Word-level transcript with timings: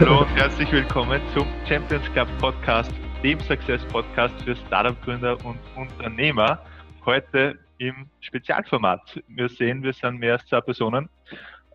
Hallo 0.00 0.20
und 0.20 0.28
herzlich 0.36 0.70
willkommen 0.70 1.20
zum 1.34 1.44
Champions 1.66 2.04
Club 2.12 2.28
Podcast, 2.38 2.92
dem 3.24 3.40
Success 3.40 3.84
Podcast 3.86 4.32
für 4.42 4.54
Startup-Gründer 4.54 5.44
und 5.44 5.58
Unternehmer. 5.74 6.64
Heute 7.04 7.58
im 7.78 8.08
Spezialformat. 8.20 9.20
Wir 9.26 9.48
sehen, 9.48 9.82
wir 9.82 9.92
sind 9.92 10.20
mehr 10.20 10.34
als 10.34 10.46
zwei 10.46 10.60
Personen. 10.60 11.08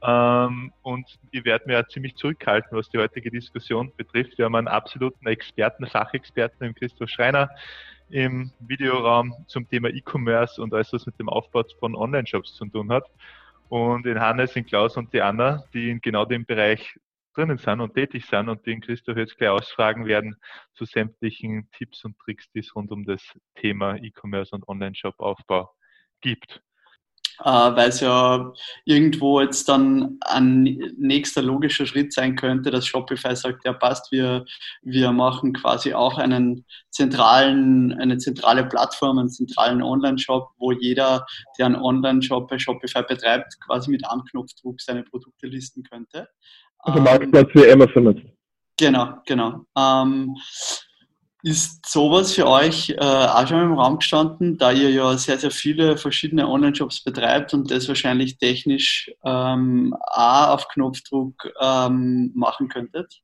Ähm, 0.04 0.72
und 0.84 1.06
ich 1.32 1.44
werde 1.44 1.66
mir 1.68 1.86
ziemlich 1.90 2.16
zurückhalten, 2.16 2.78
was 2.78 2.88
die 2.88 2.98
heutige 2.98 3.30
Diskussion 3.30 3.92
betrifft. 3.98 4.38
Wir 4.38 4.46
haben 4.46 4.56
einen 4.56 4.70
absoluten 4.70 5.28
Experten, 5.28 5.86
Fachexperten 5.86 6.66
im 6.66 6.76
Christoph 6.76 7.10
Schreiner 7.10 7.50
im 8.10 8.54
Videoraum 8.60 9.36
zum 9.48 9.68
Thema 9.68 9.90
E-Commerce 9.90 10.62
und 10.62 10.74
alles, 10.74 10.94
was 10.94 11.06
mit 11.06 11.20
dem 11.20 11.28
Aufbau 11.28 11.64
von 11.78 11.94
Online-Shops 11.94 12.54
zu 12.56 12.66
tun 12.68 12.90
hat. 12.90 13.04
Und 13.68 14.06
in 14.06 14.18
Hannes, 14.18 14.56
in 14.56 14.66
Klaus 14.66 14.96
und 14.96 15.12
die 15.12 15.22
Anna, 15.22 15.66
die 15.74 15.90
in 15.90 16.00
genau 16.00 16.24
dem 16.24 16.46
Bereich 16.46 16.96
drinnen 17.34 17.58
sind 17.58 17.82
und 17.82 17.94
tätig 17.94 18.26
sind 18.26 18.50
und 18.50 18.66
den 18.66 18.82
Christoph 18.82 19.18
jetzt 19.18 19.38
gleich 19.38 19.50
ausfragen 19.50 20.06
werden 20.06 20.36
zu 20.74 20.86
sämtlichen 20.86 21.70
Tipps 21.72 22.04
und 22.06 22.18
Tricks, 22.20 22.50
die 22.52 22.60
es 22.60 22.76
rund 22.76 22.92
um 22.92 23.06
das 23.06 23.22
Thema 23.56 23.96
E-Commerce 23.96 24.56
und 24.56 24.68
Online-Shop-Aufbau 24.68 25.72
gibt. 26.22 26.62
Äh, 27.40 27.50
weil 27.50 27.90
es 27.90 28.00
ja 28.00 28.54
irgendwo 28.86 29.42
jetzt 29.42 29.68
dann 29.68 30.18
ein 30.22 30.64
nächster 30.98 31.42
logischer 31.42 31.88
Schritt 31.88 32.14
sein 32.14 32.36
könnte, 32.36 32.70
dass 32.70 32.86
Shopify 32.86 33.36
sagt, 33.36 33.66
ja 33.66 33.74
passt, 33.74 34.12
wir, 34.12 34.46
wir 34.84 35.12
machen 35.12 35.54
quasi 35.54 35.94
auch 35.94 36.20
einen 36.20 36.66
zentralen, 36.92 37.92
eine 37.94 38.20
zentrale 38.20 38.66
Plattform, 38.66 39.18
einen 39.18 39.30
zentralen 39.30 39.82
Online-Shop, 39.82 40.52
wo 40.58 40.72
jeder, 40.72 41.26
der 41.58 41.66
einen 41.66 41.76
Online-Shop 41.76 42.48
bei 42.50 42.60
Shopify 42.60 43.02
betreibt, 43.02 43.60
quasi 43.66 43.90
mit 43.90 44.08
einem 44.08 44.24
Knopfdruck 44.26 44.80
seine 44.80 45.04
Produkte 45.04 45.48
listen 45.48 45.82
könnte. 45.84 46.30
Also 46.84 47.00
Marktplatz 47.00 47.50
wie 47.54 47.72
Amazon 47.72 48.04
nutzt. 48.04 48.26
Genau, 48.78 49.18
genau. 49.26 49.66
Ähm, 49.78 50.36
ist 51.44 51.86
sowas 51.86 52.34
für 52.34 52.48
euch 52.48 52.90
äh, 52.90 52.96
auch 53.00 53.48
schon 53.48 53.62
im 53.62 53.74
Raum 53.74 54.00
gestanden, 54.00 54.58
da 54.58 54.72
ihr 54.72 54.90
ja 54.90 55.18
sehr, 55.18 55.38
sehr 55.38 55.52
viele 55.52 55.98
verschiedene 55.98 56.48
Online-Shops 56.48 57.04
betreibt 57.04 57.54
und 57.54 57.70
das 57.70 57.88
wahrscheinlich 57.88 58.38
technisch 58.38 59.12
ähm, 59.26 59.94
auch 60.08 60.50
auf 60.50 60.68
Knopfdruck 60.70 61.52
ähm, 61.62 62.32
machen 62.34 62.70
könntet? 62.70 63.22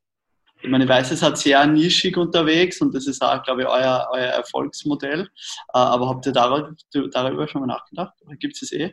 Ich 0.62 0.70
meine, 0.70 0.84
ich 0.84 0.90
weiß, 0.90 1.12
es 1.12 1.24
hat 1.24 1.38
sehr 1.38 1.66
nischig 1.66 2.18
unterwegs 2.18 2.82
und 2.82 2.94
das 2.94 3.08
ist 3.08 3.22
auch, 3.24 3.42
glaube 3.44 3.62
ich, 3.62 3.68
euer, 3.68 4.10
euer 4.12 4.28
Erfolgsmodell. 4.28 5.22
Äh, 5.22 5.28
aber 5.72 6.10
habt 6.10 6.26
ihr 6.26 6.34
darüber, 6.34 6.76
darüber 7.12 7.48
schon 7.48 7.62
mal 7.62 7.68
nachgedacht? 7.68 8.14
Oder 8.26 8.36
gibt 8.36 8.56
es 8.56 8.64
es 8.64 8.72
eh? 8.74 8.92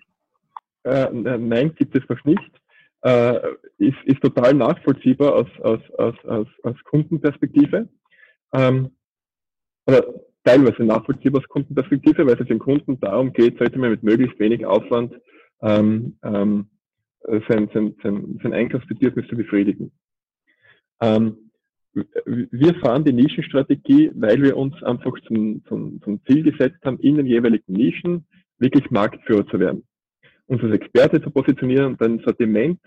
Äh, 0.85 1.11
nein, 1.13 1.75
gibt 1.75 1.97
es 1.97 2.09
noch 2.09 2.25
nicht 2.25 2.53
äh, 3.03 3.39
ist, 3.79 3.97
ist 4.05 4.21
total 4.21 4.55
nachvollziehbar 4.55 5.35
aus, 5.35 5.49
aus, 5.63 5.81
aus, 5.99 6.15
aus, 6.25 6.49
aus 6.63 6.77
Kundenperspektive. 6.85 7.89
Ähm, 8.53 8.91
oder 9.87 10.05
teilweise 10.45 10.85
nachvollziehbar 10.85 11.41
aus 11.41 11.49
Kundenperspektive, 11.49 12.27
weil 12.27 12.41
es 12.41 12.49
den 12.49 12.59
Kunden 12.59 12.99
darum 13.01 13.33
geht, 13.33 13.59
sollte 13.59 13.79
man 13.79 13.91
mit 13.91 14.03
möglichst 14.03 14.39
wenig 14.39 14.65
Aufwand 14.65 15.15
ähm, 15.63 16.19
ähm, 16.23 16.69
sein, 17.49 17.69
sein, 17.73 17.95
sein, 18.03 18.39
sein 18.43 18.53
Einkaufsbedürfnis 18.53 19.29
zu 19.29 19.37
befriedigen. 19.37 19.93
Ähm, 21.01 21.51
wir 21.93 22.75
fahren 22.77 23.05
die 23.05 23.13
Nischenstrategie, 23.13 24.11
weil 24.15 24.43
wir 24.43 24.57
uns 24.57 24.81
einfach 24.83 25.15
zum, 25.27 25.65
zum, 25.67 26.03
zum 26.03 26.23
Ziel 26.27 26.43
gesetzt 26.43 26.85
haben, 26.85 26.99
in 26.99 27.17
den 27.17 27.27
jeweiligen 27.27 27.73
Nischen 27.73 28.27
wirklich 28.59 28.91
Marktführer 28.91 29.47
zu 29.47 29.59
werden 29.59 29.87
uns 30.47 30.63
als 30.63 30.75
Experte 30.75 31.21
zu 31.21 31.31
positionieren 31.31 31.93
und 31.93 32.03
ein 32.03 32.21
Sortiment 32.21 32.81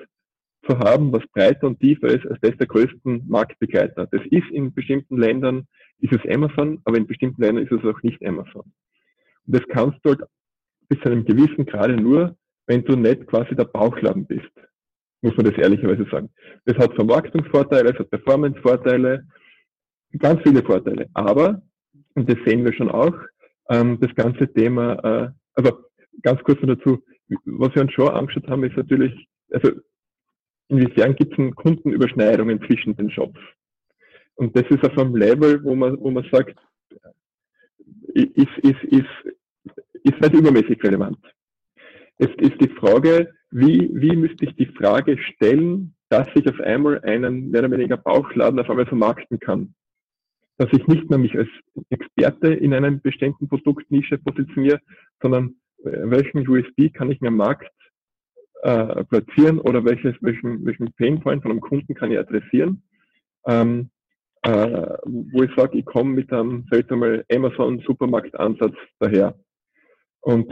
zu 0.68 0.78
haben, 0.80 1.12
was 1.12 1.26
breiter 1.34 1.68
und 1.68 1.80
tiefer 1.80 2.08
ist 2.08 2.26
als 2.28 2.40
das 2.42 2.58
der 2.58 2.68
größten 2.68 3.28
Marktbegleiter. 3.28 4.08
Das 4.08 4.22
ist 4.30 4.50
in 4.52 4.74
bestimmten 4.74 5.18
Ländern, 5.18 5.68
ist 6.00 6.14
es 6.14 6.34
Amazon, 6.34 6.82
aber 6.86 6.98
in 6.98 7.08
bestimmten 7.08 7.42
Ländern 7.42 7.66
ist 7.66 7.72
es 7.72 7.84
auch 7.84 8.02
nicht 8.04 8.24
Amazon. 8.26 8.72
Und 9.46 9.56
das 9.56 9.64
kannst 9.70 10.00
du 10.04 10.10
halt 10.10 10.22
bis 10.90 11.00
zu 11.00 11.10
einem 11.10 11.26
gewissen 11.26 11.66
Grade 11.66 11.96
nur, 11.96 12.36
wenn 12.68 12.84
du 12.84 12.96
nicht 12.96 13.28
quasi 13.28 13.56
der 13.56 13.66
Bauchladen 13.66 14.26
bist. 14.26 14.52
Muss 15.22 15.36
man 15.36 15.48
das 15.48 15.58
ehrlicherweise 15.58 16.06
sagen. 16.10 16.30
Das 16.66 16.78
hat 16.78 16.94
Vermarktungsvorteile, 16.96 17.92
es 17.92 18.00
hat 18.00 18.10
Performancevorteile, 18.10 19.26
ganz 20.18 20.42
viele 20.44 20.64
Vorteile. 20.64 21.08
Aber, 21.14 21.62
und 22.16 22.30
das 22.30 22.38
sehen 22.46 22.64
wir 22.64 22.74
schon 22.74 22.90
auch, 22.90 23.16
ähm, 23.70 24.00
das 24.00 24.14
ganze 24.16 24.52
Thema, 24.54 24.94
äh, 25.04 25.30
also 25.56 25.80
ganz 26.22 26.42
kurz 26.44 26.62
noch 26.62 26.76
dazu, 26.76 27.04
was 27.46 27.76
wir 27.76 27.82
uns 27.84 27.94
schon 27.94 28.10
angeschaut 28.10 28.48
haben, 28.48 28.64
ist 28.64 28.78
natürlich, 28.78 29.28
also 29.52 29.72
inwiefern 30.68 31.16
gibt 31.16 31.38
es 31.38 31.56
Kundenüberschneidungen 31.56 32.62
zwischen 32.66 32.96
den 32.96 33.12
Shops? 33.12 33.40
Und 34.36 34.56
das 34.56 34.64
ist 34.70 34.84
auf 34.84 34.98
einem 34.98 35.16
Level, 35.16 35.64
wo 35.64 35.76
man, 35.76 36.00
wo 36.00 36.12
man 36.12 36.26
sagt, 36.32 36.56
ist, 38.14 38.58
ist, 38.64 38.84
ist, 38.86 39.36
ist 40.04 40.22
nicht 40.22 40.34
übermäßig 40.34 40.82
relevant. 40.84 41.20
Jetzt 42.18 42.40
ist 42.42 42.60
die 42.62 42.70
Frage, 42.70 43.34
wie, 43.52 43.90
wie 43.94 44.16
müsste 44.16 44.46
ich 44.46 44.56
die 44.56 44.66
Frage 44.66 45.18
stellen, 45.18 45.94
dass 46.10 46.28
ich 46.36 46.48
auf 46.48 46.60
einmal 46.60 47.02
einen 47.02 47.52
mehr 47.52 47.62
oder 47.64 47.72
weniger 47.72 47.98
Bauchladen 47.98 48.60
auf 48.60 48.70
einmal 48.70 48.86
vermarkten 48.86 49.40
kann? 49.40 49.74
Dass 50.58 50.70
ich 50.74 50.86
nicht 50.88 51.10
mehr 51.10 51.20
mich 51.20 51.38
als 51.38 51.50
Experte 51.90 52.54
in 52.54 52.74
einem 52.74 53.02
bestimmten 53.02 53.48
Produktnische 53.48 54.18
positioniere, 54.18 54.80
sondern 55.22 55.56
welchen 55.84 56.48
USB 56.48 56.94
kann 56.94 57.12
ich 57.12 57.22
mir 57.22 57.30
am 57.30 57.38
Markt 57.38 57.72
äh, 58.62 59.04
platzieren 59.06 59.60
oder 59.60 59.84
welches, 59.86 60.16
welchen, 60.22 60.66
welchen 60.66 60.92
Painpoint 60.94 61.42
von 61.42 61.52
einem 61.52 61.62
Kunden 61.62 61.94
kann 61.94 62.12
ich 62.12 62.20
adressieren, 62.20 62.84
ähm, 63.46 63.90
äh, 64.44 64.98
wo 65.06 65.44
ich 65.44 65.52
sage, 65.56 65.78
ich 65.78 65.86
komme 65.86 66.12
mit 66.12 66.32
einem, 66.32 66.66
vielleicht 66.70 66.92
einmal 66.92 67.26
Amazon 67.32 67.80
Supermarktansatz 67.80 68.76
daher. 69.00 69.36
Und 70.22 70.52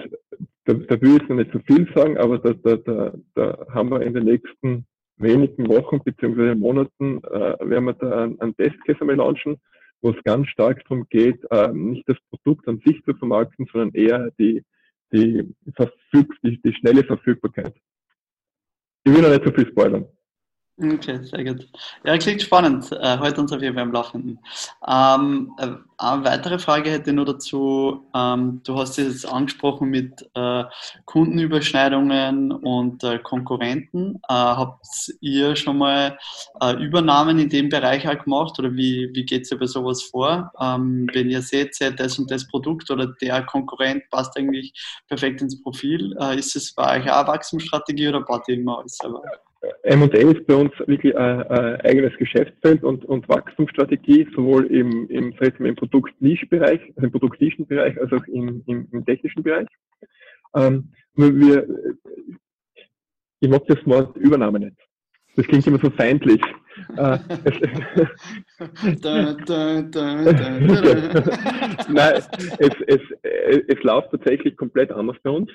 da, 0.66 0.74
da 0.74 1.02
will 1.02 1.18
ich 1.22 1.30
noch 1.30 1.38
nicht 1.38 1.52
zu 1.52 1.60
so 1.60 1.64
viel 1.66 1.88
sagen, 1.94 2.18
aber 2.18 2.40
da, 2.40 2.54
da, 2.54 2.78
da, 2.78 3.14
da 3.36 3.68
haben 3.74 3.90
wir 3.90 4.02
in 4.02 4.14
den 4.14 4.26
nächsten 4.26 4.86
wenigen 5.18 5.68
Wochen 5.68 6.00
bzw. 6.04 6.56
Monaten 6.56 7.24
äh, 7.24 7.58
werden 7.60 7.86
wir 7.86 7.94
da 7.94 8.24
einen, 8.24 8.40
einen 8.40 8.56
Testcase 8.56 9.02
einmal 9.02 9.18
launchen, 9.18 9.58
wo 10.02 10.12
es 10.12 10.24
ganz 10.24 10.48
stark 10.48 10.84
darum 10.88 11.08
geht, 11.10 11.40
äh, 11.52 11.70
nicht 11.74 12.08
das 12.08 12.18
Produkt 12.30 12.68
an 12.68 12.82
sich 12.86 13.04
zu 13.04 13.14
vermarkten, 13.16 13.68
sondern 13.72 13.94
eher 13.94 14.32
die, 14.40 14.64
die, 15.12 15.56
Verfüg 15.76 16.34
die, 16.44 16.62
die 16.62 16.74
schnelle 16.74 17.04
Verfügbarkeit. 17.04 17.76
Ich 19.04 19.14
will 19.14 19.22
noch 19.22 19.30
nicht 19.30 19.46
so 19.46 19.52
viel 19.52 19.68
spoilern. 19.70 20.06
Okay, 20.80 21.24
sehr 21.24 21.44
gut. 21.44 21.68
Ja, 22.04 22.16
klingt 22.20 22.44
spannend. 22.44 22.92
Äh, 22.92 23.18
heute 23.18 23.42
uns 23.42 23.52
auf 23.52 23.64
jeden 23.64 23.74
Fall 23.74 23.82
am 23.82 23.92
Laufenden. 23.92 24.38
Ähm, 24.88 25.52
äh, 25.58 25.70
eine 25.98 26.24
weitere 26.24 26.60
Frage 26.60 26.92
hätte 26.92 27.10
ich 27.10 27.16
nur 27.16 27.26
dazu. 27.26 28.06
Ähm, 28.14 28.62
du 28.64 28.78
hast 28.78 29.00
es 29.00 29.24
jetzt 29.24 29.34
angesprochen 29.34 29.90
mit 29.90 30.30
äh, 30.36 30.66
Kundenüberschneidungen 31.06 32.52
und 32.52 33.04
äh, 33.04 33.18
Konkurrenten. 33.18 34.18
Äh, 34.30 34.34
habt 34.34 34.86
ihr 35.20 35.56
schon 35.56 35.80
mal 35.80 36.20
äh, 36.62 36.74
Übernahmen 36.74 37.40
in 37.40 37.50
dem 37.50 37.70
Bereich 37.70 38.08
auch 38.08 38.24
gemacht 38.24 38.60
oder 38.60 38.72
wie, 38.76 39.10
wie 39.14 39.26
geht 39.26 39.52
es 39.52 39.60
bei 39.60 39.66
sowas 39.66 40.04
vor? 40.04 40.52
Ähm, 40.62 41.10
wenn 41.12 41.32
ihr 41.32 41.42
seht, 41.42 41.74
seht 41.74 42.00
das 42.00 42.20
und 42.20 42.30
das 42.30 42.48
Produkt 42.48 42.92
oder 42.92 43.08
der 43.20 43.44
Konkurrent 43.48 44.04
passt 44.12 44.38
eigentlich 44.38 44.74
perfekt 45.08 45.42
ins 45.42 45.60
Profil, 45.64 46.16
ist 46.38 46.56
es 46.56 46.76
bei 46.76 47.00
euch 47.00 47.10
auch 47.10 47.18
eine 47.18 47.28
Wachstumsstrategie 47.30 48.10
oder 48.10 48.22
baut 48.22 48.48
ihr 48.48 48.56
immer 48.56 48.78
alles 48.78 48.98
selber? 48.98 49.24
M&A 49.84 50.06
ist 50.06 50.46
bei 50.48 50.56
uns 50.56 50.72
wirklich 50.86 51.18
ein, 51.18 51.44
ein, 51.44 51.82
eigenes 51.82 52.16
Geschäftsfeld 52.18 52.84
und, 52.84 53.06
und 53.06 53.28
Wachstumsstrategie, 53.30 54.28
sowohl 54.36 54.66
im, 54.68 55.08
im, 55.10 55.34
im 55.40 55.76
Produkt-Niche-Bereich, 55.76 56.82
also 56.96 57.06
im 57.06 57.12
Produkt-Nischen-Bereich, 57.12 58.00
als 58.00 58.12
auch 58.12 58.26
im, 58.28 58.64
im, 58.68 58.88
im 58.92 59.06
technischen 59.06 59.44
Bereich. 59.44 59.68
Ähm, 60.56 60.90
wir, 61.16 61.68
ich 63.40 63.50
mag 63.50 63.66
das 63.68 63.86
Wort 63.86 64.16
Übernahme 64.18 64.60
nicht. 64.60 64.78
Das 65.36 65.46
klingt 65.46 65.68
immer 65.68 65.80
so 65.80 65.90
feindlich. 65.92 66.42
Nein, 71.90 72.24
es, 72.60 72.72
es, 72.88 73.02
es 73.68 73.84
läuft 73.84 74.12
tatsächlich 74.12 74.56
komplett 74.58 74.92
anders 74.92 75.18
bei 75.24 75.30
uns 75.30 75.50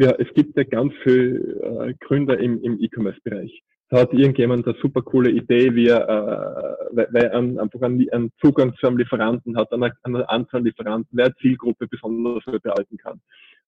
ja, 0.00 0.12
es 0.18 0.32
gibt 0.34 0.56
ja 0.56 0.64
ganz 0.64 0.94
viele 1.02 1.90
äh, 1.90 1.94
Gründer 2.00 2.38
im, 2.38 2.62
im 2.62 2.80
E-Commerce-Bereich. 2.80 3.62
Da 3.90 4.00
hat 4.00 4.14
irgendjemand 4.14 4.66
eine 4.66 4.76
super 4.80 5.02
coole 5.02 5.30
Idee, 5.30 5.74
wie 5.74 5.88
er, 5.88 6.08
äh, 6.08 6.96
weil, 6.96 7.08
weil 7.10 7.24
er 7.24 7.38
einfach 7.38 7.82
einen, 7.82 8.08
einen, 8.10 8.32
Zugang 8.40 8.74
zu 8.76 8.86
einem 8.86 8.96
Lieferanten 8.96 9.58
hat, 9.58 9.70
eine, 9.72 9.92
eine 10.04 10.26
Anzahl 10.26 10.62
Lieferanten, 10.62 11.10
wer 11.18 11.34
Zielgruppe 11.36 11.86
besonders 11.86 12.42
behalten 12.62 12.96
kann. 12.96 13.20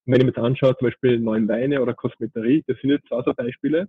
Und 0.06 0.12
wenn 0.12 0.20
ich 0.20 0.22
mir 0.22 0.32
jetzt 0.32 0.38
anschaue, 0.38 0.74
zum 0.78 0.86
Beispiel 0.86 1.20
Neuen 1.20 1.46
Weine 1.48 1.82
oder 1.82 1.92
Kosmeterie, 1.92 2.64
das 2.66 2.78
sind 2.80 2.90
jetzt 2.90 3.08
zwei 3.08 3.22
so 3.22 3.34
Beispiele. 3.34 3.88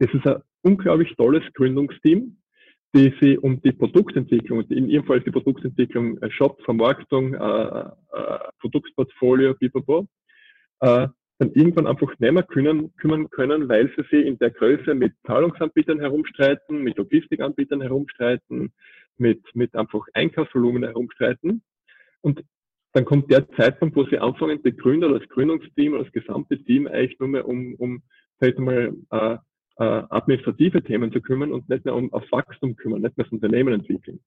Das 0.00 0.12
ist 0.12 0.26
ein 0.26 0.42
unglaublich 0.62 1.14
tolles 1.16 1.44
Gründungsteam, 1.54 2.38
die 2.92 3.14
sich 3.20 3.38
um 3.40 3.62
die 3.62 3.72
Produktentwicklung, 3.72 4.62
in 4.62 4.88
ihrem 4.88 5.04
Fall 5.04 5.20
die 5.20 5.30
Produktentwicklung, 5.30 6.18
äh, 6.22 6.30
Shop, 6.32 6.60
Vermarktung, 6.64 7.34
äh, 7.34 7.38
äh, 7.38 8.38
Produktportfolio, 8.58 9.54
pipapo, 9.54 10.08
äh, 10.80 11.06
dann 11.40 11.52
irgendwann 11.54 11.86
einfach 11.86 12.10
nicht 12.18 12.32
mehr 12.32 12.42
können, 12.42 12.94
kümmern 12.96 13.30
können, 13.30 13.68
weil 13.68 13.88
sie 13.96 14.02
sich 14.10 14.26
in 14.26 14.38
der 14.38 14.50
Größe 14.50 14.94
mit 14.94 15.14
Zahlungsanbietern 15.26 15.98
herumstreiten, 15.98 16.82
mit 16.82 16.98
Logistikanbietern 16.98 17.80
herumstreiten, 17.80 18.72
mit, 19.16 19.42
mit 19.54 19.74
einfach 19.74 20.06
Einkaufsvolumen 20.12 20.84
herumstreiten. 20.84 21.62
Und 22.20 22.44
dann 22.92 23.06
kommt 23.06 23.30
der 23.30 23.48
Zeitpunkt, 23.52 23.96
wo 23.96 24.04
sie 24.04 24.18
anfangen, 24.18 24.62
die 24.62 24.76
Gründer 24.76 25.08
oder 25.08 25.20
das 25.20 25.28
Gründungsteam 25.30 25.94
oder 25.94 26.04
das 26.04 26.12
gesamte 26.12 26.62
Team 26.62 26.86
eigentlich 26.86 27.18
nur 27.18 27.30
mehr 27.30 27.48
um, 27.48 27.74
um 27.76 28.02
vielleicht 28.38 28.58
mal 28.58 28.92
äh, 29.10 29.34
äh, 29.78 30.02
administrative 30.10 30.82
Themen 30.82 31.10
zu 31.10 31.22
kümmern 31.22 31.52
und 31.52 31.70
nicht 31.70 31.86
mehr 31.86 31.94
um 31.94 32.12
aufs 32.12 32.30
Wachstum 32.30 32.76
kümmern, 32.76 33.00
nicht 33.00 33.16
mehr 33.16 33.24
das 33.24 33.32
Unternehmen 33.32 33.72
entwickeln. 33.72 34.20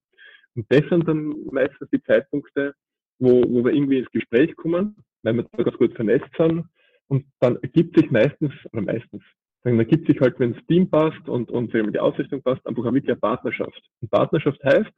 Und 0.56 0.66
das 0.68 0.82
sind 0.88 1.06
dann 1.06 1.32
meistens 1.52 1.88
die 1.90 2.02
Zeitpunkte, 2.02 2.74
wo, 3.20 3.44
wo 3.46 3.64
wir 3.64 3.72
irgendwie 3.72 3.98
ins 3.98 4.10
Gespräch 4.10 4.56
kommen, 4.56 4.96
weil 5.22 5.34
wir 5.34 5.46
da 5.52 5.62
ganz 5.62 5.76
gut 5.76 5.94
vernetzt 5.94 6.30
sind. 6.36 6.64
Und 7.08 7.26
dann 7.40 7.56
ergibt 7.56 7.96
sich 7.98 8.10
meistens, 8.10 8.52
oder 8.72 8.82
meistens, 8.82 9.22
dann 9.62 9.78
ergibt 9.78 10.06
sich 10.06 10.20
halt, 10.20 10.38
wenn 10.38 10.54
das 10.54 10.66
Team 10.66 10.88
passt 10.88 11.28
und, 11.28 11.50
und 11.50 11.72
die 11.72 11.98
Ausrichtung 11.98 12.42
passt, 12.42 12.66
einfach 12.66 12.84
eine 12.84 12.94
wirkliche 12.94 13.16
Partnerschaft. 13.16 13.82
Und 14.00 14.10
Partnerschaft 14.10 14.62
heißt, 14.64 14.90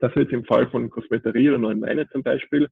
dass 0.00 0.14
wir 0.14 0.22
jetzt 0.22 0.32
im 0.32 0.44
Fall 0.44 0.68
von 0.70 0.90
Kosmeterie 0.90 1.50
oder 1.50 1.58
Neuen 1.58 1.80
Meine 1.80 2.08
zum 2.10 2.22
Beispiel 2.22 2.68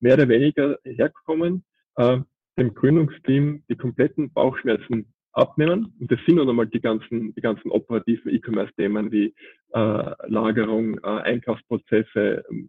mehr 0.00 0.14
oder 0.14 0.28
weniger 0.28 0.78
herkommen, 0.84 1.64
äh, 1.96 2.18
dem 2.58 2.74
Gründungsteam 2.74 3.62
die 3.68 3.76
kompletten 3.76 4.32
Bauchschmerzen 4.32 5.12
abnehmen. 5.32 5.92
Und 6.00 6.10
das 6.10 6.18
sind 6.26 6.36
dann 6.36 6.48
einmal 6.48 6.66
die 6.66 6.80
ganzen, 6.80 7.34
die 7.34 7.40
ganzen 7.40 7.70
operativen 7.70 8.32
E-Commerce-Themen 8.32 9.10
wie 9.12 9.34
äh, 9.72 10.12
Lagerung, 10.28 10.98
äh, 10.98 11.06
Einkaufsprozesse, 11.06 12.44
äh, 12.48 12.66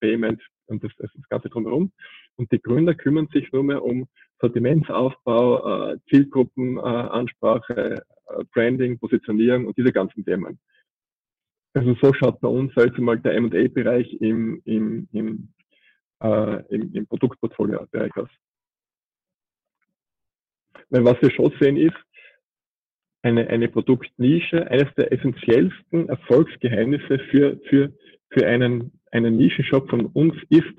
Payment 0.00 0.42
und 0.66 0.82
das, 0.82 0.92
das 0.98 1.10
Ganze 1.28 1.48
drumherum. 1.48 1.92
Und 2.36 2.50
die 2.52 2.60
Gründer 2.60 2.94
kümmern 2.94 3.28
sich 3.32 3.52
nur 3.52 3.64
mehr 3.64 3.82
um 3.82 4.08
Sortimentsaufbau, 4.40 5.92
äh, 5.92 5.98
Zielgruppenansprache, 6.08 8.02
äh, 8.28 8.44
Branding, 8.52 8.98
Positionierung 8.98 9.66
und 9.66 9.76
diese 9.76 9.92
ganzen 9.92 10.24
Themen. 10.24 10.58
Also 11.74 11.94
so 12.02 12.12
schaut 12.14 12.40
bei 12.40 12.48
uns 12.48 12.76
also 12.76 13.00
mal 13.02 13.18
der 13.18 13.34
M&A-Bereich 13.34 14.12
im, 14.20 14.60
im, 14.64 15.08
im, 15.12 15.48
äh, 16.22 16.64
im, 16.74 16.92
im 16.94 17.06
Produktportfolio-Bereich 17.06 18.16
aus. 18.16 18.28
Weil 20.88 21.04
was 21.04 21.20
wir 21.22 21.30
schon 21.30 21.52
sehen 21.60 21.76
ist, 21.76 21.96
eine, 23.22 23.46
eine 23.48 23.68
Produktnische, 23.68 24.68
eines 24.70 24.92
der 24.96 25.12
essentiellsten 25.12 26.08
Erfolgsgeheimnisse 26.08 27.18
für, 27.30 27.60
für, 27.68 27.92
für 28.30 28.46
einen, 28.46 28.92
einen 29.12 29.36
Nischenshop 29.36 29.88
von 29.90 30.06
uns 30.06 30.34
ist 30.48 30.72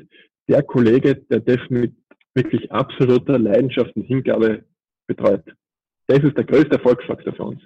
der 0.48 0.64
Kollege, 0.64 1.16
der 1.16 1.40
das 1.40 1.60
mit 1.70 1.94
wirklich 2.34 2.72
absoluter 2.72 3.38
Leidenschaft 3.38 3.96
und 3.96 4.04
Hingabe 4.04 4.66
betreut. 5.08 5.44
Das 6.08 6.20
ist 6.20 6.38
der 6.38 6.44
größte 6.46 6.72
Erfolgsfaktor 6.78 7.34
für 7.34 7.44
uns. 7.44 7.64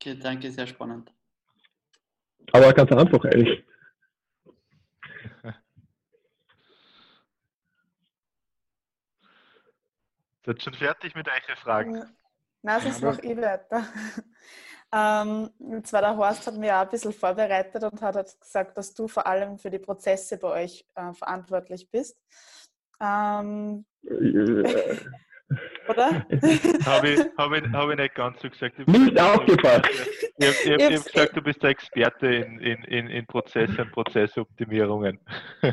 Okay, 0.00 0.18
danke, 0.18 0.50
sehr 0.50 0.66
spannend. 0.66 1.12
Aber 2.52 2.72
ganz 2.72 2.90
einfach 2.92 3.24
eigentlich. 3.24 3.64
Seid 10.46 10.62
schon 10.62 10.74
fertig 10.74 11.14
mit 11.14 11.28
euren 11.28 11.56
Fragen? 11.56 12.16
Nein, 12.62 12.80
sonst 12.80 13.02
mache 13.02 13.20
ich 13.22 13.36
weiter. 13.36 13.86
Ähm, 14.92 15.50
und 15.58 15.86
zwar 15.86 16.00
der 16.00 16.16
Horst 16.16 16.46
hat 16.46 16.56
mir 16.56 16.76
auch 16.76 16.82
ein 16.82 16.88
bisschen 16.88 17.12
vorbereitet 17.12 17.82
und 17.84 18.00
hat 18.00 18.16
halt 18.16 18.40
gesagt, 18.40 18.78
dass 18.78 18.94
du 18.94 19.06
vor 19.06 19.26
allem 19.26 19.58
für 19.58 19.70
die 19.70 19.78
Prozesse 19.78 20.38
bei 20.38 20.64
euch 20.64 20.86
äh, 20.94 21.12
verantwortlich 21.12 21.90
bist. 21.90 22.18
Ähm, 23.00 23.84
oder? 25.88 26.26
habe 26.86 27.08
ich, 27.08 27.20
hab 27.36 27.52
ich, 27.52 27.72
hab 27.72 27.90
ich 27.90 27.96
nicht 27.96 28.14
ganz 28.14 28.40
so 28.40 28.48
gesagt. 28.48 28.86
Nicht 28.86 29.20
aufgepasst. 29.20 29.88
Ich 30.38 30.46
habe 30.46 30.82
hab, 30.84 30.92
hab 30.92 31.04
gesagt, 31.04 31.36
du 31.36 31.42
bist 31.42 31.62
der 31.62 31.70
Experte 31.70 32.26
in, 32.26 32.58
in, 32.60 32.84
in, 32.84 33.06
in 33.08 33.26
Prozesse 33.26 33.82
und 33.82 33.92
Prozessoptimierungen. 33.92 35.18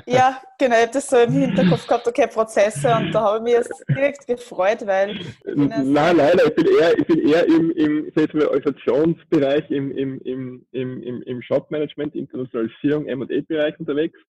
Ja, 0.06 0.42
genau. 0.58 0.76
Ich 0.76 0.82
habe 0.82 0.92
das 0.94 1.08
so 1.08 1.18
im 1.18 1.32
Hinterkopf 1.32 1.88
gehabt, 1.88 2.08
okay, 2.08 2.28
Prozesse. 2.28 2.94
Und 2.96 3.12
da 3.12 3.22
habe 3.22 3.38
ich 3.38 3.44
mich 3.44 3.54
jetzt 3.54 3.86
direkt 3.90 4.28
gefreut, 4.28 4.86
weil. 4.86 5.20
Nein, 5.46 6.18
leider. 6.18 6.46
Ich 6.46 6.56
bin 6.56 6.68
eher, 6.68 6.98
ich 6.98 7.06
bin 7.06 7.28
eher 7.28 7.46
im, 7.46 7.72
im 7.72 8.12
Organisationsbereich, 8.16 9.70
im, 9.70 9.92
im, 9.92 10.22
im, 10.22 10.66
im, 10.72 11.22
im 11.22 11.42
Shopmanagement, 11.42 12.16
Internationalisierung, 12.16 13.06
M&A-Bereich 13.08 13.80
unterwegs. 13.80 14.20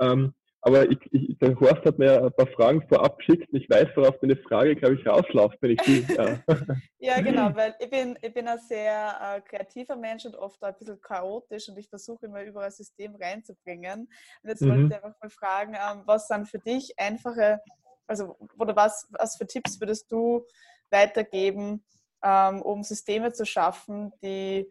Ähm, 0.00 0.34
aber 0.66 0.90
ich, 0.90 0.98
ich, 1.12 1.38
der 1.38 1.58
Horst 1.60 1.84
hat 1.84 1.96
mir 1.96 2.24
ein 2.24 2.32
paar 2.32 2.48
Fragen 2.48 2.82
vorab 2.88 3.18
geschickt 3.18 3.52
und 3.52 3.62
ich 3.62 3.70
weiß, 3.70 3.86
worauf 3.94 4.18
deine 4.18 4.34
Frage, 4.36 4.74
glaube 4.74 4.96
ich, 4.96 5.06
rausläuft, 5.06 5.56
wenn 5.60 5.70
ich 5.70 5.80
die. 5.82 6.04
Ja. 6.12 6.40
ja, 6.98 7.20
genau, 7.20 7.54
weil 7.54 7.76
ich 7.78 7.88
bin, 7.88 8.18
ich 8.20 8.34
bin 8.34 8.48
ein 8.48 8.58
sehr 8.58 9.16
äh, 9.22 9.40
kreativer 9.42 9.94
Mensch 9.94 10.24
und 10.24 10.34
oft 10.34 10.60
auch 10.64 10.68
ein 10.68 10.74
bisschen 10.76 11.00
chaotisch 11.00 11.68
und 11.68 11.78
ich 11.78 11.88
versuche 11.88 12.26
immer 12.26 12.42
überall 12.42 12.72
System 12.72 13.14
reinzubringen. 13.14 14.08
Und 14.42 14.48
jetzt 14.48 14.60
mhm. 14.60 14.70
wollte 14.70 14.86
ich 14.86 14.94
einfach 14.96 15.22
mal 15.22 15.30
fragen, 15.30 15.74
ähm, 15.74 16.02
was 16.04 16.26
dann 16.26 16.46
für 16.46 16.58
dich 16.58 16.98
einfache, 16.98 17.60
also 18.08 18.36
oder 18.58 18.74
was, 18.74 19.06
was 19.12 19.36
für 19.36 19.46
Tipps 19.46 19.78
würdest 19.78 20.10
du 20.10 20.44
weitergeben, 20.90 21.84
ähm, 22.24 22.60
um 22.60 22.82
Systeme 22.82 23.32
zu 23.32 23.46
schaffen, 23.46 24.12
die 24.20 24.68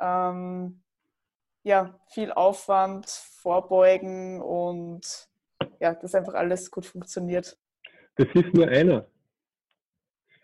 ähm, 0.00 0.84
ja, 1.64 1.98
viel 2.10 2.30
Aufwand 2.30 3.08
vorbeugen 3.08 4.40
und 4.40 5.31
ja, 5.80 5.94
dass 5.94 6.14
einfach 6.14 6.34
alles 6.34 6.70
gut 6.70 6.86
funktioniert. 6.86 7.58
Das 8.16 8.28
ist 8.34 8.54
nur 8.54 8.68
einer. 8.68 9.06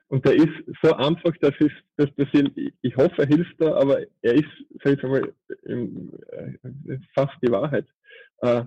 Und 0.09 0.25
der 0.25 0.35
ist 0.35 0.65
so 0.83 0.95
einfach, 0.95 1.37
dass, 1.41 1.55
ich, 1.61 1.73
dass, 1.97 2.09
dass 2.17 2.29
ich, 2.33 2.73
ich 2.81 2.97
hoffe, 2.97 3.19
er 3.19 3.27
hilft 3.27 3.61
da, 3.61 3.75
aber 3.77 4.01
er 4.23 4.35
ist, 4.35 4.49
sag 4.83 4.95
ich 4.95 5.03
mal, 5.03 5.35
äh, 5.65 6.99
fast 7.15 7.35
die 7.43 7.53
Wahrheit. 7.53 7.87
Äh, 8.39 8.65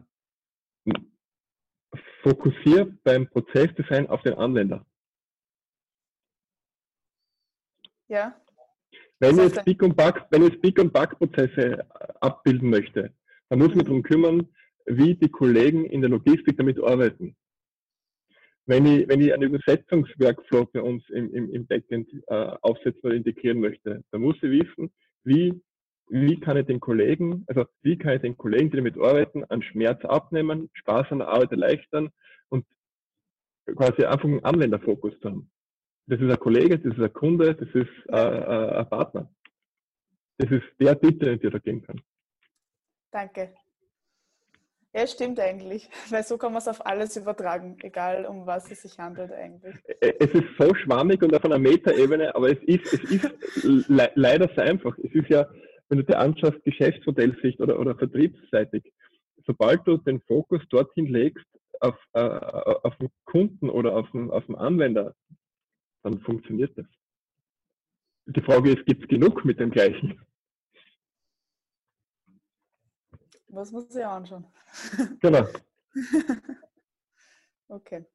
fokussier 2.24 2.96
beim 3.04 3.28
Prozessdesign 3.28 4.08
auf 4.08 4.22
den 4.22 4.36
Anwender. 4.36 4.86
Ja. 8.08 8.40
Wenn 9.20 9.38
ich 9.38 9.44
jetzt 9.44 9.66
Pick 9.66 9.82
und 9.82 9.96
Back, 9.96 10.28
wenn 10.30 10.44
ich 10.44 10.62
Pick 10.62 10.78
und 10.80 10.94
Back 10.94 11.18
Prozesse 11.18 11.86
abbilden 12.20 12.70
möchte, 12.70 13.14
dann 13.50 13.60
muss 13.60 13.70
man 13.70 13.86
darum 13.86 14.04
kümmern, 14.04 14.48
wie 14.86 15.16
die 15.16 15.30
Kollegen 15.30 15.86
in 15.86 16.02
der 16.02 16.10
Logistik 16.10 16.58
damit 16.58 16.82
arbeiten. 16.82 17.36
Wenn 18.66 18.86
ich, 18.86 19.08
wenn 19.08 19.22
ich 19.22 19.34
einen 19.34 19.54
Übersetzungsworkflow 19.54 20.66
bei 20.66 20.82
uns 20.82 21.04
im, 21.10 21.34
im, 21.34 21.52
im 21.52 21.66
Backend 21.66 22.10
äh, 22.28 22.56
aufsetzen 22.62 23.02
oder 23.04 23.16
integrieren 23.16 23.60
möchte, 23.60 24.04
dann 24.12 24.22
muss 24.22 24.36
ich 24.38 24.52
wissen, 24.52 24.92
wie, 25.24 25.62
wie 26.10 26.40
kann 26.40 26.58
ich 26.58 26.68
den 26.68 26.80
Kollegen, 26.80 27.44
also 27.48 27.66
wie 27.82 27.98
kann 27.98 28.16
ich 28.16 28.22
den 28.22 28.38
Kollegen, 28.38 28.70
die 28.70 28.78
damit 28.78 28.98
arbeiten, 28.98 29.44
an 29.46 29.62
Schmerz 29.64 30.04
abnehmen, 30.06 30.70
Spaß 30.74 31.08
an 31.12 31.20
der 31.20 31.30
Arbeit 31.30 31.52
erleichtern 31.52 32.12
und 32.50 32.66
quasi 33.76 34.06
einfach 34.06 34.26
einen 34.26 34.44
Anwenderfokus 34.44 35.14
haben. 35.24 35.50
Das 36.08 36.20
ist 36.20 36.30
ein 36.30 36.40
Kollege, 36.40 36.78
das 36.78 36.94
ist 36.94 37.04
ein 37.04 37.14
Kunde, 37.14 37.56
das 37.56 37.70
ist 37.70 38.10
äh, 38.10 38.16
äh, 38.16 38.80
ein 38.80 38.90
Partner. 38.90 39.34
Das 40.38 40.52
ist 40.52 40.64
der 40.80 41.00
Tipp, 41.00 41.20
den 41.20 41.36
ich 41.36 41.52
da 41.52 41.58
geben 41.60 41.82
kann. 41.82 42.02
Danke. 43.12 43.54
Ja, 44.94 45.08
stimmt 45.08 45.40
eigentlich, 45.40 45.90
weil 46.10 46.24
so 46.24 46.38
kann 46.38 46.52
man 46.52 46.62
es 46.62 46.68
auf 46.68 46.86
alles 46.86 47.16
übertragen, 47.16 47.78
egal 47.82 48.26
um 48.26 48.46
was 48.46 48.70
es 48.72 48.82
sich 48.82 49.00
handelt 49.00 49.32
eigentlich. 49.32 49.76
Es 50.00 50.34
ist 50.34 50.48
so 50.60 50.74
schwammig 50.76 51.22
und 51.24 51.34
auf 51.34 51.46
einer 51.46 51.60
Metaebene, 51.60 52.36
aber 52.36 52.52
es 52.52 52.60
ist, 52.64 52.94
es 52.94 53.12
ist 53.12 53.90
le 53.90 54.12
leider 54.16 54.50
so 54.54 54.62
einfach. 54.62 54.98
Es 55.00 55.14
ist 55.14 55.30
ja, 55.30 55.48
wenn 55.90 56.00
du 56.00 56.04
dir 56.04 56.20
anschaust, 56.20 56.64
Geschäftsmodellsicht 56.66 57.62
oder, 57.62 57.80
oder 57.80 57.96
vertriebsseitig, 57.96 58.84
sobald 59.46 59.88
du 59.88 59.98
den 59.98 60.22
Fokus 60.22 60.62
dorthin 60.70 61.08
legst, 61.08 61.46
auf, 61.80 61.96
äh, 62.14 62.22
auf 62.22 62.96
den 62.98 63.10
Kunden 63.26 63.70
oder 63.70 63.96
auf 63.96 64.10
den, 64.12 64.30
auf 64.30 64.46
den 64.46 64.56
Anwender, 64.56 65.16
dann 66.04 66.20
funktioniert 66.20 66.78
das. 66.78 66.86
Die 68.28 68.42
Frage 68.42 68.72
ist, 68.72 68.86
gibt 68.86 69.04
es 69.04 69.08
genug 69.08 69.46
mit 69.46 69.60
dem 69.60 69.72
gleichen? 69.72 70.22
Was 73.54 73.72
muss 73.72 73.94
ich 73.94 74.06
anschauen? 74.06 74.48
Genau. 75.20 75.46
okay. 77.68 78.06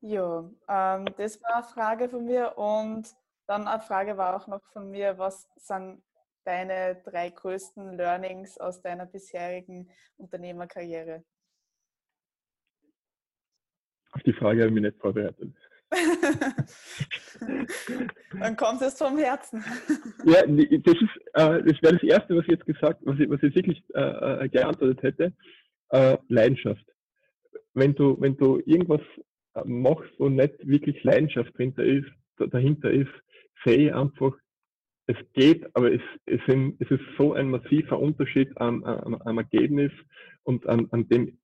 Ja, 0.00 0.48
ähm, 0.68 1.04
das 1.16 1.42
war 1.42 1.56
eine 1.56 1.64
Frage 1.64 2.08
von 2.08 2.24
mir 2.24 2.56
und 2.56 3.12
dann 3.46 3.66
eine 3.66 3.82
Frage 3.82 4.16
war 4.16 4.36
auch 4.36 4.46
noch 4.46 4.62
von 4.72 4.90
mir, 4.90 5.18
was 5.18 5.48
sind 5.56 6.02
deine 6.44 7.02
drei 7.02 7.30
größten 7.30 7.96
Learnings 7.96 8.56
aus 8.58 8.80
deiner 8.80 9.06
bisherigen 9.06 9.90
Unternehmerkarriere? 10.16 11.24
Auf 14.12 14.22
die 14.22 14.32
Frage 14.32 14.60
habe 14.60 14.68
ich 14.68 14.74
mich 14.74 14.82
nicht 14.84 15.00
vorbereitet. 15.00 15.54
Dann 18.38 18.56
kommt 18.56 18.80
es 18.82 18.96
vom 18.96 19.18
Herzen. 19.18 19.64
ja, 20.24 20.46
das 20.46 20.94
äh, 21.34 21.62
das 21.64 21.82
wäre 21.82 21.94
das 21.94 22.02
Erste, 22.02 22.36
was 22.36 22.44
ich 22.44 22.52
jetzt 22.52 22.66
gesagt, 22.66 23.00
was 23.04 23.18
ich, 23.18 23.28
was 23.28 23.42
ich 23.42 23.52
wirklich 23.54 23.82
äh, 23.94 24.44
äh 24.44 24.48
geantwortet 24.48 25.02
hätte. 25.02 25.32
Äh, 25.90 26.16
Leidenschaft. 26.28 26.84
wenn 27.74 27.94
du, 27.94 28.16
wenn 28.20 28.36
du 28.36 28.60
irgendwas 28.64 29.00
äh, 29.54 29.62
machst, 29.64 30.10
wo 30.18 30.28
nicht 30.28 30.54
wirklich 30.66 31.02
Leidenschaft 31.02 31.52
dahinter 31.54 31.84
ist, 31.84 32.08
dahinter 32.36 32.90
ist, 32.90 33.10
sehe 33.64 33.94
einfach, 33.94 34.32
es 35.06 35.16
geht, 35.32 35.66
aber 35.74 35.92
es, 35.92 36.00
es, 36.26 36.40
sind, 36.46 36.80
es 36.80 36.90
ist 36.90 37.02
so 37.18 37.34
ein 37.34 37.50
massiver 37.50 37.98
Unterschied 37.98 38.56
am, 38.60 38.84
am, 38.84 39.16
am 39.16 39.38
Ergebnis 39.38 39.90
und 40.44 40.66
an, 40.68 40.86
an 40.92 41.08
dem 41.08 41.39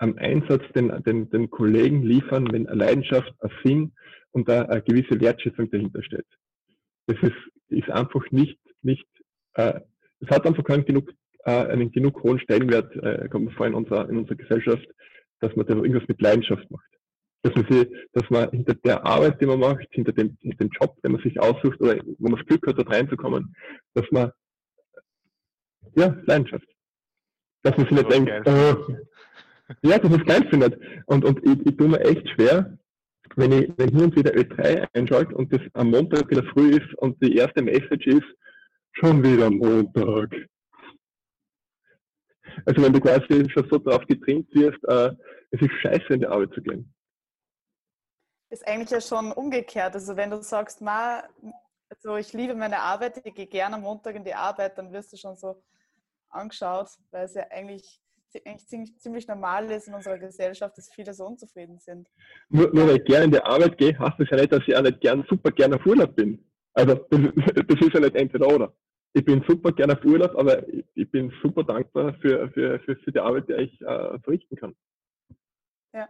am 0.00 0.16
Einsatz 0.16 0.62
den, 0.74 0.88
den, 1.04 1.28
den 1.30 1.50
Kollegen 1.50 2.02
liefern, 2.02 2.50
wenn 2.50 2.66
eine 2.66 2.84
Leidenschaft, 2.84 3.32
ein 3.40 3.50
Sinn 3.62 3.92
und 4.32 4.48
eine, 4.48 4.68
eine 4.68 4.82
gewisse 4.82 5.20
Wertschätzung 5.20 5.70
dahinter 5.70 6.02
steht. 6.02 6.26
Das 7.06 7.18
ist, 7.22 7.36
ist 7.68 7.90
einfach 7.90 8.22
nicht, 8.30 8.58
nicht 8.82 9.06
äh, 9.54 9.80
es 10.20 10.28
hat 10.30 10.46
einfach 10.46 10.64
keinen 10.64 10.86
genug, 10.86 11.10
äh, 11.44 11.50
einen 11.50 11.92
genug 11.92 12.22
hohen 12.22 12.40
Stellenwert, 12.40 12.96
äh, 12.96 13.28
kommt 13.28 13.46
mir 13.46 13.50
vor 13.52 13.66
in 13.66 13.74
unserer, 13.74 14.08
in 14.08 14.18
unserer 14.18 14.36
Gesellschaft, 14.36 14.88
dass 15.40 15.54
man 15.54 15.66
da 15.66 15.74
irgendwas 15.74 16.08
mit 16.08 16.20
Leidenschaft 16.20 16.70
macht. 16.70 16.88
Dass 17.42 17.54
man, 17.54 17.66
sie, 17.70 17.94
dass 18.12 18.28
man 18.30 18.50
hinter 18.50 18.74
der 18.74 19.04
Arbeit, 19.04 19.40
die 19.40 19.46
man 19.46 19.60
macht, 19.60 19.86
hinter 19.90 20.12
dem, 20.12 20.36
hinter 20.40 20.58
dem 20.58 20.70
Job, 20.70 20.96
den 21.02 21.12
man 21.12 21.22
sich 21.22 21.38
aussucht, 21.38 21.80
oder 21.80 21.98
wo 22.18 22.28
man 22.28 22.38
das 22.38 22.46
Glück 22.46 22.66
hat, 22.66 22.78
dort 22.78 22.90
reinzukommen, 22.90 23.54
dass 23.94 24.10
man, 24.10 24.30
ja, 25.94 26.16
Leidenschaft. 26.24 26.66
Dass 27.62 27.76
man 27.76 27.86
sich 27.86 27.96
nicht 27.96 28.12
denkt, 28.12 28.48
oh, 28.48 28.96
ja, 29.82 29.98
dass 29.98 30.10
man 30.10 30.20
es 30.20 30.26
geil 30.26 30.46
findet. 30.50 30.80
Und, 31.06 31.24
und 31.24 31.38
ich, 31.44 31.66
ich 31.66 31.76
tue 31.76 31.88
mir 31.88 32.00
echt 32.00 32.28
schwer, 32.30 32.78
wenn 33.36 33.52
ich, 33.52 33.72
wenn 33.76 33.88
hin 33.90 34.04
und 34.04 34.16
wieder 34.16 34.32
Ö3 34.32 34.88
einschalte 34.94 35.34
und 35.34 35.52
das 35.52 35.60
am 35.74 35.90
Montag 35.90 36.30
wieder 36.30 36.44
früh 36.52 36.70
ist 36.76 36.94
und 36.98 37.22
die 37.22 37.36
erste 37.36 37.62
Message 37.62 38.06
ist, 38.06 38.26
schon 38.92 39.22
wieder 39.22 39.50
Montag. 39.50 40.34
Also 42.66 42.82
wenn 42.82 42.92
du 42.92 43.00
quasi 43.00 43.48
schon 43.50 43.68
so 43.70 43.78
drauf 43.78 44.04
getrimmt 44.06 44.52
wirst, 44.54 44.82
äh, 44.84 45.14
es 45.50 45.60
ist 45.60 45.72
scheiße, 45.82 46.14
in 46.14 46.20
die 46.20 46.26
Arbeit 46.26 46.52
zu 46.54 46.62
gehen. 46.62 46.92
Ist 48.50 48.66
eigentlich 48.66 48.90
ja 48.90 49.00
schon 49.00 49.32
umgekehrt. 49.32 49.94
Also 49.94 50.16
wenn 50.16 50.30
du 50.30 50.42
sagst, 50.42 50.80
ma, 50.80 51.22
also 51.88 52.16
ich 52.16 52.32
liebe 52.32 52.54
meine 52.54 52.80
Arbeit, 52.80 53.20
ich 53.24 53.34
gehe 53.34 53.46
gerne 53.46 53.76
am 53.76 53.82
Montag 53.82 54.16
in 54.16 54.24
die 54.24 54.34
Arbeit, 54.34 54.76
dann 54.76 54.92
wirst 54.92 55.12
du 55.12 55.16
schon 55.16 55.36
so 55.36 55.62
angeschaut, 56.28 56.88
weil 57.10 57.24
es 57.24 57.34
ja 57.34 57.44
eigentlich, 57.50 58.00
eigentlich 58.34 58.68
ziemlich, 58.68 58.98
ziemlich 58.98 59.28
normal 59.28 59.70
ist 59.70 59.88
in 59.88 59.94
unserer 59.94 60.18
Gesellschaft, 60.18 60.76
dass 60.78 60.90
viele 60.92 61.12
so 61.14 61.26
unzufrieden 61.26 61.78
sind. 61.78 62.08
Nur, 62.48 62.72
nur 62.72 62.88
weil 62.88 62.96
ich 62.98 63.04
gerne 63.04 63.24
in 63.24 63.32
die 63.32 63.42
Arbeit 63.42 63.78
gehe, 63.78 63.98
heißt 63.98 64.18
das 64.18 64.30
ja 64.30 64.36
nicht, 64.36 64.52
dass 64.52 64.62
ich 64.66 64.76
auch 64.76 64.82
nicht 64.82 65.00
gern, 65.00 65.24
super 65.28 65.50
gerne 65.50 65.76
auf 65.76 65.86
Urlaub 65.86 66.14
bin. 66.14 66.44
Also 66.74 66.94
das, 67.10 67.20
das 67.66 67.80
ist 67.80 67.94
ja 67.94 68.00
nicht 68.00 68.16
entweder 68.16 68.46
oder 68.46 68.74
ich 69.12 69.24
bin 69.24 69.44
super 69.48 69.72
gerne 69.72 69.94
auf 69.94 70.04
Urlaub, 70.04 70.36
aber 70.36 70.66
ich, 70.94 71.10
bin 71.10 71.32
super 71.42 71.64
dankbar 71.64 72.14
für, 72.20 72.48
für, 72.50 72.78
für, 72.80 72.96
für 72.96 73.12
die 73.12 73.18
Arbeit, 73.18 73.48
die 73.48 73.54
ich 73.54 73.80
äh, 73.80 74.18
verrichten 74.20 74.56
kann. 74.56 74.76
Ja. 75.92 76.08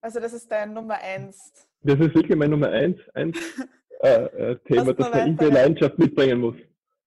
Also 0.00 0.20
das 0.20 0.32
ist 0.32 0.50
dein 0.50 0.72
Nummer 0.72 0.94
eins. 0.94 1.68
Das 1.82 2.00
ist 2.00 2.14
wirklich 2.14 2.36
mein 2.36 2.50
Nummer 2.50 2.70
eins, 2.70 2.98
eins 3.14 3.38
äh, 4.00 4.24
äh, 4.24 4.58
Thema, 4.64 4.94
das 4.94 5.10
man 5.10 5.26
irgendwie 5.26 5.54
Leidenschaft 5.54 5.98
mitbringen 5.98 6.40
muss. 6.40 6.56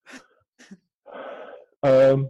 ähm, 1.84 2.30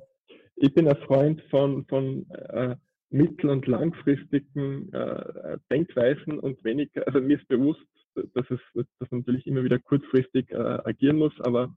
ich 0.61 0.73
bin 0.73 0.87
ein 0.87 0.97
Freund 1.07 1.41
von, 1.49 1.85
von 1.87 2.29
äh, 2.29 2.75
mittel- 3.09 3.49
und 3.49 3.67
langfristigen 3.67 4.93
äh, 4.93 5.57
Denkweisen 5.69 6.39
und 6.39 6.63
weniger, 6.63 7.05
also 7.07 7.19
mir 7.19 7.37
ist 7.39 7.47
bewusst, 7.47 7.81
dass 8.15 8.45
es 8.49 8.59
dass 8.73 9.09
man 9.09 9.21
natürlich 9.21 9.47
immer 9.47 9.63
wieder 9.63 9.79
kurzfristig 9.79 10.51
äh, 10.51 10.55
agieren 10.55 11.17
muss, 11.17 11.33
aber 11.41 11.75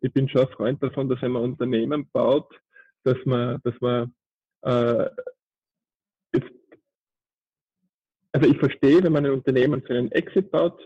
ich 0.00 0.12
bin 0.12 0.28
schon 0.28 0.42
ein 0.42 0.48
Freund 0.48 0.82
davon, 0.82 1.08
dass 1.08 1.22
wenn 1.22 1.32
man 1.32 1.42
Unternehmen 1.42 2.08
baut, 2.12 2.52
dass 3.04 3.16
man, 3.24 3.60
dass 3.62 3.74
man 3.80 4.14
äh, 4.62 5.10
jetzt, 6.34 6.50
also 8.32 8.50
ich 8.50 8.58
verstehe, 8.58 9.02
wenn 9.02 9.12
man 9.12 9.26
ein 9.26 9.32
Unternehmen 9.32 9.80
für 9.82 9.96
einen 9.96 10.10
Exit 10.10 10.50
baut, 10.50 10.80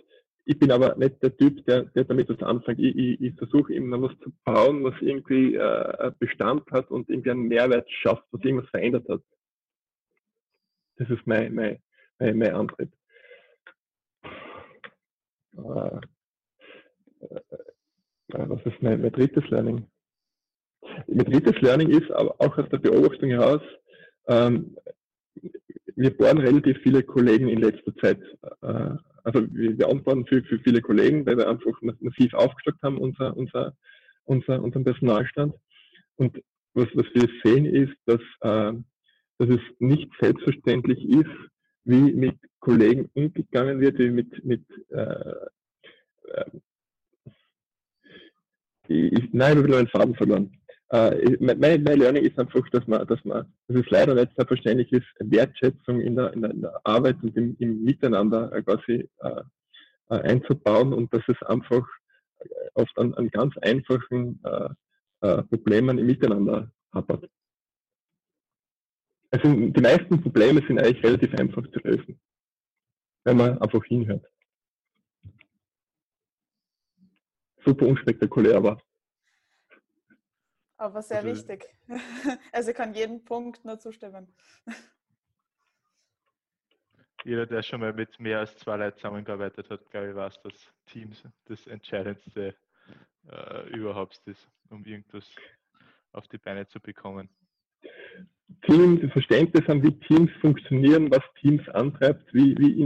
ich 0.49 0.59
bin 0.59 0.71
aber 0.71 0.97
nicht 0.97 1.23
der 1.23 1.37
Typ, 1.37 1.63
der, 1.67 1.83
der 1.83 2.05
damit 2.05 2.31
was 2.31 2.43
anfängt. 2.43 2.79
Ich, 2.79 2.97
ich, 2.97 3.21
ich 3.21 3.35
versuche 3.35 3.75
immer 3.75 4.01
was 4.01 4.19
zu 4.21 4.33
bauen, 4.45 4.83
was 4.83 4.95
irgendwie 5.03 5.57
äh, 5.57 6.11
Bestand 6.19 6.63
hat 6.73 6.91
und 6.91 7.11
irgendwie 7.11 7.33
einen 7.33 7.49
Mehrwert 7.49 7.87
schafft, 7.91 8.25
was 8.31 8.43
irgendwas 8.43 8.71
verändert 8.71 9.07
hat. 9.11 9.21
Das 10.97 11.11
ist 11.11 11.27
mein, 11.27 11.55
mein, 11.55 11.83
mein, 12.19 12.39
mein 12.39 12.55
Antrieb. 12.55 12.91
Äh, 15.53 16.01
was 18.29 18.65
ist 18.65 18.83
mein, 18.83 19.03
mein 19.03 19.13
drittes 19.13 19.47
Learning? 19.51 19.87
Mein 21.09 21.27
drittes 21.27 21.61
Learning 21.61 21.91
ist 21.91 22.11
aber 22.11 22.35
auch 22.39 22.57
aus 22.57 22.71
der 22.71 22.79
Beobachtung 22.79 23.29
heraus, 23.29 23.61
ähm, 24.29 24.75
wir 25.95 26.17
bohren 26.17 26.39
relativ 26.39 26.79
viele 26.79 27.03
Kollegen 27.03 27.49
in 27.49 27.59
letzter 27.59 27.95
Zeit. 27.97 28.21
Äh, 28.63 28.97
also 29.29 29.47
wir, 29.51 29.89
antworten 29.89 30.27
für, 30.27 30.43
für 30.43 30.59
viele 30.61 30.81
Kollegen, 30.81 31.27
weil 31.27 31.37
wir 31.37 31.49
einfach 31.49 31.81
massiv 31.83 32.33
aufgestockt 32.33 32.83
haben, 32.83 32.97
unser, 32.97 33.37
unser, 33.37 33.77
unser, 34.25 34.63
unseren 34.63 34.85
Personalstand. 34.85 35.55
Und 36.17 36.43
was, 36.73 36.89
was 36.95 37.07
wir 37.15 37.29
sehen 37.45 37.67
ist, 37.67 37.95
dass, 38.07 38.21
äh, 38.41 38.73
dass 39.39 39.49
es 39.51 39.61
nicht 39.81 40.11
selbstverständlich 40.19 41.07
ist, 41.09 41.31
wie 41.85 42.13
mit 42.13 42.39
Kollegen 42.61 43.11
umgegangen 43.15 43.81
wird, 43.81 43.99
wie 43.99 44.11
mit, 44.11 44.45
mit 44.45 44.65
äh, 44.91 45.35
äh 46.33 46.51
ich, 48.91 49.29
nein, 49.33 49.53
ich 49.53 49.59
habe 49.59 49.69
meinen 49.69 49.89
Faden 49.89 50.15
verloren. 50.15 50.51
Äh, 50.91 51.37
mein, 51.41 51.61
mein 51.61 51.85
Learning 51.85 52.25
ist 52.25 52.39
einfach, 52.39 52.67
dass 52.71 52.87
man, 52.87 53.07
dass 53.07 53.23
man, 53.25 53.53
dass 53.67 53.77
es 53.77 53.91
leider 53.91 54.15
nicht 54.15 54.33
selbstverständlich 54.37 54.91
ist, 54.93 55.07
Wertschätzung 55.19 56.01
in 56.01 56.17
der, 56.17 56.33
in 56.33 56.43
der, 56.43 56.51
in 56.51 56.63
der 56.63 56.81
Arbeit 56.85 57.17
und 57.23 57.37
im, 57.37 57.57
im 57.59 57.85
Miteinander 57.85 58.53
äh, 58.53 58.63
quasi 58.63 59.09
äh, 59.19 59.43
äh, 60.11 60.21
einzubauen 60.23 60.93
und 60.95 61.13
dass 61.13 61.23
es 61.29 61.41
einfach 61.43 61.87
äh, 62.39 62.49
oft 62.75 62.97
an, 62.99 63.13
an 63.15 63.29
ganz 63.29 63.57
einfachen 63.59 64.41
äh, 64.45 64.69
äh, 65.21 65.43
Problemen 65.45 65.99
im 65.99 66.07
Miteinander 66.07 66.71
hapert. 66.93 67.29
Also 69.31 69.53
die 69.53 69.81
meisten 69.81 70.23
Probleme 70.23 70.63
sind 70.67 70.79
eigentlich 70.79 71.05
relativ 71.05 71.35
einfach 71.35 71.63
zu 71.71 71.81
lösen, 71.81 72.19
wenn 73.25 73.37
man 73.37 73.59
einfach 73.59 73.85
hinhört. 73.85 74.25
super 77.69 77.87
unspektakulär 77.87 78.63
war. 78.63 78.83
Aber 80.79 81.03
sehr 81.03 81.19
also, 81.19 81.31
wichtig. 81.31 81.69
Also 82.53 82.71
ich 82.71 82.77
kann 82.77 82.95
jeden 82.95 83.25
Punkt 83.25 83.65
nur 83.65 83.79
zustimmen. 83.79 84.29
Jeder, 87.25 87.47
der 87.47 87.63
schon 87.63 87.81
mal 87.81 87.93
mit 87.93 88.19
mehr 88.21 88.39
als 88.39 88.57
zwei 88.57 88.77
Leuten 88.77 88.97
zusammengearbeitet 88.97 89.69
hat, 89.69 89.91
glaube 89.91 90.11
ich, 90.11 90.15
weiß, 90.15 90.41
dass 90.43 90.55
Teams 90.87 91.23
das 91.47 91.67
Entscheidendste 91.67 92.55
äh, 93.29 93.69
überhaupt 93.71 94.21
ist, 94.27 94.49
um 94.71 94.85
irgendwas 94.85 95.29
auf 96.13 96.29
die 96.29 96.39
Beine 96.39 96.67
zu 96.69 96.81
bekommen. 96.81 97.29
Teams, 98.63 99.13
Verständnis 99.13 99.67
haben, 99.69 99.83
wie 99.83 99.99
Teams 100.07 100.31
funktionieren, 100.41 101.11
was 101.11 101.23
Teams 101.41 101.69
antreibt, 101.71 102.33
wie, 102.33 102.57
wie 102.57 102.81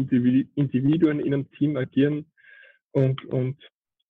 Individuen 0.55 1.21
in 1.21 1.35
einem 1.35 1.51
Team 1.53 1.77
agieren 1.77 2.27
und, 2.93 3.25
und 3.27 3.57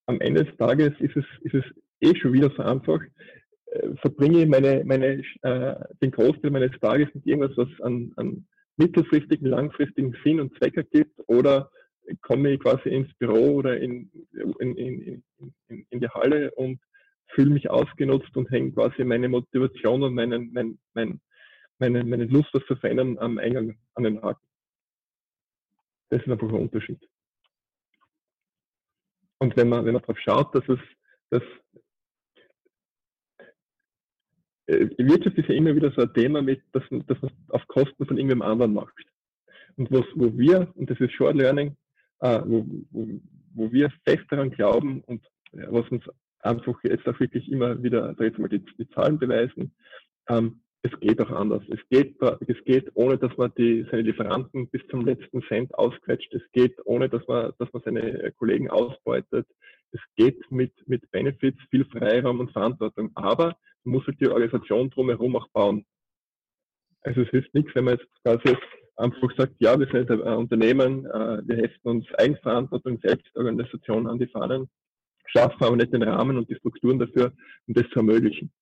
am 0.07 0.21
Ende 0.21 0.45
des 0.45 0.57
Tages 0.57 0.93
ist 1.01 1.17
es, 1.17 1.25
ist 1.43 1.55
es 1.55 1.65
eh 2.01 2.15
schon 2.17 2.33
wieder 2.33 2.51
so 2.51 2.63
einfach. 2.63 3.01
Verbringe 4.01 4.47
meine, 4.47 4.85
meine, 4.85 5.23
äh, 5.43 5.75
den 6.03 6.11
Großteil 6.11 6.51
meines 6.51 6.79
Tages 6.81 7.09
mit 7.15 7.27
irgendwas, 7.27 7.57
was 7.57 7.69
an, 7.81 8.13
an 8.17 8.47
mittelfristigen, 8.77 9.49
langfristigen 9.49 10.17
Sinn 10.25 10.41
und 10.41 10.57
Zweck 10.59 10.77
ergibt 10.77 11.19
oder 11.27 11.71
komme 12.21 12.53
ich 12.53 12.61
quasi 12.61 12.89
ins 12.89 13.13
Büro 13.15 13.57
oder 13.57 13.79
in, 13.79 14.11
in, 14.59 14.77
in, 14.77 15.25
in, 15.69 15.87
in 15.89 16.01
die 16.01 16.09
Halle 16.09 16.51
und 16.53 16.81
fühle 17.35 17.51
mich 17.51 17.71
ausgenutzt 17.71 18.37
und 18.37 18.51
hänge 18.51 18.73
quasi 18.73 19.05
meine 19.05 19.29
Motivation 19.29 20.03
und 20.03 20.15
meinen, 20.15 20.53
mein, 20.53 20.79
mein, 20.95 21.21
meine, 21.79 22.05
meine 22.05 22.25
Lust, 22.27 22.51
was 22.53 22.65
zu 22.67 22.77
verändern, 22.77 23.19
am 23.19 23.39
Eingang 23.39 23.79
an 23.95 24.05
den 24.05 24.23
Haken. 24.23 24.45
Das 26.11 26.21
ist 26.21 26.29
einfach 26.29 26.49
ein 26.49 26.55
Unterschied. 26.55 27.01
Und 29.39 29.57
wenn 29.57 29.69
man, 29.69 29.85
wenn 29.85 29.95
man 29.95 30.03
darauf 30.03 30.19
schaut, 30.19 30.55
dass 30.55 30.69
es, 30.69 30.79
dass 31.31 31.43
äh, 33.39 33.45
Wirtschaft 34.67 35.39
ist 35.39 35.49
ja 35.49 35.55
immer 35.55 35.75
wieder 35.75 35.91
so 35.93 36.03
ein 36.03 36.15
Thema, 36.15 36.43
mit, 36.43 36.63
dass, 36.73 36.85
dass 37.07 37.21
man 37.21 37.33
auf 37.49 37.67
Kosten 37.69 38.07
von 38.07 38.17
irgendwem 38.17 38.43
anderen 38.43 38.75
macht. 38.75 38.95
Und 39.77 39.91
was, 39.91 40.05
wo 40.15 40.37
wir, 40.37 40.73
und 40.75 40.91
das 40.91 41.01
ist 41.01 41.13
Short 41.13 41.37
Learning, 41.37 41.77
äh, 42.21 42.41
wo, 42.45 42.65
wo, 42.91 43.09
wo 43.55 43.73
wir 43.73 43.91
fest 44.05 44.25
daran 44.31 44.51
glauben 44.51 45.03
und 45.07 45.25
ja, 45.53 45.71
was 45.71 45.89
uns 45.91 46.05
einfach 46.41 46.83
jetzt 46.85 47.07
auch 47.07 47.19
wirklich 47.21 47.51
immer 47.51 47.83
wieder, 47.83 48.15
da 48.15 48.25
jetzt 48.25 48.39
mal 48.39 48.49
die, 48.49 48.65
die 48.79 48.89
Zahlen 48.91 49.19
beweisen, 49.19 49.75
ähm, 50.29 50.62
es 50.83 50.91
geht 51.01 51.21
auch 51.21 51.31
anders. 51.31 51.63
Es 51.69 51.79
geht, 51.91 52.21
es 52.21 52.65
geht, 52.65 52.91
ohne 52.95 53.17
dass 53.17 53.37
man 53.37 53.53
die, 53.57 53.87
seine 53.91 54.03
Lieferanten 54.03 54.69
bis 54.69 54.83
zum 54.89 55.07
letzten 55.07 55.43
Cent 55.45 55.73
ausquetscht. 55.77 56.35
Es 56.35 56.43
geht, 56.53 56.75
ohne 56.85 57.09
dass 57.09 57.27
man, 57.29 57.53
dass 57.59 57.73
man 57.73 57.83
seine 57.85 58.33
Kollegen 58.37 58.69
ausbeutet. 58.69 59.47
Es 59.93 60.01
geht 60.17 60.39
mit, 60.51 60.73
mit 60.89 61.09
Benefits, 61.13 61.59
viel 61.71 61.85
Freiraum 61.85 62.41
und 62.41 62.51
Verantwortung. 62.51 63.13
Aber 63.15 63.57
man 63.85 63.97
muss 63.97 64.07
halt 64.07 64.21
die 64.21 64.29
Organisation 64.29 64.91
drumherum 64.91 65.37
auch 65.37 65.49
bauen. 65.51 65.85
Also 67.03 67.23
es 67.23 67.29
hilft 67.29 67.55
nichts, 67.55 67.75
wenn 67.75 67.85
man 67.85 67.99
jetzt 67.99 68.09
quasi 68.23 68.57
einfach 68.97 69.37
sagt, 69.37 69.55
ja, 69.59 69.79
wir 69.79 69.87
sind 69.87 70.11
ein 70.11 70.21
Unternehmen, 70.21 71.07
äh, 71.07 71.43
wir 71.45 71.57
heften 71.57 71.89
uns 71.89 72.07
Eigenverantwortung, 72.15 72.99
Selbstorganisation 73.03 74.07
an 74.09 74.19
die 74.19 74.27
Fahnen, 74.27 74.69
schaffen 75.27 75.65
aber 75.65 75.77
nicht 75.77 75.93
den 75.93 76.03
Rahmen 76.03 76.37
und 76.37 76.49
die 76.49 76.57
Strukturen 76.57 76.99
dafür, 76.99 77.33
um 77.67 77.75
das 77.75 77.89
zu 77.91 78.01
ermöglichen. 78.01 78.53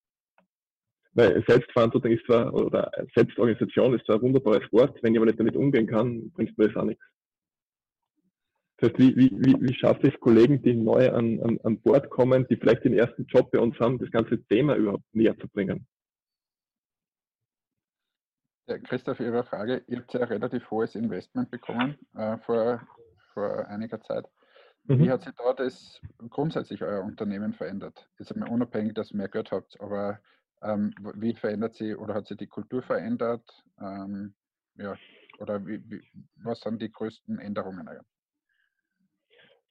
Weil 1.13 1.45
Selbstverantwortung 1.47 2.13
ist 2.13 2.25
zwar, 2.27 2.53
oder 2.55 2.91
Selbstorganisation 3.15 3.95
ist 3.95 4.07
zwar 4.07 4.17
ein 4.17 4.23
wunderbares 4.23 4.71
Wort, 4.73 5.03
wenn 5.03 5.17
aber 5.17 5.27
nicht 5.27 5.41
damit 5.41 5.57
umgehen 5.57 5.87
kann, 5.87 6.31
bringt 6.31 6.57
mir 6.57 6.69
das 6.69 6.77
auch 6.77 6.85
nichts. 6.85 7.05
Das 8.77 8.91
heißt, 8.91 8.99
wie, 8.99 9.17
wie, 9.17 9.57
wie, 9.61 9.75
schaffe 9.75 10.07
ich 10.07 10.15
es 10.15 10.21
Kollegen, 10.21 10.63
die 10.63 10.75
neu 10.75 11.13
an, 11.13 11.41
an, 11.43 11.59
an 11.65 11.81
Bord 11.81 12.09
kommen, 12.09 12.47
die 12.49 12.57
vielleicht 12.57 12.85
den 12.85 12.95
ersten 12.95 13.27
Job 13.27 13.51
bei 13.51 13.59
uns 13.59 13.79
haben, 13.79 13.99
das 13.99 14.11
ganze 14.11 14.43
Thema 14.45 14.77
überhaupt 14.77 15.05
näher 15.13 15.37
zu 15.37 15.49
bringen? 15.49 15.87
Ja, 18.69 18.79
Christoph, 18.79 19.21
Ihre 19.21 19.45
Frage. 19.45 19.83
Ihr 19.89 19.99
habt 19.99 20.15
ja 20.15 20.21
ein 20.21 20.29
relativ 20.29 20.71
hohes 20.71 20.95
Investment 20.95 21.51
bekommen 21.51 21.99
äh, 22.15 22.39
vor, 22.39 22.81
vor 23.35 23.67
einiger 23.67 24.01
Zeit. 24.01 24.27
Mhm. 24.85 25.01
Wie 25.01 25.11
hat 25.11 25.23
sich 25.23 25.35
da 25.37 25.53
das 25.53 26.01
grundsätzlich 26.31 26.83
euer 26.83 27.03
Unternehmen 27.03 27.53
verändert? 27.53 28.09
Jetzt 28.19 28.33
einmal 28.33 28.49
unabhängig, 28.49 28.95
dass 28.95 29.11
ihr 29.11 29.19
mehr 29.19 29.29
Geld 29.29 29.51
habt, 29.51 29.79
aber 29.81 30.21
ähm, 30.63 30.95
wie 31.15 31.35
verändert 31.35 31.75
sie 31.77 31.95
oder 31.95 32.15
hat 32.15 32.27
sich 32.27 32.37
die 32.37 32.47
Kultur 32.47 32.83
verändert? 32.83 33.43
Ähm, 33.81 34.35
ja, 34.77 34.97
oder 35.39 35.65
wie, 35.67 35.81
wie, 35.91 36.03
was 36.43 36.61
sind 36.61 36.81
die 36.83 36.91
größten 36.91 37.39
Änderungen? 37.39 37.89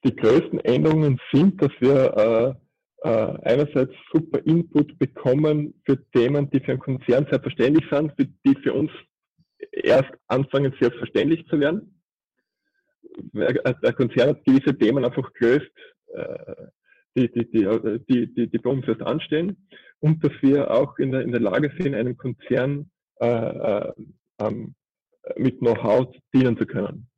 Die 0.04 0.14
größten 0.14 0.60
Änderungen 0.60 1.20
sind, 1.32 1.60
dass 1.62 1.70
wir 1.80 2.56
äh, 3.02 3.08
äh, 3.08 3.38
einerseits 3.42 3.94
super 4.12 4.40
Input 4.46 4.98
bekommen 4.98 5.80
für 5.84 5.98
Themen, 6.12 6.50
die 6.50 6.60
für 6.60 6.72
einen 6.72 6.80
Konzern 6.80 7.26
selbstverständlich 7.30 7.88
sind, 7.90 8.12
für 8.16 8.26
die 8.26 8.54
für 8.62 8.72
uns 8.72 8.90
erst 9.72 10.10
anfangen 10.28 10.74
selbstverständlich 10.80 11.46
zu 11.48 11.60
werden. 11.60 12.02
Der 13.32 13.92
Konzern 13.92 14.30
hat 14.30 14.44
gewisse 14.44 14.76
Themen 14.76 15.04
einfach 15.04 15.32
gelöst, 15.34 15.70
äh, 16.14 16.66
die, 17.16 17.30
die, 17.30 17.50
die, 17.50 18.00
die, 18.08 18.34
die, 18.34 18.48
die 18.48 18.58
bei 18.58 18.70
uns 18.70 18.86
erst 18.86 19.02
anstehen 19.02 19.68
und 20.00 20.22
dass 20.24 20.32
wir 20.40 20.70
auch 20.70 20.98
in 20.98 21.12
der, 21.12 21.22
in 21.22 21.32
der 21.32 21.40
Lage 21.40 21.72
sind, 21.78 21.94
einem 21.94 22.16
Konzern 22.16 22.90
äh, 23.20 23.26
äh, 23.26 23.92
ähm, 24.40 24.74
mit 25.36 25.58
Know-how 25.58 26.14
dienen 26.32 26.56
zu 26.56 26.66
können. 26.66 27.08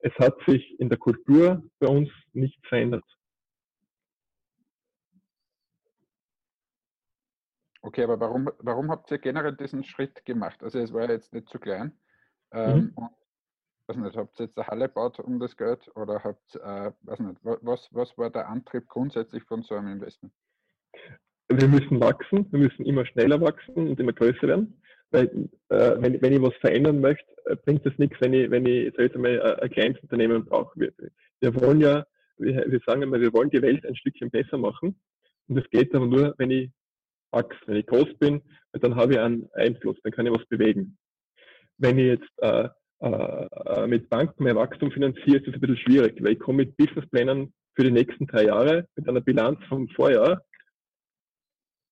Es 0.00 0.12
hat 0.18 0.36
sich 0.46 0.78
in 0.78 0.88
der 0.88 0.98
Kultur 0.98 1.62
bei 1.78 1.88
uns 1.88 2.10
nichts 2.32 2.60
verändert. 2.68 3.04
Okay, 7.80 8.02
aber 8.02 8.18
warum, 8.20 8.50
warum 8.58 8.90
habt 8.90 9.10
ihr 9.10 9.18
generell 9.18 9.56
diesen 9.56 9.84
Schritt 9.84 10.24
gemacht? 10.24 10.62
Also 10.62 10.80
es 10.80 10.92
war 10.92 11.04
ja 11.04 11.12
jetzt 11.12 11.32
nicht 11.32 11.48
zu 11.48 11.58
klein. 11.58 11.96
Ähm, 12.52 12.94
mhm 12.96 13.08
weiß 13.88 13.96
nicht, 13.96 14.16
habt 14.16 14.40
ihr 14.40 14.46
jetzt 14.46 14.58
eine 14.58 14.66
Halle 14.66 14.88
gebaut 14.88 15.18
um 15.20 15.38
das 15.38 15.56
Geld 15.56 15.90
oder 15.94 16.22
habt, 16.22 16.56
äh, 16.56 16.92
weiß 17.02 17.20
nicht, 17.20 17.40
was, 17.42 17.88
was 17.92 18.16
war 18.18 18.30
der 18.30 18.48
Antrieb 18.48 18.88
grundsätzlich 18.88 19.42
von 19.44 19.62
so 19.62 19.74
einem 19.74 19.92
Investment? 19.92 20.32
Wir 21.48 21.68
müssen 21.68 22.00
wachsen, 22.00 22.50
wir 22.50 22.58
müssen 22.58 22.84
immer 22.84 23.06
schneller 23.06 23.40
wachsen 23.40 23.74
und 23.74 24.00
immer 24.00 24.12
größer 24.12 24.48
werden. 24.48 24.80
Weil, 25.10 25.48
äh, 25.68 25.96
wenn, 26.00 26.20
wenn 26.20 26.32
ich 26.32 26.42
was 26.42 26.54
verändern 26.56 27.00
möchte, 27.00 27.24
äh, 27.46 27.54
bringt 27.56 27.86
es 27.86 27.96
nichts, 27.98 28.20
wenn 28.20 28.32
ich, 28.32 28.50
wenn 28.50 28.66
ich 28.66 28.92
jetzt 28.96 29.14
einmal, 29.14 29.60
ein 29.60 29.70
kleines 29.70 30.00
Unternehmen 30.00 30.44
brauche. 30.44 30.78
Wir, 30.80 30.92
wir 31.40 31.54
wollen 31.60 31.80
ja, 31.80 32.04
wir, 32.38 32.64
wir 32.68 32.80
sagen 32.84 33.02
immer, 33.02 33.20
wir 33.20 33.32
wollen 33.32 33.50
die 33.50 33.62
Welt 33.62 33.86
ein 33.86 33.94
Stückchen 33.94 34.30
besser 34.30 34.58
machen. 34.58 35.00
Und 35.46 35.56
das 35.56 35.70
geht 35.70 35.94
aber 35.94 36.06
nur, 36.06 36.34
wenn 36.38 36.50
ich 36.50 36.70
wachse. 37.30 37.58
Wenn 37.66 37.76
ich 37.76 37.86
groß 37.86 38.18
bin, 38.18 38.42
dann 38.72 38.96
habe 38.96 39.12
ich 39.12 39.18
einen 39.20 39.48
Einfluss, 39.54 39.96
dann 40.02 40.12
kann 40.12 40.26
ich 40.26 40.32
was 40.32 40.46
bewegen. 40.46 40.98
Wenn 41.78 41.98
ich 41.98 42.06
jetzt 42.06 42.32
äh, 42.38 42.68
äh, 43.00 43.86
mit 43.86 44.08
Banken 44.08 44.44
mehr 44.44 44.56
Wachstum 44.56 44.90
finanziere, 44.90 45.38
ist 45.38 45.46
das 45.46 45.54
ein 45.54 45.60
bisschen 45.60 45.76
schwierig, 45.78 46.22
weil 46.22 46.32
ich 46.32 46.38
komme 46.38 46.58
mit 46.58 46.76
Businessplänen 46.76 47.52
für 47.74 47.84
die 47.84 47.90
nächsten 47.90 48.26
drei 48.26 48.44
Jahre 48.44 48.88
mit 48.96 49.08
einer 49.08 49.20
Bilanz 49.20 49.58
vom 49.68 49.88
Vorjahr. 49.90 50.42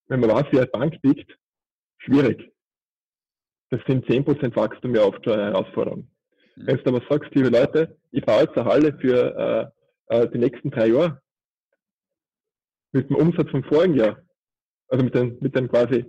Wenn 0.07 0.21
man 0.21 0.31
weiß, 0.31 0.47
wie 0.51 0.59
eine 0.59 0.67
Bank 0.67 0.99
liegt, 1.03 1.37
schwierig. 1.99 2.51
Das 3.71 3.81
sind 3.87 4.07
10% 4.07 4.57
Wachstum 4.57 4.95
ja 4.95 5.03
oft 5.03 5.23
schon 5.25 5.35
eine 5.35 5.53
Herausforderung. 5.53 6.09
Mhm. 6.57 6.67
Wenn 6.67 6.77
du 6.79 6.85
aber 6.87 7.03
sagst, 7.09 7.35
liebe 7.35 7.49
Leute, 7.49 7.97
ich 8.11 8.25
baue 8.25 8.43
jetzt 8.43 8.57
eine 8.57 8.67
Halle 8.67 8.97
für 8.99 9.73
äh, 10.09 10.23
äh, 10.23 10.31
die 10.31 10.39
nächsten 10.39 10.71
drei 10.71 10.89
Jahre 10.89 11.21
mit 12.93 13.11
dem 13.11 13.17
Umsatz 13.17 13.51
vom 13.51 13.65
vorigen 13.65 13.97
Jahr, 13.97 14.23
also 14.89 15.05
mit 15.05 15.15
dem, 15.15 15.37
mit 15.41 15.57
dem 15.57 15.69
quasi 15.69 16.05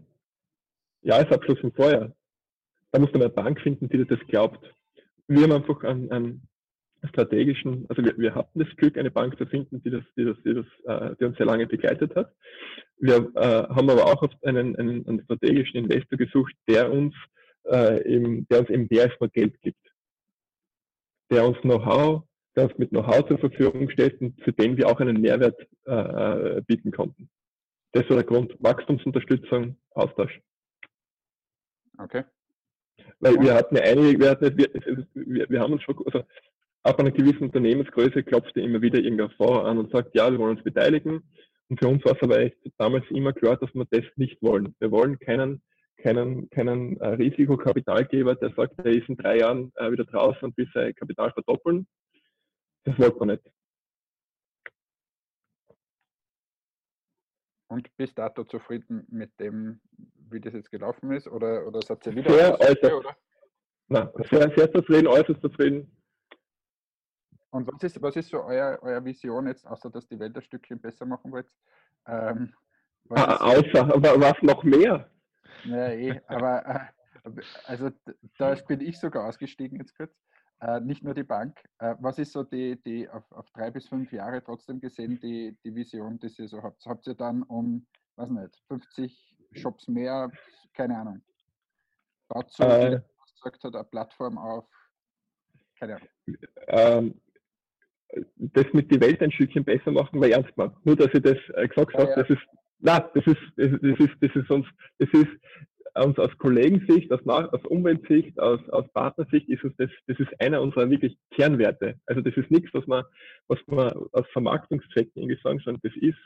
Jahresabschluss 1.01 1.59
vom 1.59 1.73
Vorjahr, 1.73 2.15
da 2.91 2.99
muss 2.99 3.11
man 3.11 3.23
eine 3.23 3.31
Bank 3.31 3.59
finden, 3.59 3.89
die 3.89 4.05
das 4.05 4.19
glaubt 4.27 4.63
wir 5.27 5.43
haben 5.43 5.51
einfach 5.51 5.83
einen, 5.83 6.11
einen 6.11 6.47
strategischen, 7.09 7.85
also 7.89 8.03
wir, 8.03 8.17
wir, 8.17 8.35
hatten 8.35 8.59
das 8.59 8.75
Glück, 8.77 8.97
eine 8.97 9.11
Bank 9.11 9.37
zu 9.37 9.45
finden, 9.45 9.81
die 9.83 9.91
das, 9.91 10.03
die 10.17 10.25
das, 10.25 10.37
die 10.43 10.53
das, 10.53 10.65
äh, 10.85 11.15
die 11.19 11.25
uns 11.25 11.37
sehr 11.37 11.45
lange 11.45 11.67
begleitet 11.67 12.15
hat. 12.15 12.33
Wir 12.97 13.31
äh, 13.35 13.67
haben 13.69 13.89
aber 13.89 14.05
auch 14.05 14.27
einen, 14.43 14.75
einen, 14.75 15.07
einen, 15.07 15.23
strategischen 15.23 15.77
Investor 15.77 16.17
gesucht, 16.17 16.53
der 16.67 16.91
uns, 16.91 17.13
äh, 17.65 18.03
eben, 18.07 18.47
der 18.47 18.61
uns 18.61 18.69
eben 18.69 18.87
nur 18.89 19.29
Geld 19.29 19.59
gibt, 19.61 19.85
der 21.31 21.45
uns 21.45 21.59
Know-how, 21.61 22.23
der 22.55 22.65
uns 22.65 22.77
mit 22.77 22.89
Know-how 22.89 23.27
zur 23.27 23.37
Verfügung 23.39 23.89
stellt 23.89 24.19
und 24.21 24.41
für 24.43 24.53
den 24.53 24.77
wir 24.77 24.87
auch 24.87 24.99
einen 24.99 25.21
Mehrwert 25.21 25.59
äh, 25.85 26.61
bieten 26.61 26.91
konnten. 26.91 27.29
Das 27.91 28.09
war 28.09 28.17
der 28.17 28.25
Grund. 28.25 28.55
Wachstumsunterstützung, 28.59 29.77
Austausch. 29.91 30.41
Okay. 31.97 32.23
Weil 33.19 33.39
wir 33.39 33.53
hatten 33.53 33.75
ja 33.75 33.83
einige, 33.83 34.19
wir, 34.19 34.29
hatten, 34.31 34.57
wir, 34.57 34.69
wir, 35.13 35.49
wir 35.49 35.59
haben 35.59 35.73
uns 35.73 35.83
schon, 35.83 35.95
also 36.05 36.23
ab 36.83 36.99
einer 36.99 37.11
gewissen 37.11 37.43
Unternehmensgröße 37.43 38.23
klopfte 38.23 38.61
immer 38.61 38.81
wieder 38.81 38.99
irgendein 38.99 39.31
Fonds 39.31 39.65
an 39.65 39.77
und 39.77 39.91
sagt, 39.91 40.15
ja, 40.15 40.31
wir 40.31 40.37
wollen 40.37 40.55
uns 40.57 40.63
beteiligen. 40.63 41.23
Und 41.69 41.79
für 41.79 41.87
uns 41.87 42.05
war 42.05 42.13
es 42.13 42.21
aber 42.21 42.39
echt 42.39 42.57
damals 42.77 43.05
immer 43.09 43.33
klar, 43.33 43.57
dass 43.57 43.73
wir 43.73 43.85
das 43.89 44.05
nicht 44.17 44.41
wollen. 44.41 44.75
Wir 44.79 44.91
wollen 44.91 45.17
keinen, 45.17 45.63
keinen, 45.97 46.49
keinen 46.51 46.99
äh, 46.99 47.07
Risikokapitalgeber, 47.07 48.35
der 48.35 48.53
sagt, 48.55 48.77
er 48.77 48.85
ist 48.85 49.09
in 49.09 49.17
drei 49.17 49.39
Jahren 49.39 49.71
äh, 49.75 49.91
wieder 49.91 50.05
draußen 50.05 50.43
und 50.43 50.57
will 50.57 50.69
sein 50.73 50.93
Kapital 50.93 51.31
verdoppeln. 51.31 51.87
Das 52.83 52.99
wollten 52.99 53.19
wir 53.19 53.25
nicht. 53.25 53.51
Und 57.67 57.89
bis 57.97 58.13
dato 58.13 58.43
zufrieden 58.43 59.07
mit 59.09 59.31
dem, 59.39 59.81
wie 60.29 60.39
das 60.39 60.53
jetzt 60.53 60.71
gelaufen 60.71 61.11
ist? 61.11 61.27
Oder, 61.27 61.67
oder 61.67 61.81
seid 61.81 62.05
ihr 62.07 62.15
wieder? 62.15 62.31
Sehr, 62.31 62.59
äußerst, 62.59 62.93
oder? 62.93 63.15
Nein, 63.87 64.09
sehr, 64.29 64.51
sehr 64.55 64.71
zufrieden, 64.71 65.07
äußerst 65.07 65.41
zufrieden. 65.41 65.91
Und 67.51 67.71
was 67.71 67.83
ist, 67.83 68.01
was 68.01 68.15
ist 68.15 68.29
so 68.29 68.43
euer, 68.43 68.79
euer 68.81 69.03
Vision 69.05 69.47
jetzt, 69.47 69.65
außer 69.65 69.89
dass 69.89 70.07
die 70.07 70.19
Welt 70.19 70.35
ein 70.35 70.41
Stückchen 70.41 70.81
besser 70.81 71.05
machen 71.05 71.31
wollt? 71.31 71.47
Ähm, 72.07 72.53
ah, 73.11 73.37
außer, 73.37 73.93
aber 73.93 74.19
was 74.19 74.41
noch 74.41 74.63
mehr? 74.63 75.09
Ja, 75.63 75.87
eh, 75.89 76.19
aber 76.27 76.65
äh, 76.65 77.29
also 77.65 77.91
da 78.37 78.55
bin 78.67 78.81
ich 78.81 78.99
sogar 78.99 79.27
ausgestiegen 79.27 79.79
jetzt 79.79 79.95
kurz. 79.95 80.13
Äh, 80.61 80.79
nicht 80.81 81.03
nur 81.03 81.13
die 81.13 81.23
Bank. 81.23 81.57
Äh, 81.79 81.95
was 81.99 82.17
ist 82.17 82.31
so 82.31 82.43
die, 82.43 82.81
die 82.83 83.09
auf, 83.09 83.29
auf, 83.31 83.49
drei 83.51 83.71
bis 83.71 83.87
fünf 83.87 84.11
Jahre 84.11 84.43
trotzdem 84.43 84.79
gesehen, 84.79 85.19
die, 85.21 85.57
die 85.63 85.75
Vision, 85.75 86.17
die 86.19 86.31
ihr 86.37 86.47
so 86.47 86.63
habt? 86.63 86.85
Habt 86.85 87.07
ihr 87.07 87.15
dann 87.15 87.43
um, 87.43 87.85
weiß 88.15 88.29
nicht, 88.29 88.61
50 88.67 89.34
Shops 89.55 89.87
mehr, 89.87 90.31
keine 90.73 90.97
Ahnung. 90.97 91.21
Baut 92.27 92.51
so, 92.51 92.63
äh, 92.63 93.01
gesagt 93.35 93.63
hat, 93.63 93.75
eine 93.75 93.83
Plattform 93.83 94.37
auf, 94.37 94.65
keine 95.79 95.95
Ahnung. 95.95 96.09
Ähm, 96.67 97.21
das 98.37 98.65
mit 98.73 98.91
die 98.91 99.01
Welt 99.01 99.21
ein 99.21 99.31
Stückchen 99.31 99.63
besser 99.63 99.91
machen, 99.91 100.19
war 100.19 100.29
ernst 100.29 100.55
gemacht. 100.55 100.75
Nur, 100.83 100.95
dass 100.95 101.13
ich 101.13 101.21
das 101.21 101.37
äh, 101.53 101.67
gesagt 101.67 101.93
ja, 101.93 101.99
habe, 101.99 102.11
ja. 102.11 102.15
das 102.15 102.29
ist, 102.29 102.41
na, 102.79 102.99
das 102.99 103.25
ist, 103.25 103.37
das 103.57 103.99
ist, 103.99 104.15
das 104.21 104.35
ist 104.35 104.49
uns, 104.49 104.67
das 104.99 105.09
ist 105.11 105.29
uns 105.95 106.19
aus 106.19 106.37
Kollegensicht, 106.37 107.11
aus, 107.11 107.25
aus 107.25 107.65
Umweltsicht, 107.65 108.37
aus, 108.39 108.59
aus 108.69 108.87
Partnersicht 108.93 109.47
ist 109.49 109.63
es 109.63 109.71
das, 109.77 109.89
das 110.07 110.19
ist 110.19 110.29
einer 110.41 110.61
unserer 110.61 110.89
wirklich 110.89 111.17
Kernwerte. 111.31 111.99
Also 112.05 112.21
das 112.21 112.35
ist 112.35 112.51
nichts, 112.51 112.73
was 112.73 112.85
man, 112.85 113.03
was 113.47 113.59
man 113.67 113.91
aus 114.11 114.27
Vermarktungszwecken 114.33 115.21
irgendwie 115.21 115.39
sagen, 115.41 115.59
sondern 115.63 115.81
das 115.83 115.93
ist 116.01 116.17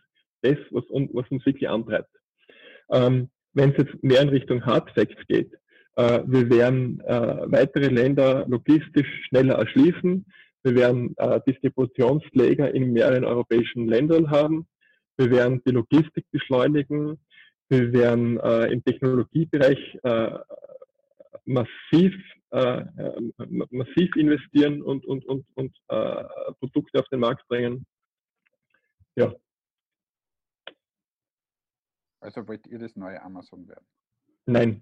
das, 0.41 0.57
was, 0.71 0.83
was 0.89 1.29
uns 1.29 1.45
wirklich 1.45 1.69
antreibt. 1.69 2.09
Ähm, 2.91 3.29
Wenn 3.53 3.71
es 3.71 3.77
jetzt 3.77 4.03
mehr 4.03 4.21
in 4.21 4.29
Richtung 4.29 4.65
Hard 4.65 4.91
Facts 4.91 5.21
geht, 5.27 5.51
äh, 5.95 6.21
wir 6.25 6.49
werden 6.49 7.01
äh, 7.01 7.51
weitere 7.51 7.87
Länder 7.87 8.45
logistisch 8.47 9.07
schneller 9.27 9.55
erschließen. 9.55 10.25
Wir 10.63 10.75
werden 10.75 11.13
äh, 11.17 11.39
Distributionsleger 11.47 12.73
in 12.73 12.93
mehreren 12.93 13.25
europäischen 13.25 13.87
Ländern 13.87 14.29
haben. 14.29 14.67
Wir 15.17 15.31
werden 15.31 15.61
die 15.65 15.71
Logistik 15.71 16.25
beschleunigen. 16.31 17.19
Wir 17.69 17.91
werden 17.91 18.39
äh, 18.39 18.71
im 18.71 18.83
Technologiebereich 18.83 19.99
äh, 20.03 20.39
massiv, 21.45 22.15
äh, 22.51 22.85
massiv 23.69 24.15
investieren 24.15 24.81
und, 24.81 25.05
und, 25.05 25.25
und, 25.25 25.45
und 25.55 25.75
äh, 25.89 26.23
Produkte 26.59 26.99
auf 26.99 27.07
den 27.09 27.19
Markt 27.19 27.47
bringen. 27.47 27.85
Ja. 29.15 29.33
Also 32.19 32.47
wollt 32.47 32.67
ihr 32.67 32.79
das 32.79 32.95
neue 32.95 33.21
Amazon 33.21 33.67
werden? 33.67 33.85
Nein. 34.45 34.81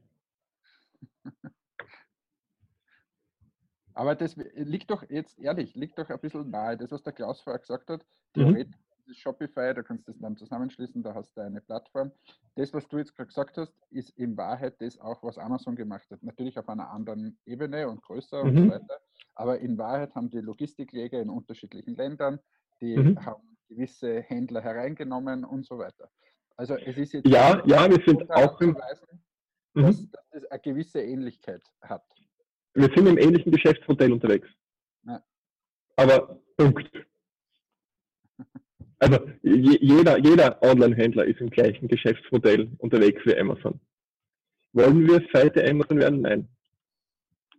Aber 3.94 4.16
das 4.16 4.36
liegt 4.36 4.92
doch 4.92 5.04
jetzt 5.10 5.40
ehrlich, 5.40 5.76
liegt 5.76 5.98
doch 5.98 6.10
ein 6.10 6.20
bisschen 6.20 6.50
nahe. 6.52 6.78
Das, 6.78 6.92
was 6.92 7.02
der 7.02 7.14
Klaus 7.14 7.42
vorher 7.42 7.60
gesagt 7.60 7.90
hat, 7.90 8.06
theoretisch 8.34 8.76
mhm. 8.76 9.12
ist 9.12 9.20
Shopify, 9.20 9.74
da 9.74 9.82
kannst 9.82 10.08
du 10.08 10.12
das 10.12 10.22
dann 10.22 10.38
zusammenschließen, 10.38 11.02
da 11.02 11.16
hast 11.16 11.36
du 11.36 11.42
eine 11.42 11.62
Plattform. 11.62 12.12
Das, 12.56 12.74
was 12.74 12.88
du 12.88 13.00
jetzt 13.00 13.16
gerade 13.16 13.28
gesagt 13.28 13.58
hast, 13.58 13.74
ist 13.90 14.12
in 14.12 14.38
Wahrheit 14.38 14.80
das 14.82 15.00
auch, 15.00 15.24
was 15.24 15.40
Amazon 15.40 15.76
gemacht 15.76 16.10
hat. 16.12 16.22
Natürlich 16.22 16.60
auf 16.60 16.70
einer 16.70 16.92
anderen 16.92 17.40
Ebene 17.46 17.90
und 17.90 18.04
größer 18.04 18.44
mhm. 18.44 18.50
und 18.50 18.58
so 18.58 18.70
weiter. 18.70 19.00
Aber 19.34 19.60
in 19.60 19.78
Wahrheit 19.80 20.14
haben 20.14 20.30
die 20.30 20.42
Logistikleger 20.42 21.20
in 21.20 21.32
unterschiedlichen 21.32 21.96
Ländern, 21.96 22.40
die 22.82 22.98
mhm. 22.98 23.26
haben 23.26 23.58
gewisse 23.68 24.22
Händler 24.22 24.62
hereingenommen 24.62 25.44
und 25.44 25.66
so 25.66 25.80
weiter. 25.80 26.10
Also 26.58 26.76
es 26.76 26.98
ist 26.98 27.14
jetzt 27.14 27.28
ja, 27.28 27.64
ja, 27.66 27.90
wir 27.90 28.04
sind 28.06 28.30
auch 28.32 28.60
im, 28.62 28.76
mhm. 29.74 29.84
dass, 29.84 30.12
dass 30.12 30.26
es 30.32 30.46
eine 30.46 30.60
gewisse 30.60 31.02
Ähnlichkeit 31.02 31.62
hat. 31.82 32.04
Wir 32.74 32.90
sind 32.96 33.08
im 33.08 33.18
ähnlichen 33.18 33.52
Geschäftsmodell 33.52 34.12
unterwegs. 34.12 34.48
Ja. 35.04 35.24
Aber 35.96 36.40
Punkt. 36.58 36.90
Also 39.00 39.20
jeder, 39.44 40.18
jeder 40.18 40.60
Online-Händler 40.64 41.26
ist 41.26 41.40
im 41.40 41.52
gleichen 41.52 41.88
Geschäftsmodell 41.88 42.72
unterwegs 42.80 43.22
wie 43.26 43.38
Amazon. 43.38 43.80
Wollen 44.74 45.08
wir 45.08 45.24
Seite 45.32 45.64
Amazon 45.70 46.00
werden? 46.00 46.22
Nein. 46.22 46.48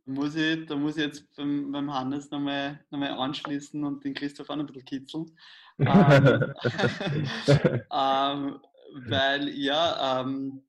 Da 0.04 0.12
muss 0.12 0.34
ich, 0.34 0.66
da 0.66 0.74
muss 0.74 0.96
ich 0.96 1.04
jetzt 1.04 1.36
beim, 1.36 1.70
beim 1.70 1.94
Hannes 1.94 2.28
nochmal 2.32 2.80
noch 2.90 2.98
mal 2.98 3.10
anschließen 3.10 3.84
und 3.84 4.04
den 4.04 4.14
Christoph 4.14 4.50
auch 4.50 4.56
noch 4.56 4.64
ein 4.64 4.66
bisschen 4.66 4.84
kitzeln. 4.84 5.30
ähm, 5.78 6.54
ähm, 7.92 8.60
weil 8.92 9.48
ja, 9.48 10.20
ähm, 10.20 10.62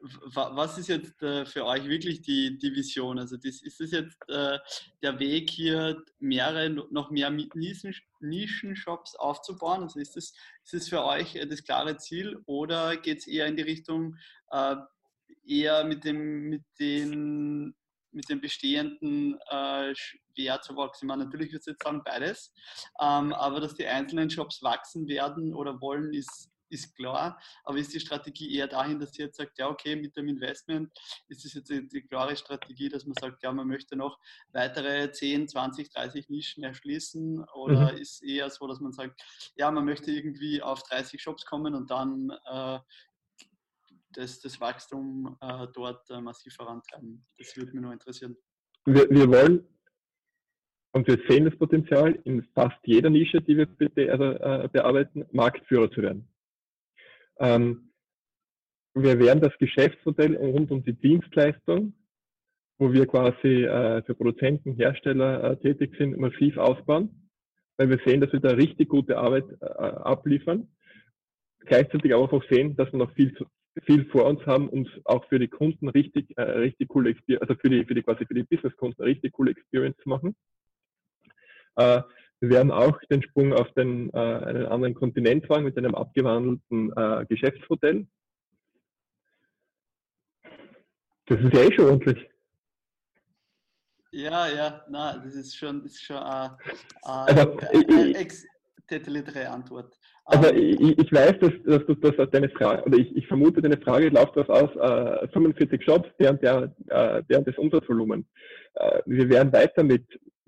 was 0.00 0.78
ist 0.78 0.88
jetzt 0.88 1.22
äh, 1.22 1.44
für 1.44 1.64
euch 1.64 1.84
wirklich 1.84 2.22
die, 2.22 2.56
die 2.58 2.74
Vision? 2.74 3.18
Also 3.18 3.36
das, 3.36 3.62
ist 3.62 3.80
es 3.80 3.90
jetzt 3.90 4.16
äh, 4.28 4.58
der 5.02 5.18
Weg 5.18 5.50
hier, 5.50 6.02
mehrere, 6.18 6.70
noch 6.70 7.10
mehr 7.10 7.30
Nischen, 7.30 7.94
Nischenshops 8.20 9.14
aufzubauen? 9.16 9.82
Also 9.82 9.98
ist 10.00 10.16
das, 10.16 10.32
ist 10.70 10.88
für 10.88 11.04
euch 11.04 11.34
äh, 11.36 11.46
das 11.46 11.62
klare 11.62 11.96
Ziel 11.96 12.40
oder 12.46 12.96
geht 12.96 13.18
es 13.18 13.26
eher 13.26 13.46
in 13.46 13.56
die 13.56 13.62
Richtung, 13.62 14.16
äh, 14.50 14.76
eher 15.46 15.84
mit, 15.84 16.04
dem, 16.04 16.48
mit, 16.48 16.62
den, 16.78 17.74
mit 18.12 18.28
den 18.28 18.40
bestehenden 18.40 19.38
äh, 19.50 19.94
schwer 19.94 20.60
zu 20.60 20.76
wachsen? 20.76 21.06
Meine, 21.06 21.24
natürlich 21.24 21.52
würde 21.52 21.62
ich 21.62 21.66
jetzt 21.66 21.82
sagen 21.82 22.02
beides, 22.04 22.52
ähm, 23.00 23.32
aber 23.32 23.60
dass 23.60 23.74
die 23.74 23.86
einzelnen 23.86 24.30
Shops 24.30 24.62
wachsen 24.62 25.08
werden 25.08 25.54
oder 25.54 25.80
wollen, 25.80 26.12
ist 26.12 26.50
ist 26.70 26.94
klar, 26.96 27.40
aber 27.64 27.78
ist 27.78 27.94
die 27.94 28.00
Strategie 28.00 28.54
eher 28.54 28.68
dahin, 28.68 28.98
dass 28.98 29.12
sie 29.12 29.22
jetzt 29.22 29.36
sagt, 29.36 29.58
ja, 29.58 29.68
okay, 29.68 29.96
mit 29.96 30.16
dem 30.16 30.28
Investment 30.28 30.92
ist 31.28 31.44
es 31.44 31.54
jetzt 31.54 31.70
die, 31.70 31.88
die, 31.88 32.02
klare 32.02 32.36
Strategie, 32.36 32.88
dass 32.88 33.06
man 33.06 33.14
sagt, 33.14 33.42
ja, 33.42 33.52
man 33.52 33.66
möchte 33.66 33.96
noch 33.96 34.18
weitere 34.52 35.10
10, 35.10 35.48
20, 35.48 35.90
30 35.90 36.28
Nischen 36.28 36.64
erschließen 36.64 37.44
oder 37.54 37.92
mhm. 37.92 37.98
ist 37.98 38.22
eher 38.22 38.50
so, 38.50 38.66
dass 38.66 38.80
man 38.80 38.92
sagt, 38.92 39.20
ja, 39.56 39.70
man 39.70 39.84
möchte 39.84 40.10
irgendwie 40.10 40.62
auf 40.62 40.82
30 40.82 41.20
Shops 41.20 41.44
kommen 41.44 41.74
und 41.74 41.90
dann 41.90 42.30
äh, 42.46 42.78
das, 44.12 44.40
das 44.40 44.60
Wachstum 44.60 45.36
äh, 45.40 45.66
dort 45.74 46.08
äh, 46.10 46.20
massiv 46.20 46.54
vorantreiben. 46.54 47.26
Das 47.38 47.56
würde 47.56 47.72
mich 47.72 47.82
nur 47.82 47.92
interessieren. 47.92 48.36
Wir, 48.86 49.08
wir 49.10 49.28
wollen 49.28 49.66
und 50.92 51.06
wir 51.06 51.18
sehen 51.28 51.44
das 51.44 51.56
Potenzial 51.56 52.18
in 52.24 52.42
fast 52.54 52.78
jeder 52.84 53.10
Nische, 53.10 53.40
die 53.40 53.56
wir 53.56 53.66
bitte, 53.66 54.10
also, 54.10 54.24
äh, 54.24 54.68
bearbeiten, 54.72 55.24
Marktführer 55.32 55.90
zu 55.90 56.02
werden. 56.02 56.28
Ähm, 57.38 57.90
wir 58.94 59.18
werden 59.18 59.40
das 59.40 59.56
Geschäftsmodell 59.58 60.36
rund 60.36 60.70
um 60.70 60.82
die 60.82 60.94
Dienstleistung, 60.94 61.94
wo 62.78 62.92
wir 62.92 63.06
quasi 63.06 63.64
äh, 63.64 64.02
für 64.02 64.14
Produzenten, 64.14 64.74
Hersteller 64.74 65.44
äh, 65.44 65.56
tätig 65.56 65.94
sind, 65.98 66.16
massiv 66.18 66.56
ausbauen, 66.56 67.30
weil 67.76 67.90
wir 67.90 68.00
sehen, 68.04 68.20
dass 68.20 68.32
wir 68.32 68.40
da 68.40 68.50
richtig 68.50 68.88
gute 68.88 69.18
Arbeit 69.18 69.44
äh, 69.60 69.64
abliefern. 69.64 70.68
Gleichzeitig 71.60 72.14
aber 72.14 72.32
auch 72.32 72.44
sehen, 72.50 72.76
dass 72.76 72.90
wir 72.92 72.98
noch 72.98 73.12
viel, 73.14 73.36
viel 73.84 74.04
vor 74.06 74.26
uns 74.26 74.44
haben, 74.46 74.68
um 74.68 74.86
auch 75.04 75.24
für 75.28 75.38
die 75.38 75.48
Kunden 75.48 75.88
richtig, 75.88 76.36
äh, 76.36 76.42
richtig 76.42 76.88
coole 76.88 77.14
also 77.40 77.54
für 77.54 77.68
die, 77.68 77.84
für 77.84 77.94
die 77.94 78.02
quasi 78.02 78.24
für 78.26 78.34
die 78.34 78.44
Business-Kunden 78.44 79.02
richtig 79.02 79.32
coole 79.32 79.50
Experience 79.50 79.96
zu 80.02 80.08
machen. 80.08 80.34
Äh, 81.76 82.02
wir 82.40 82.50
werden 82.50 82.70
auch 82.70 82.98
den 83.10 83.22
Sprung 83.22 83.52
auf 83.52 83.70
den, 83.72 84.10
äh, 84.12 84.18
einen 84.18 84.66
anderen 84.66 84.94
Kontinent 84.94 85.48
wagen 85.48 85.64
mit 85.64 85.76
einem 85.76 85.94
abgewandelten 85.94 86.92
äh, 86.96 87.26
Geschäftsmodell. 87.28 88.06
Das 91.26 91.40
ist 91.40 91.52
ja 91.52 91.60
eh 91.62 91.72
schon 91.72 91.86
ordentlich. 91.86 92.30
Ja, 94.10 94.48
ja, 94.48 94.84
na, 94.88 95.18
das 95.18 95.34
ist 95.34 95.54
schon, 95.54 95.82
das 95.82 95.92
ist 95.92 96.02
schon 96.02 96.16
äh, 96.16 96.48
also, 97.02 97.58
eine 97.58 98.12
ex-totalitäre 98.90 99.50
Antwort. 99.50 99.98
Also 100.24 100.52
ich, 100.52 100.98
ich, 100.98 101.12
weiß, 101.12 101.38
dass, 101.40 101.52
dass 101.64 101.86
du 101.86 101.94
das 101.94 102.30
deine 102.30 102.50
Frage, 102.50 102.84
oder 102.84 102.98
ich, 102.98 103.16
ich 103.16 103.26
vermute, 103.26 103.62
deine 103.62 103.78
Frage 103.78 104.10
läuft 104.10 104.36
darauf 104.36 104.76
aus, 104.76 105.22
äh, 105.22 105.28
45 105.28 105.82
Shops, 105.82 106.08
deren, 106.20 106.38
der, 106.40 106.74
äh, 106.88 107.22
deren 107.30 107.44
das 107.44 107.56
Umsatzvolumen. 107.56 108.26
Äh, 108.74 109.00
wir 109.06 109.28
werden 109.30 109.52
weiter 109.52 109.82
mit 109.82 110.04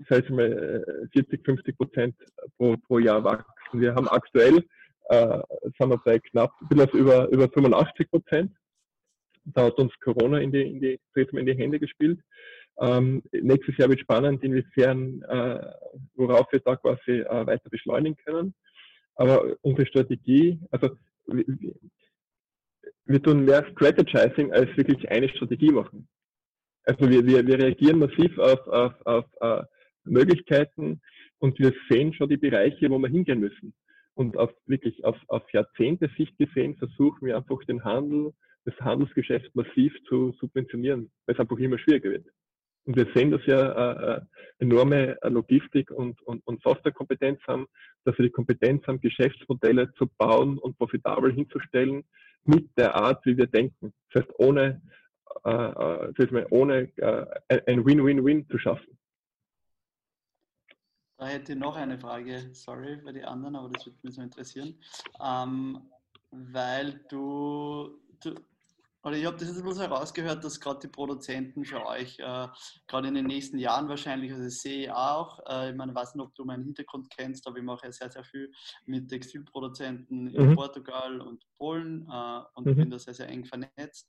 sage 0.09 0.25
ich 0.25 0.31
mal, 0.31 1.09
40, 1.13 1.45
50 1.45 1.77
Prozent 1.77 2.15
pro, 2.57 2.77
pro 2.77 2.99
Jahr 2.99 3.23
wachsen. 3.25 3.81
Wir 3.81 3.95
haben 3.95 4.09
aktuell, 4.09 4.65
äh, 5.09 5.41
sind 5.79 5.91
wir 5.91 6.01
bei 6.05 6.19
knapp, 6.19 6.53
bisschen 6.69 7.01
über, 7.01 7.29
über 7.29 7.49
85 7.49 8.11
Prozent. 8.11 8.53
Da 9.45 9.65
hat 9.65 9.79
uns 9.79 9.93
Corona 10.01 10.39
in 10.39 10.53
die, 10.53 10.63
in 10.63 10.81
die, 10.81 11.01
in 11.15 11.47
die 11.47 11.57
Hände 11.57 11.81
gespielt. 11.81 12.21
Ähm, 12.81 13.23
nächstes 13.33 13.77
Jahr 13.77 13.91
wird 13.91 14.01
spannend, 14.01 14.43
inwiefern, 14.43 15.23
äh, 15.23 15.61
worauf 16.15 16.51
wir 16.51 16.61
da 16.61 16.77
quasi 16.77 17.21
äh, 17.21 17.47
weiter 17.47 17.69
beschleunigen 17.69 18.17
können. 18.25 18.55
Aber 19.17 19.55
unsere 19.61 19.87
Strategie, 19.87 20.59
also 20.71 20.91
wir, 21.27 21.45
wir 23.05 23.23
tun 23.23 23.45
mehr 23.45 23.67
Strategizing 23.73 24.53
als 24.53 24.75
wirklich 24.77 25.11
eine 25.11 25.29
Strategie 25.29 25.71
machen. 25.71 26.09
Also 26.85 27.09
wir, 27.09 27.27
wir, 27.27 27.47
wir 27.47 27.59
reagieren 27.59 27.99
massiv 27.99 28.39
auf, 28.39 28.67
auf, 28.69 28.95
auf, 29.07 29.27
auf 29.41 29.67
Möglichkeiten 30.05 31.03
und 31.39 31.59
wir 31.59 31.75
sehen 31.91 32.15
schon 32.15 32.31
die 32.31 32.39
Bereiche, 32.39 32.89
wo 32.91 32.99
wir 32.99 33.09
hingehen 33.09 33.41
müssen. 33.41 33.75
Und 34.15 34.37
auf 34.37 34.53
wirklich 34.67 35.05
auf, 35.05 35.17
auf 35.29 35.51
Jahrzehnte 35.53 36.11
Sicht 36.17 36.37
gesehen 36.39 36.77
versuchen 36.77 37.27
wir 37.27 37.37
einfach 37.37 37.63
den 37.65 37.85
Handel, 37.85 38.33
das 38.65 38.75
Handelsgeschäft 38.81 39.55
massiv 39.55 39.95
zu 40.09 40.33
subventionieren, 40.41 41.11
weil 41.27 41.35
es 41.35 41.41
einfach 41.41 41.59
immer 41.59 41.79
schwieriger 41.79 42.11
wird. 42.11 42.27
Und 42.85 42.97
wir 42.97 43.07
sehen, 43.15 43.31
dass 43.31 43.47
wir 43.47 43.59
äh, 43.59 44.13
äh 44.17 44.21
enorme 44.61 45.21
äh, 45.23 45.29
Logistik 45.29 45.91
und, 45.91 46.21
und, 46.23 46.47
und 46.47 46.63
Softwarekompetenz 46.63 47.41
haben, 47.49 47.67
dass 48.05 48.17
wir 48.19 48.27
die 48.27 48.33
Kompetenz 48.33 48.87
haben, 48.87 49.01
Geschäftsmodelle 49.01 49.93
zu 49.95 50.07
bauen 50.19 50.59
und 50.59 50.77
profitabel 50.77 51.33
hinzustellen 51.33 52.05
mit 52.45 52.69
der 52.77 52.95
Art, 52.95 53.25
wie 53.25 53.37
wir 53.37 53.47
denken. 53.47 53.93
Das 54.13 54.23
heißt, 54.23 54.35
ohne, 54.39 54.83
äh, 55.45 55.51
äh 55.51 56.13
das 56.15 56.31
heißt, 56.31 56.47
ohne 56.51 56.91
äh, 56.97 57.61
ein 57.67 57.85
Win-Win-Win 57.85 58.47
zu 58.49 58.59
schaffen. 58.59 58.99
Da 61.17 61.27
hätte 61.27 61.53
ich 61.53 61.59
noch 61.59 61.77
eine 61.77 61.99
Frage, 61.99 62.49
sorry 62.53 62.99
für 62.99 63.13
die 63.13 63.23
anderen, 63.23 63.57
aber 63.57 63.69
das 63.69 63.85
würde 63.87 63.99
mich 64.03 64.15
so 64.15 64.23
interessieren. 64.23 64.79
Ähm, 65.23 65.91
weil 66.31 67.01
du, 67.11 67.99
du 68.23 68.35
oder 69.03 69.17
ich 69.17 69.25
habe 69.25 69.37
das 69.37 69.49
jetzt 69.49 69.63
bloß 69.63 69.79
herausgehört, 69.79 70.45
dass 70.45 70.61
gerade 70.61 70.81
die 70.81 70.89
Produzenten 70.89 71.65
für 71.65 71.85
euch 71.87 72.19
äh, 72.19 72.49
gerade 72.87 73.09
in 73.09 73.15
den 73.15 73.27
nächsten 73.27 73.59
Jahren 73.59 73.89
wahrscheinlich, 73.89 74.31
also 74.33 74.45
das 74.45 74.59
sehe 74.59 74.85
ich 74.85 74.91
auch, 74.91 75.41
äh, 75.49 75.71
ich 75.71 75.77
meine, 75.77 75.93
ich 75.93 75.97
weiß 75.97 76.15
nicht, 76.15 76.25
ob 76.25 76.35
du 76.35 76.45
meinen 76.45 76.65
Hintergrund 76.65 77.09
kennst, 77.11 77.47
aber 77.47 77.59
ich 77.59 77.65
mache 77.65 77.87
ja 77.87 77.93
sehr, 77.93 78.11
sehr 78.11 78.25
viel 78.25 78.53
mit 78.85 79.09
Textilproduzenten 79.09 80.25
mhm. 80.25 80.35
in 80.35 80.55
Portugal 80.55 81.21
und 81.21 81.45
Polen 81.57 82.07
äh, 82.11 82.41
und 82.55 82.67
mhm. 82.67 82.77
bin 82.77 82.91
da 82.91 82.99
sehr, 82.99 83.15
sehr 83.15 83.29
eng 83.29 83.45
vernetzt 83.47 84.09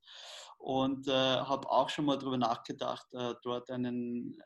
und 0.57 1.07
äh, 1.07 1.11
habe 1.11 1.69
auch 1.69 1.89
schon 1.89 2.05
mal 2.05 2.17
darüber 2.17 2.37
nachgedacht, 2.37 3.07
äh, 3.13 3.33
dort 3.43 3.69
einen 3.71 4.37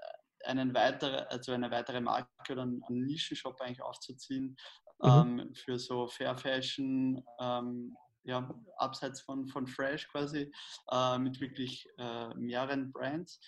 einen 0.45 0.75
weitere, 0.75 1.25
also 1.29 1.53
eine 1.53 1.71
weitere 1.71 1.99
Marke 1.99 2.29
oder 2.51 2.61
einen, 2.61 2.83
einen 2.83 3.05
Nischenshop 3.05 3.59
eigentlich 3.61 3.81
aufzuziehen 3.81 4.55
mhm. 5.01 5.09
ähm, 5.09 5.53
für 5.55 5.79
so 5.79 6.07
Fair 6.07 6.37
Fashion, 6.37 7.23
ähm, 7.39 7.95
ja, 8.25 8.49
abseits 8.77 9.21
von, 9.21 9.47
von 9.47 9.67
Fresh 9.67 10.07
quasi, 10.09 10.51
äh, 10.91 11.17
mit 11.17 11.39
wirklich 11.39 11.87
äh, 11.97 12.33
mehreren 12.35 12.91
Brands. 12.91 13.39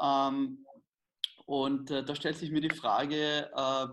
Ähm, 0.00 0.66
und 1.46 1.90
äh, 1.90 2.04
da 2.04 2.14
stellt 2.14 2.36
sich 2.36 2.50
mir 2.50 2.60
die 2.60 2.74
Frage, 2.74 3.50
äh, 3.54 3.86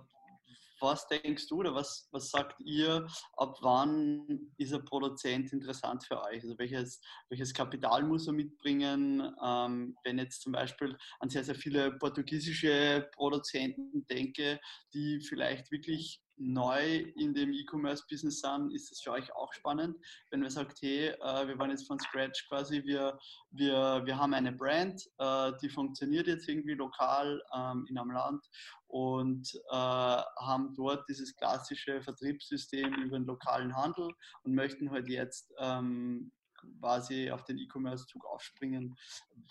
was 0.82 1.08
denkst 1.08 1.47
du 1.47 1.58
oder 1.58 1.75
was, 1.75 2.08
was 2.12 2.32
sagt 2.32 2.60
ihr, 2.62 3.08
ab 3.38 3.58
wann 3.62 4.51
ist 4.58 4.73
ein 4.73 4.84
Produzent 4.84 5.54
interessant 5.54 6.04
für 6.04 6.19
euch? 6.23 6.41
Also 6.43 6.58
welches, 6.58 6.99
welches 7.30 7.54
Kapital 7.54 8.04
muss 8.04 8.27
er 8.27 8.34
mitbringen? 8.34 9.21
Ähm, 9.43 9.95
wenn 10.04 10.17
jetzt 10.17 10.41
zum 10.41 10.54
Beispiel 10.54 10.97
an 11.19 11.30
sehr, 11.30 11.43
sehr 11.43 11.56
viele 11.56 11.91
portugiesische 11.93 13.08
Produzenten 13.13 14.06
denke, 14.08 14.60
die 14.93 15.21
vielleicht 15.21 15.71
wirklich 15.71 16.21
neu 16.41 16.97
in 17.15 17.34
dem 17.34 17.54
E-Commerce-Business 17.54 18.41
sind, 18.41 18.73
ist 18.73 18.91
es 18.91 19.01
für 19.01 19.12
euch 19.12 19.32
auch 19.34 19.54
spannend, 19.54 19.97
wenn 20.30 20.43
ihr 20.43 20.49
sagt, 20.49 20.82
hey, 20.82 21.10
äh, 21.10 21.47
wir 21.47 21.58
waren 21.60 21.69
jetzt 21.69 21.88
von 21.88 21.99
Scratch 21.99 22.47
quasi, 22.47 22.84
wir, 22.84 23.17
wir, 23.51 24.01
wir 24.06 24.17
haben 24.17 24.34
eine 24.34 24.51
Brand, 24.51 25.01
äh, 25.19 25.51
die 25.62 25.69
funktioniert 25.69 26.27
jetzt 26.27 26.49
irgendwie 26.49 26.73
lokal 26.73 27.41
ähm, 27.56 27.86
in 27.89 27.97
einem 27.97 28.12
Land 28.12 28.43
und 28.88 29.54
äh, 29.69 29.75
haben 29.75 30.73
dort 30.75 31.08
dieses 31.08 31.36
klassische 31.36 32.01
Vertriebssystem 32.01 32.93
über 32.95 33.19
den 33.19 33.27
lokalen 33.27 33.75
Handel 33.75 34.10
und 34.43 34.56
möchten 34.56 34.89
halt 34.91 35.08
jetzt 35.08 35.54
ähm, 35.60 36.32
quasi 36.80 37.30
auf 37.32 37.43
den 37.43 37.58
E-Commerce-Zug 37.60 38.25
aufspringen. 38.25 38.95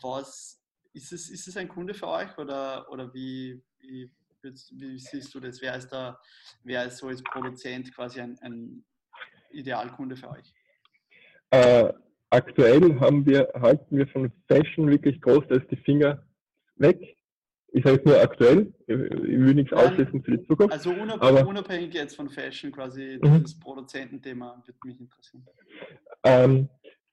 Was 0.02 0.60
ist 0.92 1.12
es, 1.12 1.30
ist 1.30 1.46
es 1.46 1.56
ein 1.56 1.68
Kunde 1.68 1.94
für 1.94 2.08
euch 2.08 2.36
oder, 2.36 2.90
oder 2.90 3.12
wie, 3.14 3.62
wie, 3.78 4.10
wie 4.42 4.98
siehst 4.98 5.34
du 5.34 5.40
das? 5.40 5.60
Wer 5.60 5.76
ist 5.76 5.88
da, 5.88 6.18
wer 6.64 6.86
ist 6.86 6.98
so 6.98 7.08
als 7.08 7.22
Produzent 7.22 7.94
quasi 7.94 8.20
ein, 8.20 8.38
ein 8.40 8.84
Idealkunde 9.50 10.16
für 10.16 10.30
euch? 10.30 10.52
Äh, 11.50 11.92
aktuell 12.30 12.80
wir, 13.26 13.48
halten 13.54 13.96
wir 13.96 14.06
von 14.08 14.32
Fashion 14.48 14.88
wirklich 14.88 15.20
großteils 15.20 15.64
die 15.70 15.76
Finger 15.76 16.24
weg. 16.76 17.16
Ich 17.72 17.84
sage 17.84 17.96
jetzt 17.96 18.06
nur 18.06 18.20
aktuell, 18.20 18.72
ich 18.86 18.96
will 18.96 19.54
nichts 19.54 19.72
ausschließen 19.72 20.22
für 20.24 20.36
die 20.36 20.46
Zukunft. 20.46 20.72
Also 20.72 20.90
unabhängig, 20.90 21.46
unabhängig 21.46 21.94
jetzt 21.94 22.16
von 22.16 22.28
Fashion, 22.28 22.72
quasi 22.72 23.18
mhm. 23.22 23.34
dieses 23.34 23.58
Produzententhema 23.60 24.60
würde 24.66 24.78
mich 24.84 25.00
interessieren. 25.00 25.46
Ähm, 26.24 26.68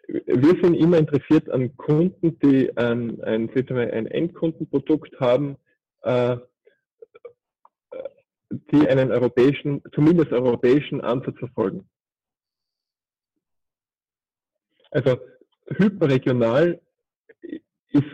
wir 0.07 0.61
sind 0.61 0.73
immer 0.73 0.97
interessiert 0.97 1.49
an 1.49 1.75
Kunden, 1.77 2.39
die 2.39 2.75
ein, 2.77 3.21
ein, 3.23 3.49
ein 3.49 4.07
Endkundenprodukt 4.07 5.19
haben, 5.19 5.57
äh, 6.01 6.37
die 8.49 8.87
einen 8.87 9.11
europäischen, 9.11 9.81
zumindest 9.93 10.31
europäischen 10.31 11.01
Ansatz 11.01 11.37
verfolgen. 11.37 11.89
Also 14.91 15.17
hyperregional 15.67 16.81
ist 17.89 18.05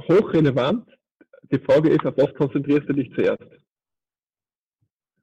hochrelevant. 0.00 0.88
Die 1.50 1.58
Frage 1.58 1.90
ist, 1.90 2.04
auf 2.04 2.16
was 2.16 2.34
konzentrierst 2.34 2.88
du 2.88 2.92
dich 2.92 3.12
zuerst? 3.14 3.62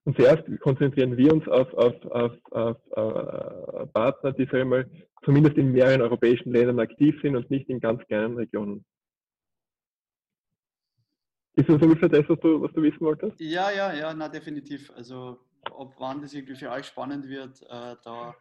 Und 0.06 0.18
zuerst 0.18 0.44
konzentrieren 0.62 1.18
wir 1.18 1.34
uns 1.34 1.48
auf, 1.48 1.72
auf, 1.74 2.06
auf, 2.06 2.38
auf 2.52 2.78
uh, 2.98 3.86
Partner, 3.94 4.32
die 4.32 4.46
sagen 4.46 4.58
wir 4.58 4.66
mal, 4.66 4.92
zumindest 5.24 5.58
in 5.58 5.72
mehreren 5.72 6.02
europäischen 6.02 6.52
Ländern 6.52 6.80
aktiv 6.80 7.16
sind 7.22 7.36
und 7.36 7.50
nicht 7.52 7.70
in 7.70 7.80
ganz 7.80 8.04
kleinen 8.08 8.36
Regionen. 8.36 8.86
Ist 11.56 11.70
das 11.70 11.82
ungefähr 11.82 12.10
das, 12.10 12.28
was 12.30 12.40
du, 12.40 12.62
was 12.62 12.72
du 12.74 12.82
wissen 12.82 13.02
wolltest? 13.02 13.40
Ja, 13.40 13.72
ja, 13.72 13.94
ja, 13.94 14.14
na 14.14 14.30
definitiv. 14.30 14.92
Also 14.96 15.40
ob 15.72 16.00
wann 16.00 16.22
das 16.22 16.34
irgendwie 16.34 16.56
für 16.56 16.72
euch 16.72 16.86
spannend 16.86 17.28
wird, 17.28 17.62
äh, 17.64 17.96
da, 18.04 18.36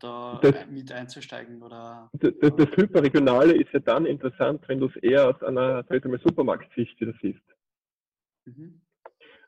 da 0.00 0.38
das, 0.42 0.54
mit 0.70 0.92
einzusteigen 0.92 1.62
oder. 1.62 2.10
Das, 2.14 2.32
das, 2.40 2.52
das 2.56 2.68
Hyperregionale 2.76 3.54
ist 3.54 3.72
ja 3.72 3.80
dann 3.80 4.06
interessant, 4.06 4.62
wenn 4.68 4.80
du 4.80 4.86
es 4.86 4.96
eher 4.96 5.28
aus 5.28 5.42
einer 5.42 5.84
Supermarkt-Sicht 6.24 7.00
wieder 7.00 7.14
siehst. 7.20 7.42
Mhm. 8.44 8.80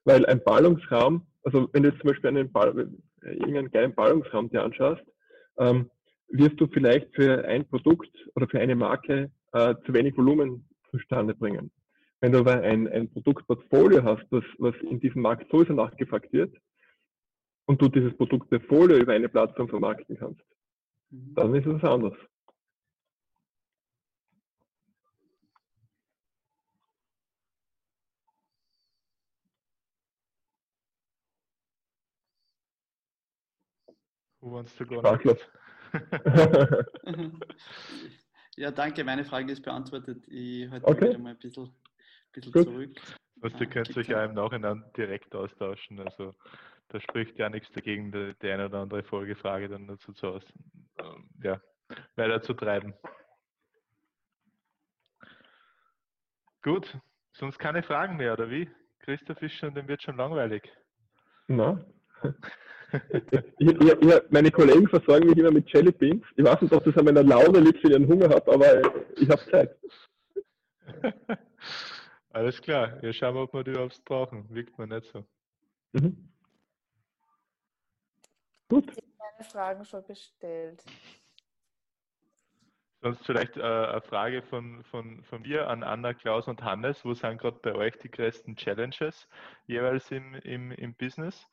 Weil 0.04 0.24
ein 0.26 0.42
Ballungsraum, 0.42 1.26
also 1.44 1.68
wenn 1.72 1.82
du 1.82 1.90
jetzt 1.90 2.00
zum 2.00 2.10
Beispiel 2.10 2.28
einen 2.28 2.50
Ball, 2.50 2.90
irgendeinen 3.22 3.70
geilen 3.70 3.94
Ballungsraum 3.94 4.50
dir 4.50 4.62
anschaust, 4.62 5.02
ähm, 5.58 5.90
wirst 6.28 6.60
du 6.60 6.66
vielleicht 6.68 7.14
für 7.14 7.44
ein 7.44 7.68
Produkt 7.68 8.10
oder 8.34 8.48
für 8.48 8.60
eine 8.60 8.76
Marke 8.76 9.30
äh, 9.52 9.74
zu 9.84 9.92
wenig 9.92 10.16
Volumen 10.16 10.66
zustande 10.90 11.34
bringen. 11.34 11.70
Wenn 12.20 12.32
du 12.32 12.38
aber 12.40 12.60
ein, 12.60 12.86
ein 12.88 13.10
Produktportfolio 13.10 14.04
hast, 14.04 14.26
was, 14.30 14.44
was 14.58 14.74
in 14.82 15.00
diesem 15.00 15.22
Markt 15.22 15.50
sowieso 15.50 15.72
nachgefragt 15.72 16.32
wird, 16.32 16.54
und 17.70 17.80
du 17.80 17.88
dieses 17.88 18.16
Produktportfolio 18.16 18.98
über 18.98 19.12
eine 19.12 19.28
Plattform 19.28 19.68
vermarkten 19.68 20.18
kannst, 20.18 20.42
mhm. 21.10 21.34
dann 21.34 21.54
ist 21.54 21.66
es 21.66 21.84
anders. 21.84 22.14
Who 34.40 34.52
wants 34.52 34.74
to 34.76 34.84
go 34.84 35.00
next? 35.00 35.48
ja, 38.56 38.70
danke. 38.72 39.04
Meine 39.04 39.24
Frage 39.24 39.52
ist 39.52 39.62
beantwortet. 39.62 40.26
Ich 40.26 40.68
halte 40.70 40.86
okay. 40.88 41.16
mal 41.18 41.30
ein 41.30 41.38
bisschen 41.38 41.70
bisschen 42.32 42.52
Gut. 42.52 42.64
zurück. 42.64 42.90
Also, 43.42 43.58
ihr 43.58 43.66
könnt 43.66 43.96
euch 43.96 44.08
ja 44.08 44.24
im 44.24 44.34
Nachhinein 44.34 44.84
direkt 44.96 45.34
austauschen. 45.34 45.98
Also 46.00 46.34
da 46.90 47.00
spricht 47.00 47.38
ja 47.38 47.48
nichts 47.48 47.70
dagegen, 47.72 48.12
die, 48.12 48.34
die 48.42 48.50
eine 48.50 48.66
oder 48.66 48.80
andere 48.80 49.02
Folgefrage 49.02 49.68
dann 49.68 49.86
dazu 49.86 50.12
zu 50.12 50.26
aus, 50.26 50.42
ähm, 50.98 51.28
ja, 51.42 51.60
weiter 52.16 52.42
zu 52.42 52.54
treiben. 52.54 52.94
Gut, 56.62 56.98
sonst 57.32 57.58
keine 57.58 57.82
Fragen 57.82 58.16
mehr, 58.16 58.34
oder 58.34 58.50
wie? 58.50 58.68
Christoph 59.00 59.40
ist 59.40 59.54
schon, 59.54 59.74
dem 59.74 59.88
wird 59.88 60.02
schon 60.02 60.16
langweilig. 60.16 60.62
Na. 61.46 61.82
ich, 63.58 63.68
ich, 63.68 63.80
ich, 63.80 64.22
meine 64.30 64.50
Kollegen 64.50 64.86
versorgen 64.88 65.28
mich 65.28 65.38
immer 65.38 65.52
mit 65.52 65.72
Jelly 65.72 65.92
Beans. 65.92 66.24
Ich 66.36 66.44
weiß 66.44 66.60
nicht, 66.60 66.74
ob 66.74 66.84
das 66.84 66.96
an 66.98 67.06
meiner 67.06 67.22
Laune 67.22 67.60
liegt, 67.60 67.82
wenn 67.82 67.92
ich 67.92 67.96
einen 67.96 68.08
Hunger 68.08 68.28
habe, 68.28 68.52
aber 68.52 68.82
ich 69.16 69.30
habe 69.30 69.50
Zeit. 69.50 69.76
Alles 72.30 72.62
klar. 72.62 73.02
Ja, 73.02 73.12
schauen 73.12 73.34
wir, 73.34 73.42
ob 73.42 73.54
wir 73.54 73.64
die 73.64 73.72
überhaupt 73.72 74.04
brauchen. 74.04 74.48
Wirkt 74.50 74.78
mir 74.78 74.86
nicht 74.86 75.06
so. 75.12 75.24
Mhm. 75.92 76.32
Gut. 78.68 78.90
Ich 78.92 78.98
habe 78.98 79.12
meine 79.18 79.50
Fragen 79.50 79.84
schon 79.84 80.04
bestellt. 80.04 80.84
Sonst 83.02 83.24
vielleicht 83.24 83.56
äh, 83.56 83.62
eine 83.62 84.02
Frage 84.02 84.42
von, 84.42 84.84
von, 84.84 85.24
von 85.24 85.42
mir 85.42 85.68
an 85.68 85.82
Anna, 85.82 86.14
Klaus 86.14 86.46
und 86.46 86.62
Hannes. 86.62 87.04
Wo 87.04 87.14
sind 87.14 87.38
gerade 87.38 87.58
bei 87.58 87.74
euch 87.74 87.96
die 87.98 88.10
größten 88.10 88.56
Challenges 88.56 89.26
jeweils 89.66 90.10
im, 90.10 90.34
im, 90.34 90.70
im 90.72 90.94
Business? 90.94 91.48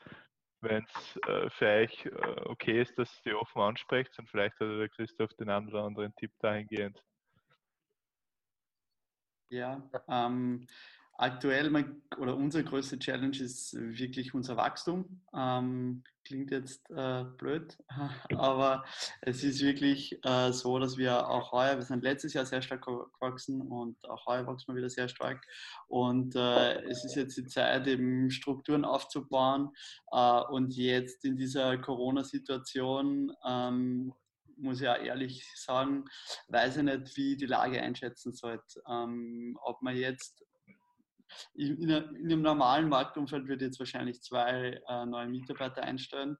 Wenn 0.61 0.85
es 0.85 1.15
äh, 1.27 1.49
für 1.49 1.67
euch 1.67 2.05
äh, 2.05 2.11
okay 2.45 2.81
ist, 2.81 2.99
dass 2.99 3.21
ihr 3.25 3.39
offen 3.39 3.61
ansprecht 3.61 4.17
und 4.19 4.29
vielleicht 4.29 4.59
hat 4.59 4.67
der 4.67 4.89
Christoph 4.89 5.33
den 5.35 5.49
einen 5.49 5.69
oder 5.69 5.83
anderen 5.83 6.13
Tipp 6.15 6.31
dahingehend. 6.39 7.01
Ja, 9.49 9.81
ähm, 10.09 10.67
aktuell 11.17 11.69
mein, 11.69 12.01
oder 12.17 12.35
unsere 12.35 12.63
größte 12.63 12.99
Challenge 12.99 13.37
ist 13.37 13.73
wirklich 13.75 14.33
unser 14.33 14.55
Wachstum. 14.57 15.21
Ähm, 15.33 16.03
klingt 16.25 16.51
jetzt 16.51 16.89
äh, 16.91 17.23
blöd, 17.37 17.77
aber 18.35 18.83
es 19.21 19.43
ist 19.43 19.61
wirklich 19.61 20.19
äh, 20.23 20.51
so, 20.51 20.77
dass 20.77 20.97
wir 20.97 21.27
auch 21.27 21.53
heuer, 21.53 21.77
wir 21.77 21.83
sind 21.83 22.03
letztes 22.03 22.33
Jahr 22.33 22.45
sehr 22.45 22.61
stark 22.61 22.85
gewachsen 22.85 23.61
und 23.61 23.97
auch 24.09 24.25
heuer 24.25 24.45
wachsen 24.45 24.73
wir 24.73 24.77
wieder 24.77 24.89
sehr 24.89 25.07
stark. 25.07 25.45
Und 25.87 26.35
äh, 26.35 26.81
es 26.83 27.05
ist 27.05 27.15
jetzt 27.15 27.37
die 27.37 27.45
Zeit, 27.45 27.87
eben 27.87 28.29
Strukturen 28.29 28.83
aufzubauen 28.85 29.69
äh, 30.11 30.41
und 30.49 30.75
jetzt 30.75 31.23
in 31.23 31.37
dieser 31.37 31.77
Corona-Situation 31.77 33.31
ähm, 33.45 34.13
muss 34.57 34.81
ich 34.81 34.87
auch 34.87 34.97
ehrlich 34.97 35.45
sagen, 35.55 36.05
weiß 36.49 36.77
ich 36.77 36.83
nicht, 36.83 37.17
wie 37.17 37.37
die 37.37 37.45
Lage 37.45 37.81
einschätzen 37.81 38.33
sollte. 38.33 38.81
Ähm, 38.89 39.57
ob 39.61 39.81
man 39.81 39.95
jetzt 39.95 40.43
in, 41.53 41.81
in, 41.81 41.91
einem 41.91 42.41
normalen 42.41 42.89
Marktumfeld 42.89 43.47
würde 43.47 43.65
jetzt 43.65 43.79
wahrscheinlich 43.79 44.21
zwei 44.21 44.81
äh, 44.87 45.05
neue 45.05 45.27
Mitarbeiter 45.27 45.83
einstellen. 45.83 46.37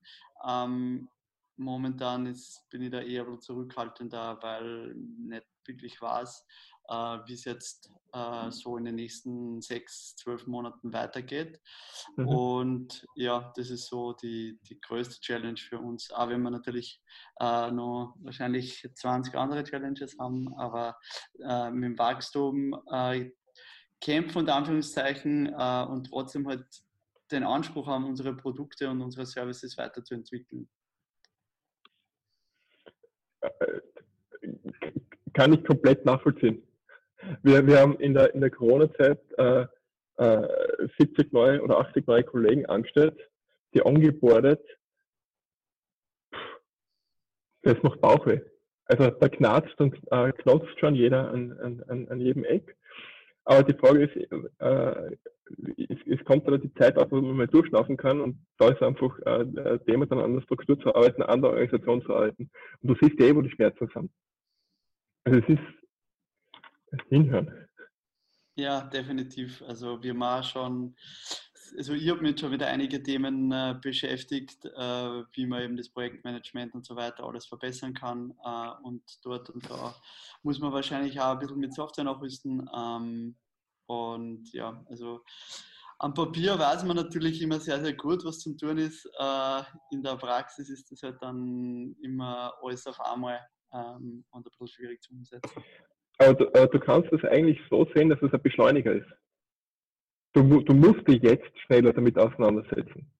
Ähm, 0.48 1.10
momentan 1.58 2.26
ist, 2.26 2.68
bin 2.70 2.84
ich 2.84 2.92
da 2.92 3.02
eher 3.02 3.26
zurückhaltender, 3.40 4.40
weil 4.42 4.94
nicht 4.96 5.46
wirklich 5.66 6.00
äh, 6.02 6.46
wie 6.88 7.34
es 7.34 7.46
jetzt 7.46 7.92
äh, 8.14 8.52
so 8.52 8.78
in 8.78 8.86
den 8.86 8.96
nächsten 8.96 9.62
sechs, 9.62 10.16
zwölf 10.16 10.48
Monaten 10.48 10.94
weitergeht. 10.94 11.60
Mhm. 12.16 12.28
Und 12.28 13.06
ja, 13.16 13.52
das 13.56 13.70
ist 13.70 13.88
so 13.88 14.14
die, 14.14 14.60
die 14.64 14.80
größte 14.80 15.20
Challenge 15.20 15.58
für 15.58 15.80
uns. 15.80 16.12
Auch 16.12 16.30
wenn 16.30 16.42
wir 16.42 16.52
natürlich 16.52 17.02
äh, 17.40 17.72
noch 17.72 18.16
wahrscheinlich 18.20 18.88
20 18.94 19.36
andere 19.36 19.64
Challenges 19.64 20.18
haben, 20.20 20.54
aber 20.58 20.98
äh, 21.40 21.70
mit 21.72 21.84
dem 21.84 22.00
Wachstum 22.00 22.80
äh, 22.92 23.30
kämpfen 24.02 24.40
unter 24.40 24.56
Anführungszeichen 24.56 25.48
äh, 25.48 25.86
und 25.90 26.10
trotzdem 26.10 26.48
halt 26.48 26.66
den 27.32 27.44
Anspruch 27.44 27.88
haben, 27.88 28.06
unsere 28.06 28.36
Produkte 28.36 28.90
und 28.90 29.02
unsere 29.02 29.26
Services 29.26 29.78
weiterzuentwickeln. 29.78 30.70
Kann 35.34 35.54
ich 35.54 35.64
komplett 35.66 36.06
nachvollziehen. 36.06 36.67
Wir, 37.42 37.66
wir 37.66 37.80
haben 37.80 38.00
in 38.00 38.14
der, 38.14 38.34
in 38.34 38.42
der 38.42 38.52
Corona-Zeit 38.52 39.20
äh, 39.38 39.66
äh, 40.18 40.88
70 41.00 41.32
neue 41.32 41.62
oder 41.62 41.80
80 41.80 42.08
neue 42.08 42.24
Kollegen 42.24 42.66
angestellt, 42.66 43.18
die 43.74 43.82
angebordet. 43.82 44.62
Das 47.64 47.82
macht 47.84 48.02
Bauchweh. 48.02 48.42
Also 48.86 49.10
da 49.10 49.30
knarzt 49.30 49.80
und 49.80 49.96
äh, 50.12 50.32
knotzt 50.32 50.80
schon 50.80 50.96
jeder 50.96 51.30
an, 51.30 51.84
an, 51.88 52.08
an 52.08 52.22
jedem 52.22 52.46
Eck. 52.46 52.78
Aber 53.44 53.64
die 53.64 53.78
Frage 53.78 54.06
ist, 54.06 54.16
äh, 54.60 55.16
ist, 55.78 56.08
es 56.08 56.26
kommt 56.26 56.48
aber 56.48 56.58
die 56.58 56.74
Zeit 56.74 56.98
auf, 56.98 57.12
wo 57.12 57.22
man 57.22 57.38
mal 57.38 57.48
durchschnaufen 57.48 57.98
kann 57.98 58.22
und 58.22 58.38
da 58.58 58.70
ist 58.70 58.82
einfach 58.82 59.18
äh, 59.20 59.80
Thema, 59.86 60.06
dann 60.06 60.20
an 60.20 60.36
der 60.36 60.42
Struktur 60.42 60.80
zu 60.80 60.94
arbeiten, 60.94 61.22
an 61.24 61.42
der 61.42 61.52
Organisation 61.52 62.02
zu 62.02 62.14
arbeiten. 62.14 62.50
Und 62.82 62.90
du 62.90 62.96
siehst 63.02 63.20
eh, 63.22 63.36
wo 63.36 63.42
die 63.42 63.50
Schmerzen 63.52 63.90
sind. 63.94 64.12
Also 65.24 65.40
es 65.40 65.50
ist 65.50 65.77
hinhören. 67.10 67.68
Ja, 68.56 68.82
definitiv. 68.82 69.62
Also 69.68 70.02
wir 70.02 70.16
machen 70.16 70.44
schon, 70.44 70.96
also 71.78 71.94
ich 71.94 72.10
habe 72.10 72.22
mich 72.22 72.40
schon 72.40 72.52
wieder 72.52 72.68
einige 72.68 73.04
Themen 73.04 73.52
äh, 73.52 73.76
beschäftigt, 73.80 74.66
äh, 74.66 75.24
wie 75.34 75.46
man 75.46 75.62
eben 75.62 75.78
das 75.78 75.90
Projektmanagement 75.90 76.74
und 76.74 76.84
so 76.84 76.96
weiter 76.96 77.24
alles 77.24 77.46
verbessern 77.46 77.94
kann. 77.94 78.34
Äh, 78.44 78.70
und 78.84 79.04
dort 79.24 79.52
und 79.52 79.70
da 79.70 79.96
muss 80.42 80.60
man 80.60 80.74
wahrscheinlich 80.74 81.20
auch 81.20 81.34
ein 81.34 81.40
bisschen 81.40 81.60
mit 81.60 81.74
Software 81.74 82.06
nachrüsten. 82.06 82.68
Ähm, 82.76 83.36
und 83.86 84.52
ja, 84.54 84.84
also 84.90 85.22
am 86.00 86.14
Papier 86.14 86.58
weiß 86.58 86.84
man 86.84 86.96
natürlich 86.96 87.42
immer 87.42 87.60
sehr, 87.60 87.80
sehr 87.80 87.94
gut, 87.94 88.26
was 88.26 88.40
zum 88.40 88.58
tun 88.58 88.78
ist. 88.78 89.06
Äh, 89.20 89.62
in 89.92 90.02
der 90.02 90.16
Praxis 90.16 90.70
ist 90.70 90.92
das 90.92 91.04
halt 91.04 91.22
dann 91.22 91.96
immer 92.02 92.54
alles 92.62 92.88
auf 92.88 93.00
einmal 93.02 93.40
ähm, 93.72 94.26
und 94.32 94.40
ein 94.40 94.44
bisschen 94.44 94.68
schwierig 94.68 95.02
zu 95.02 95.14
umsetzen. 95.14 95.64
Aber 96.18 96.34
du, 96.34 96.48
aber 96.48 96.68
du 96.68 96.80
kannst 96.80 97.12
es 97.14 97.24
eigentlich 97.24 97.60
so 97.70 97.86
sehen, 97.94 98.10
dass 98.10 98.22
es 98.22 98.34
ein 98.34 98.42
Beschleuniger 98.42 98.94
ist. 98.94 99.10
Du, 100.34 100.62
du 100.62 100.74
musst 100.74 101.08
dich 101.08 101.22
jetzt 101.22 101.58
schneller 101.62 101.94
damit 101.94 102.18
auseinandersetzen. 102.18 103.12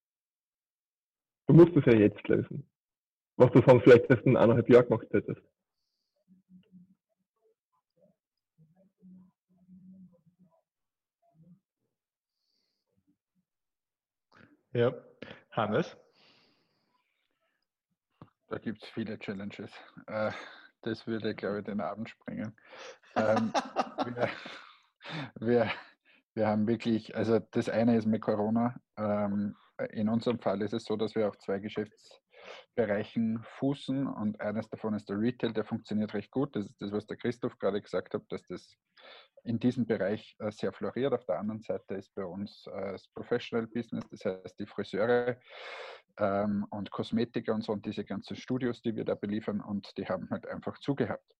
Du 1.48 1.54
musst 1.54 1.76
es 1.76 1.86
ja 1.86 1.94
jetzt 1.94 2.28
lösen. 2.28 2.70
Was 3.38 3.52
du 3.52 3.62
sonst 3.62 3.84
vielleicht 3.84 4.10
erst 4.10 4.26
in 4.26 4.36
eineinhalb 4.36 4.70
Jahren 4.70 4.88
gemacht 4.88 5.08
hättest. 5.12 5.42
Ja, 14.74 14.94
Hannes? 15.52 15.98
Da 18.48 18.58
gibt 18.60 18.84
es 18.84 18.90
viele 18.90 19.18
Challenges. 19.18 19.72
Äh, 20.08 20.32
das 20.82 21.08
würde, 21.08 21.36
glaube 21.36 21.60
ich, 21.60 21.66
den 21.66 21.82
Abend 21.82 22.10
sprengen. 22.10 22.56
Ähm, 23.16 23.54
wir, 24.06 24.30
wir, 25.40 25.72
wir, 26.34 26.48
haben 26.48 26.68
wirklich, 26.68 27.16
also 27.16 27.40
das 27.52 27.70
eine 27.70 27.98
ist 27.98 28.06
mit 28.06 28.22
Corona. 28.22 28.76
Ähm, 28.98 29.56
in 29.92 30.10
unserem 30.10 30.40
Fall 30.40 30.62
ist 30.62 30.74
es 30.74 30.86
so, 30.86 30.96
dass 30.96 31.16
wir 31.16 31.28
auf 31.28 31.38
zwei 31.38 31.60
Geschäftsbereichen 31.60 33.44
fußen 33.60 34.08
und 34.08 34.42
eines 34.42 34.70
davon 34.70 34.94
ist 34.94 35.10
der 35.10 35.20
Retail, 35.20 35.54
der 35.54 35.66
funktioniert 35.66 36.14
recht 36.14 36.32
gut. 36.32 36.56
Das 36.56 36.66
ist 36.66 36.82
das, 36.82 36.92
was 36.92 37.06
der 37.06 37.18
Christoph 37.18 37.58
gerade 37.60 37.82
gesagt 37.82 38.14
hat, 38.14 38.24
dass 38.30 38.42
das 38.48 38.76
in 39.44 39.60
diesem 39.60 39.86
Bereich 39.86 40.36
äh, 40.40 40.52
sehr 40.52 40.74
floriert. 40.74 41.14
Auf 41.14 41.26
der 41.26 41.40
anderen 41.40 41.62
Seite 41.62 41.96
ist 41.96 42.14
bei 42.16 42.26
uns 42.26 42.68
äh, 42.68 42.92
das 42.94 43.08
Professional 43.10 43.68
Business, 43.68 44.04
das 44.10 44.26
heißt 44.26 44.60
die 44.60 44.66
Friseure 44.66 45.38
ähm, 46.18 46.66
und 46.70 46.92
Kosmetiker 46.92 47.54
und 47.54 47.64
so 47.64 47.72
und 47.74 47.86
diese 47.86 48.04
ganzen 48.04 48.36
Studios, 48.36 48.82
die 48.82 48.96
wir 48.96 49.06
da 49.06 49.16
beliefern 49.16 49.62
und 49.62 49.98
die 49.98 50.08
haben 50.08 50.30
halt 50.30 50.48
einfach 50.48 50.78
zugehabt. 50.80 51.34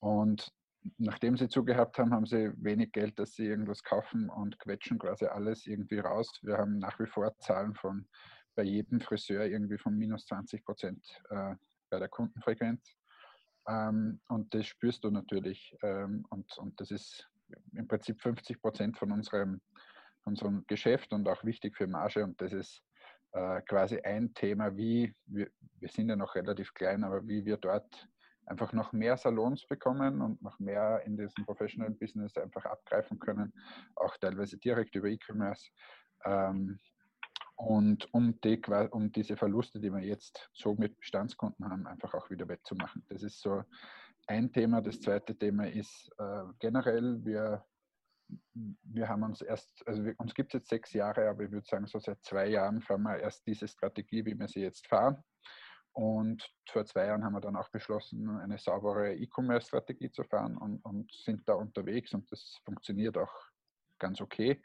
Und 0.00 0.52
nachdem 0.98 1.36
sie 1.36 1.48
zugehabt 1.48 1.98
haben, 1.98 2.12
haben 2.12 2.26
sie 2.26 2.52
wenig 2.56 2.92
Geld, 2.92 3.18
dass 3.18 3.34
sie 3.34 3.46
irgendwas 3.46 3.82
kaufen 3.82 4.30
und 4.30 4.58
quetschen 4.58 4.98
quasi 4.98 5.26
alles 5.26 5.66
irgendwie 5.66 5.98
raus. 5.98 6.30
Wir 6.42 6.56
haben 6.56 6.78
nach 6.78 6.98
wie 6.98 7.06
vor 7.06 7.36
Zahlen 7.38 7.74
von 7.74 8.06
bei 8.54 8.62
jedem 8.62 9.00
Friseur 9.00 9.44
irgendwie 9.44 9.78
von 9.78 9.96
minus 9.96 10.26
20 10.26 10.64
Prozent 10.64 11.06
äh, 11.30 11.54
bei 11.90 11.98
der 11.98 12.08
Kundenfrequenz. 12.08 12.96
Ähm, 13.68 14.20
und 14.28 14.54
das 14.54 14.66
spürst 14.66 15.04
du 15.04 15.10
natürlich. 15.10 15.76
Ähm, 15.82 16.24
und, 16.30 16.56
und 16.58 16.80
das 16.80 16.90
ist 16.90 17.28
im 17.72 17.88
Prinzip 17.88 18.20
50 18.20 18.60
Prozent 18.60 18.98
von 18.98 19.12
unserem, 19.12 19.60
unserem 20.24 20.64
Geschäft 20.66 21.12
und 21.12 21.28
auch 21.28 21.44
wichtig 21.44 21.76
für 21.76 21.86
Marge. 21.86 22.24
Und 22.24 22.40
das 22.40 22.52
ist 22.52 22.82
äh, 23.32 23.60
quasi 23.62 24.00
ein 24.00 24.32
Thema, 24.34 24.76
wie 24.76 25.14
wir, 25.26 25.50
wir 25.78 25.88
sind 25.88 26.08
ja 26.08 26.16
noch 26.16 26.34
relativ 26.34 26.74
klein, 26.74 27.04
aber 27.04 27.26
wie 27.26 27.44
wir 27.44 27.56
dort 27.56 28.08
einfach 28.46 28.72
noch 28.72 28.92
mehr 28.92 29.16
Salons 29.16 29.66
bekommen 29.66 30.20
und 30.20 30.42
noch 30.42 30.58
mehr 30.58 31.02
in 31.06 31.16
diesem 31.16 31.44
Professional 31.44 31.90
Business 31.90 32.36
einfach 32.36 32.64
abgreifen 32.64 33.18
können, 33.18 33.52
auch 33.94 34.16
teilweise 34.16 34.58
direkt 34.58 34.94
über 34.96 35.08
E-Commerce. 35.08 35.70
Ähm, 36.24 36.78
und 37.60 38.12
um, 38.14 38.40
die, 38.40 38.58
um 38.90 39.12
diese 39.12 39.36
Verluste, 39.36 39.80
die 39.80 39.92
wir 39.92 40.00
jetzt 40.00 40.48
so 40.54 40.74
mit 40.74 40.96
Bestandskunden 40.96 41.68
haben, 41.68 41.86
einfach 41.86 42.14
auch 42.14 42.30
wieder 42.30 42.48
wettzumachen. 42.48 43.04
Das 43.10 43.22
ist 43.22 43.38
so 43.40 43.62
ein 44.26 44.50
Thema. 44.50 44.80
Das 44.80 44.98
zweite 44.98 45.36
Thema 45.36 45.68
ist 45.68 46.10
äh, 46.18 46.44
generell, 46.58 47.22
wir, 47.22 47.62
wir 48.54 49.08
haben 49.08 49.24
uns 49.24 49.42
erst, 49.42 49.86
also 49.86 50.02
wir, 50.06 50.14
uns 50.18 50.34
gibt 50.34 50.54
es 50.54 50.60
jetzt 50.60 50.70
sechs 50.70 50.94
Jahre, 50.94 51.28
aber 51.28 51.44
ich 51.44 51.50
würde 51.50 51.66
sagen, 51.66 51.86
so 51.86 51.98
seit 51.98 52.24
zwei 52.24 52.46
Jahren 52.48 52.80
fahren 52.80 53.02
wir 53.02 53.18
erst 53.18 53.46
diese 53.46 53.68
Strategie, 53.68 54.24
wie 54.24 54.38
wir 54.38 54.48
sie 54.48 54.62
jetzt 54.62 54.86
fahren. 54.86 55.22
Und 55.92 56.48
vor 56.66 56.86
zwei 56.86 57.06
Jahren 57.06 57.24
haben 57.24 57.34
wir 57.34 57.40
dann 57.42 57.56
auch 57.56 57.68
beschlossen, 57.68 58.26
eine 58.38 58.56
saubere 58.56 59.14
E-Commerce-Strategie 59.16 60.10
zu 60.10 60.24
fahren 60.24 60.56
und, 60.56 60.82
und, 60.86 61.12
sind 61.12 61.46
da 61.46 61.54
unterwegs 61.54 62.14
und 62.14 62.30
das 62.32 62.58
funktioniert 62.64 63.18
auch 63.18 63.49
ganz 64.00 64.20
okay. 64.20 64.60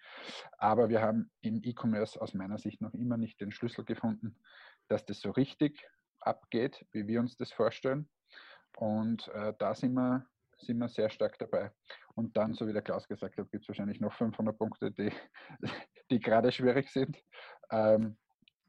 Aber 0.57 0.89
wir 0.89 1.01
haben 1.01 1.29
im 1.41 1.61
E-Commerce 1.63 2.19
aus 2.19 2.33
meiner 2.33 2.57
Sicht 2.57 2.81
noch 2.81 2.93
immer 2.93 3.17
nicht 3.17 3.39
den 3.39 3.51
Schlüssel 3.51 3.85
gefunden, 3.85 4.35
dass 4.87 5.05
das 5.05 5.19
so 5.19 5.31
richtig 5.31 5.87
abgeht, 6.19 6.85
wie 6.91 7.07
wir 7.07 7.19
uns 7.19 7.37
das 7.37 7.51
vorstellen. 7.51 8.09
Und 8.77 9.27
äh, 9.29 9.53
da 9.59 9.75
sind 9.75 9.93
wir, 9.93 10.25
sind 10.57 10.79
wir 10.79 10.89
sehr 10.89 11.09
stark 11.09 11.37
dabei. 11.37 11.71
Und 12.15 12.35
dann, 12.37 12.53
so 12.53 12.67
wie 12.67 12.73
der 12.73 12.81
Klaus 12.81 13.07
gesagt 13.07 13.37
hat, 13.37 13.51
gibt 13.51 13.63
es 13.63 13.67
wahrscheinlich 13.67 13.99
noch 13.99 14.13
500 14.13 14.57
Punkte, 14.57 14.91
die, 14.91 15.11
die 16.09 16.19
gerade 16.19 16.51
schwierig 16.51 16.89
sind. 16.89 17.21
Ähm, 17.71 18.17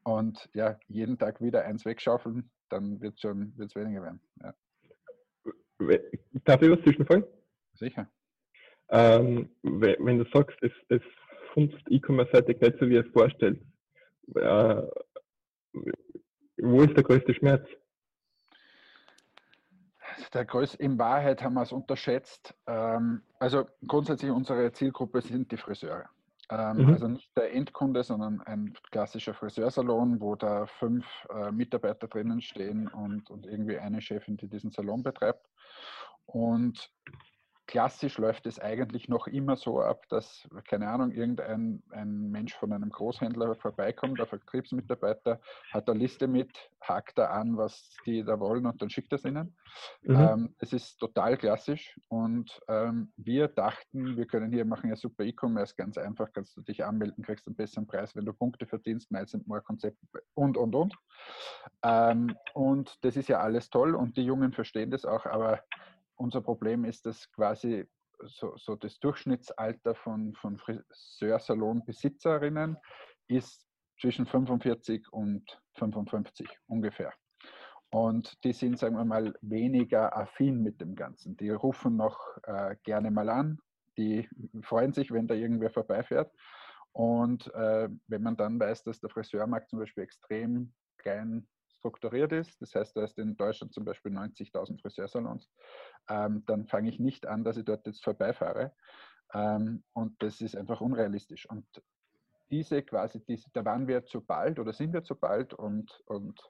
und 0.04 0.48
ja, 0.54 0.78
jeden 0.86 1.18
Tag 1.18 1.40
wieder 1.40 1.64
eins 1.64 1.84
wegschaufeln, 1.84 2.50
dann 2.68 3.00
wird 3.00 3.14
es 3.14 3.20
schon 3.20 3.56
wird's 3.56 3.74
weniger 3.74 4.02
werden. 4.02 4.20
Ja. 4.42 4.54
Darf 6.44 6.62
ich 6.62 6.70
was 6.70 6.80
zwischenfragen? 6.82 7.24
Sicher. 7.74 8.08
Ähm, 8.88 9.50
wenn 9.62 10.18
du 10.18 10.24
sagst, 10.32 10.56
es, 10.62 10.72
es 10.88 11.02
funzt 11.52 11.82
E-Commerce-seitig 11.88 12.60
nicht 12.60 12.78
so, 12.78 12.88
wie 12.88 12.96
es 12.96 13.06
vorstellt, 13.12 13.60
äh, 14.34 14.82
wo 16.58 16.82
ist 16.82 16.96
der 16.96 17.02
größte 17.02 17.34
Schmerz? 17.34 17.66
Der 20.32 20.44
größte, 20.44 20.78
in 20.78 20.98
Wahrheit 20.98 21.42
haben 21.42 21.54
wir 21.54 21.62
es 21.62 21.72
unterschätzt. 21.72 22.54
Ähm, 22.66 23.22
also 23.38 23.66
grundsätzlich 23.86 24.30
unsere 24.30 24.72
Zielgruppe 24.72 25.20
sind 25.20 25.52
die 25.52 25.56
Friseure. 25.56 26.08
Ähm, 26.48 26.76
mhm. 26.76 26.92
Also 26.92 27.08
nicht 27.08 27.36
der 27.36 27.52
Endkunde, 27.52 28.04
sondern 28.04 28.40
ein 28.42 28.72
klassischer 28.90 29.34
Friseursalon, 29.34 30.20
wo 30.20 30.36
da 30.36 30.66
fünf 30.66 31.04
äh, 31.30 31.50
Mitarbeiter 31.50 32.06
drinnen 32.06 32.40
stehen 32.40 32.88
und, 32.88 33.30
und 33.30 33.46
irgendwie 33.46 33.78
eine 33.78 34.00
Chefin, 34.00 34.36
die 34.36 34.48
diesen 34.48 34.70
Salon 34.70 35.02
betreibt. 35.02 35.48
Und 36.24 36.90
klassisch 37.66 38.18
läuft 38.18 38.46
es 38.46 38.58
eigentlich 38.60 39.08
noch 39.08 39.26
immer 39.26 39.56
so 39.56 39.80
ab, 39.80 40.04
dass, 40.08 40.48
keine 40.68 40.88
Ahnung, 40.88 41.10
irgendein 41.10 41.82
ein 41.90 42.30
Mensch 42.30 42.54
von 42.54 42.72
einem 42.72 42.90
Großhändler 42.90 43.54
vorbeikommt, 43.56 44.18
der 44.18 44.26
Vertriebsmitarbeiter 44.26 45.40
hat 45.72 45.88
eine 45.88 45.98
Liste 45.98 46.28
mit, 46.28 46.70
hakt 46.80 47.18
da 47.18 47.26
an, 47.26 47.56
was 47.56 47.90
die 48.04 48.22
da 48.24 48.38
wollen 48.38 48.66
und 48.66 48.80
dann 48.80 48.90
schickt 48.90 49.12
er 49.12 49.16
es 49.16 49.24
ihnen. 49.24 49.56
Mhm. 50.02 50.16
Ähm, 50.16 50.54
es 50.58 50.72
ist 50.72 50.98
total 50.98 51.36
klassisch 51.36 51.98
und 52.08 52.60
ähm, 52.68 53.12
wir 53.16 53.48
dachten, 53.48 54.16
wir 54.16 54.26
können 54.26 54.52
hier 54.52 54.64
machen 54.64 54.90
ja 54.90 54.96
super 54.96 55.24
E-Commerce, 55.24 55.74
ganz 55.76 55.98
einfach, 55.98 56.32
kannst 56.32 56.56
du 56.56 56.62
dich 56.62 56.84
anmelden, 56.84 57.24
kriegst 57.24 57.46
einen 57.46 57.56
besseren 57.56 57.86
Preis, 57.86 58.14
wenn 58.14 58.24
du 58.24 58.32
Punkte 58.32 58.66
verdienst, 58.66 59.10
Miles 59.10 59.34
and 59.34 59.46
More 59.46 59.62
Konzept 59.62 59.98
und, 60.34 60.56
und, 60.56 60.74
und. 60.74 60.94
Ähm, 61.82 62.36
und 62.54 63.04
das 63.04 63.16
ist 63.16 63.28
ja 63.28 63.40
alles 63.40 63.70
toll 63.70 63.94
und 63.94 64.16
die 64.16 64.24
Jungen 64.24 64.52
verstehen 64.52 64.90
das 64.90 65.04
auch, 65.04 65.26
aber 65.26 65.60
unser 66.16 66.40
Problem 66.40 66.84
ist, 66.84 67.06
dass 67.06 67.30
quasi 67.32 67.86
so, 68.20 68.56
so 68.56 68.76
das 68.76 68.98
Durchschnittsalter 68.98 69.94
von, 69.94 70.34
von 70.34 70.58
Friseursalonbesitzerinnen 70.58 72.76
ist 73.28 73.66
zwischen 74.00 74.26
45 74.26 75.12
und 75.12 75.60
55 75.74 76.48
ungefähr. 76.66 77.12
Und 77.90 78.42
die 78.44 78.52
sind, 78.52 78.78
sagen 78.78 78.96
wir 78.96 79.04
mal, 79.04 79.34
weniger 79.42 80.16
affin 80.16 80.62
mit 80.62 80.80
dem 80.80 80.94
Ganzen. 80.94 81.36
Die 81.36 81.50
rufen 81.50 81.96
noch 81.96 82.18
äh, 82.42 82.76
gerne 82.82 83.10
mal 83.10 83.28
an, 83.28 83.58
die 83.96 84.28
freuen 84.62 84.92
sich, 84.92 85.12
wenn 85.12 85.26
da 85.26 85.34
irgendwer 85.34 85.70
vorbeifährt. 85.70 86.32
Und 86.92 87.52
äh, 87.54 87.88
wenn 88.06 88.22
man 88.22 88.36
dann 88.36 88.58
weiß, 88.58 88.82
dass 88.84 89.00
der 89.00 89.10
Friseurmarkt 89.10 89.70
zum 89.70 89.78
Beispiel 89.78 90.04
extrem 90.04 90.72
klein 90.98 91.46
strukturiert 91.78 92.32
ist, 92.32 92.60
das 92.60 92.74
heißt, 92.74 92.96
da 92.96 93.04
ist 93.04 93.18
in 93.18 93.36
Deutschland 93.36 93.72
zum 93.72 93.84
Beispiel 93.84 94.12
90.000 94.12 94.80
Friseursalons, 94.80 95.50
ähm, 96.08 96.44
dann 96.46 96.66
fange 96.66 96.88
ich 96.88 96.98
nicht 96.98 97.26
an, 97.26 97.44
dass 97.44 97.56
ich 97.56 97.64
dort 97.64 97.86
jetzt 97.86 98.04
vorbeifahre. 98.04 98.72
Ähm, 99.34 99.84
und 99.92 100.22
das 100.22 100.40
ist 100.40 100.56
einfach 100.56 100.80
unrealistisch. 100.80 101.48
Und 101.48 101.66
diese 102.50 102.82
quasi, 102.82 103.24
diese, 103.24 103.50
da 103.52 103.64
waren 103.64 103.88
wir 103.88 104.04
zu 104.04 104.20
bald 104.20 104.58
oder 104.58 104.72
sind 104.72 104.92
wir 104.92 105.02
zu 105.02 105.16
bald 105.16 105.54
und, 105.54 106.02
und 106.06 106.40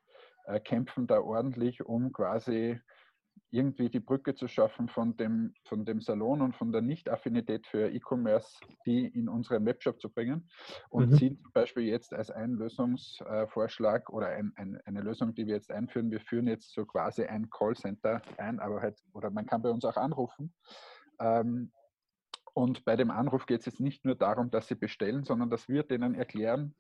äh, 0.47 0.61
kämpfen 0.61 1.07
da 1.07 1.21
ordentlich, 1.21 1.85
um 1.85 2.13
quasi 2.13 2.81
irgendwie 3.51 3.89
die 3.89 4.01
Brücke 4.01 4.35
zu 4.35 4.49
schaffen 4.49 4.89
von 4.89 5.17
dem, 5.17 5.55
von 5.65 5.85
dem 5.85 6.01
Salon 6.01 6.43
und 6.43 6.57
von 6.57 6.73
der 6.73 6.83
Nicht-Affinität 6.83 7.67
für 7.67 7.91
E-Commerce, 7.91 8.59
die 8.85 9.07
in 9.07 9.29
unseren 9.29 9.65
Webshop 9.65 10.01
zu 10.01 10.11
bringen 10.11 10.49
und 10.91 11.11
mhm. 11.11 11.17
ziehen 11.17 11.39
zum 11.43 11.53
Beispiel 11.53 11.85
jetzt 11.85 12.13
als 12.13 12.31
einen 12.31 12.55
Lösungsvorschlag 12.55 14.11
oder 14.11 14.29
ein, 14.29 14.53
ein, 14.57 14.81
eine 14.85 15.01
Lösung, 15.01 15.35
die 15.35 15.47
wir 15.47 15.55
jetzt 15.55 15.71
einführen. 15.71 16.11
Wir 16.11 16.21
führen 16.21 16.47
jetzt 16.49 16.73
so 16.75 16.85
quasi 16.85 17.25
ein 17.25 17.49
Callcenter 17.51 18.21
ein, 18.39 18.61
aber 18.61 18.81
halt, 18.81 18.99
oder 19.13 19.31
man 19.31 19.47
kann 19.47 19.63
bei 19.63 19.71
uns 19.71 19.85
auch 19.85 19.97
anrufen. 19.97 20.53
Ähm, 21.21 21.73
und 22.55 22.85
bei 22.87 22.97
dem 22.97 23.11
Anruf 23.11 23.45
geht 23.45 23.61
es 23.61 23.67
jetzt 23.67 23.81
nicht 23.81 24.05
nur 24.05 24.15
darum, 24.15 24.51
dass 24.51 24.67
sie 24.67 24.77
bestellen, 24.77 25.25
sondern 25.25 25.51
dass 25.51 25.69
wir 25.69 25.83
denen 25.83 26.15
erklären, 26.15 26.75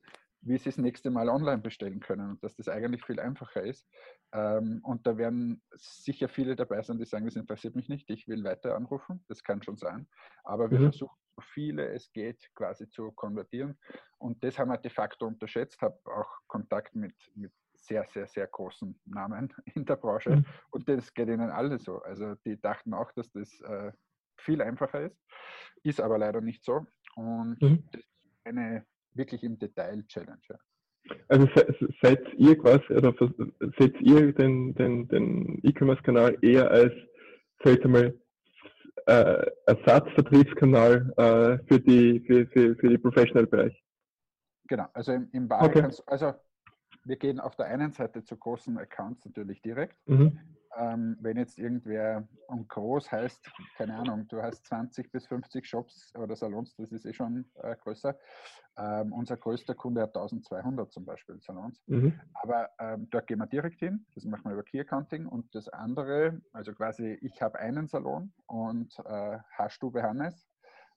wie 0.46 0.58
sie 0.58 0.70
das 0.70 0.78
nächste 0.78 1.10
Mal 1.10 1.28
online 1.28 1.62
bestellen 1.62 2.00
können 2.00 2.30
und 2.30 2.44
dass 2.44 2.56
das 2.56 2.68
eigentlich 2.68 3.04
viel 3.04 3.18
einfacher 3.18 3.62
ist. 3.62 3.88
Ähm, 4.32 4.80
und 4.84 5.06
da 5.06 5.18
werden 5.18 5.62
sicher 5.74 6.28
viele 6.28 6.54
dabei 6.54 6.82
sein, 6.82 6.98
die 6.98 7.04
sagen, 7.04 7.26
das 7.26 7.36
interessiert 7.36 7.74
mich 7.74 7.88
nicht, 7.88 8.08
ich 8.10 8.28
will 8.28 8.44
weiter 8.44 8.76
anrufen, 8.76 9.24
das 9.28 9.42
kann 9.42 9.62
schon 9.62 9.76
sein. 9.76 10.08
Aber 10.44 10.70
wir 10.70 10.78
mhm. 10.78 10.84
versuchen 10.84 11.16
so 11.36 11.42
viele 11.52 11.88
es 11.88 12.10
geht 12.12 12.48
quasi 12.54 12.88
zu 12.88 13.12
konvertieren 13.12 13.78
und 14.18 14.42
das 14.42 14.58
haben 14.58 14.70
wir 14.70 14.78
de 14.78 14.90
facto 14.90 15.26
unterschätzt, 15.26 15.80
habe 15.82 15.98
auch 16.04 16.30
Kontakt 16.46 16.94
mit, 16.94 17.14
mit 17.34 17.52
sehr, 17.74 18.06
sehr, 18.06 18.26
sehr 18.26 18.46
großen 18.46 18.98
Namen 19.04 19.52
in 19.74 19.84
der 19.84 19.96
Branche 19.96 20.30
mhm. 20.30 20.46
und 20.70 20.88
das 20.88 21.12
geht 21.12 21.28
ihnen 21.28 21.50
alle 21.50 21.78
so. 21.78 22.00
Also 22.02 22.34
die 22.46 22.60
dachten 22.60 22.94
auch, 22.94 23.12
dass 23.12 23.30
das 23.32 23.60
äh, 23.62 23.92
viel 24.38 24.62
einfacher 24.62 25.02
ist, 25.02 25.18
ist 25.82 26.00
aber 26.00 26.18
leider 26.18 26.40
nicht 26.40 26.64
so 26.64 26.86
und 27.16 27.60
mhm. 27.60 27.84
das 27.92 28.00
ist 28.00 28.40
eine 28.44 28.86
wirklich 29.16 29.42
im 29.42 29.58
Detail 29.58 30.04
Challenge. 30.06 30.38
Also 31.28 31.48
seid 32.02 32.20
ihr 32.36 32.58
quasi, 32.58 32.92
oder 32.92 33.14
seht 33.78 34.00
ihr 34.00 34.32
den, 34.32 34.74
den, 34.74 35.08
den 35.08 35.60
E-Commerce-Kanal 35.62 36.36
eher 36.42 36.70
als, 36.70 36.92
sag 37.62 37.78
ich 37.78 37.84
mal, 37.84 38.14
äh, 39.06 39.46
Ersatzvertriebskanal 39.66 41.12
äh, 41.16 41.58
für, 41.68 41.80
die, 41.80 42.20
für, 42.26 42.46
für, 42.48 42.74
für 42.74 42.88
die 42.88 42.98
Professional-Bereich? 42.98 43.80
Genau, 44.68 44.86
also 44.94 45.12
im, 45.12 45.28
im 45.32 45.48
Wahrheit 45.48 45.70
okay. 45.70 45.80
kannst 45.82 46.08
also 46.08 46.34
wir 47.04 47.16
gehen 47.16 47.38
auf 47.38 47.54
der 47.54 47.66
einen 47.66 47.92
Seite 47.92 48.24
zu 48.24 48.36
großen 48.36 48.76
Accounts 48.78 49.24
natürlich 49.24 49.62
direkt. 49.62 49.96
Mhm 50.08 50.40
ähm, 50.78 51.16
wenn 51.20 51.36
jetzt 51.36 51.58
irgendwer 51.58 52.26
und 52.48 52.68
groß 52.68 53.10
heißt, 53.10 53.50
keine 53.76 53.94
Ahnung, 53.96 54.26
du 54.28 54.42
hast 54.42 54.66
20 54.66 55.10
bis 55.10 55.26
50 55.26 55.66
Shops 55.66 56.12
oder 56.16 56.36
Salons, 56.36 56.74
das 56.76 56.92
ist 56.92 57.06
eh 57.06 57.12
schon 57.12 57.44
äh, 57.62 57.76
größer. 57.76 58.16
Ähm, 58.78 59.12
unser 59.12 59.36
größter 59.36 59.74
Kunde 59.74 60.02
hat 60.02 60.16
1200 60.16 60.92
zum 60.92 61.04
Beispiel 61.04 61.40
Salons. 61.40 61.82
Mhm. 61.86 62.20
Aber 62.34 62.70
ähm, 62.78 63.08
dort 63.10 63.26
gehen 63.26 63.38
wir 63.38 63.46
direkt 63.46 63.80
hin, 63.80 64.04
das 64.14 64.24
machen 64.24 64.44
wir 64.44 64.52
über 64.52 64.62
Key 64.62 64.80
Accounting. 64.80 65.26
Und 65.26 65.54
das 65.54 65.68
andere, 65.68 66.40
also 66.52 66.72
quasi, 66.72 67.18
ich 67.22 67.40
habe 67.40 67.58
einen 67.58 67.86
Salon 67.88 68.32
und 68.46 68.98
äh, 69.04 69.38
Haarstube 69.56 70.02
Hannes 70.02 70.46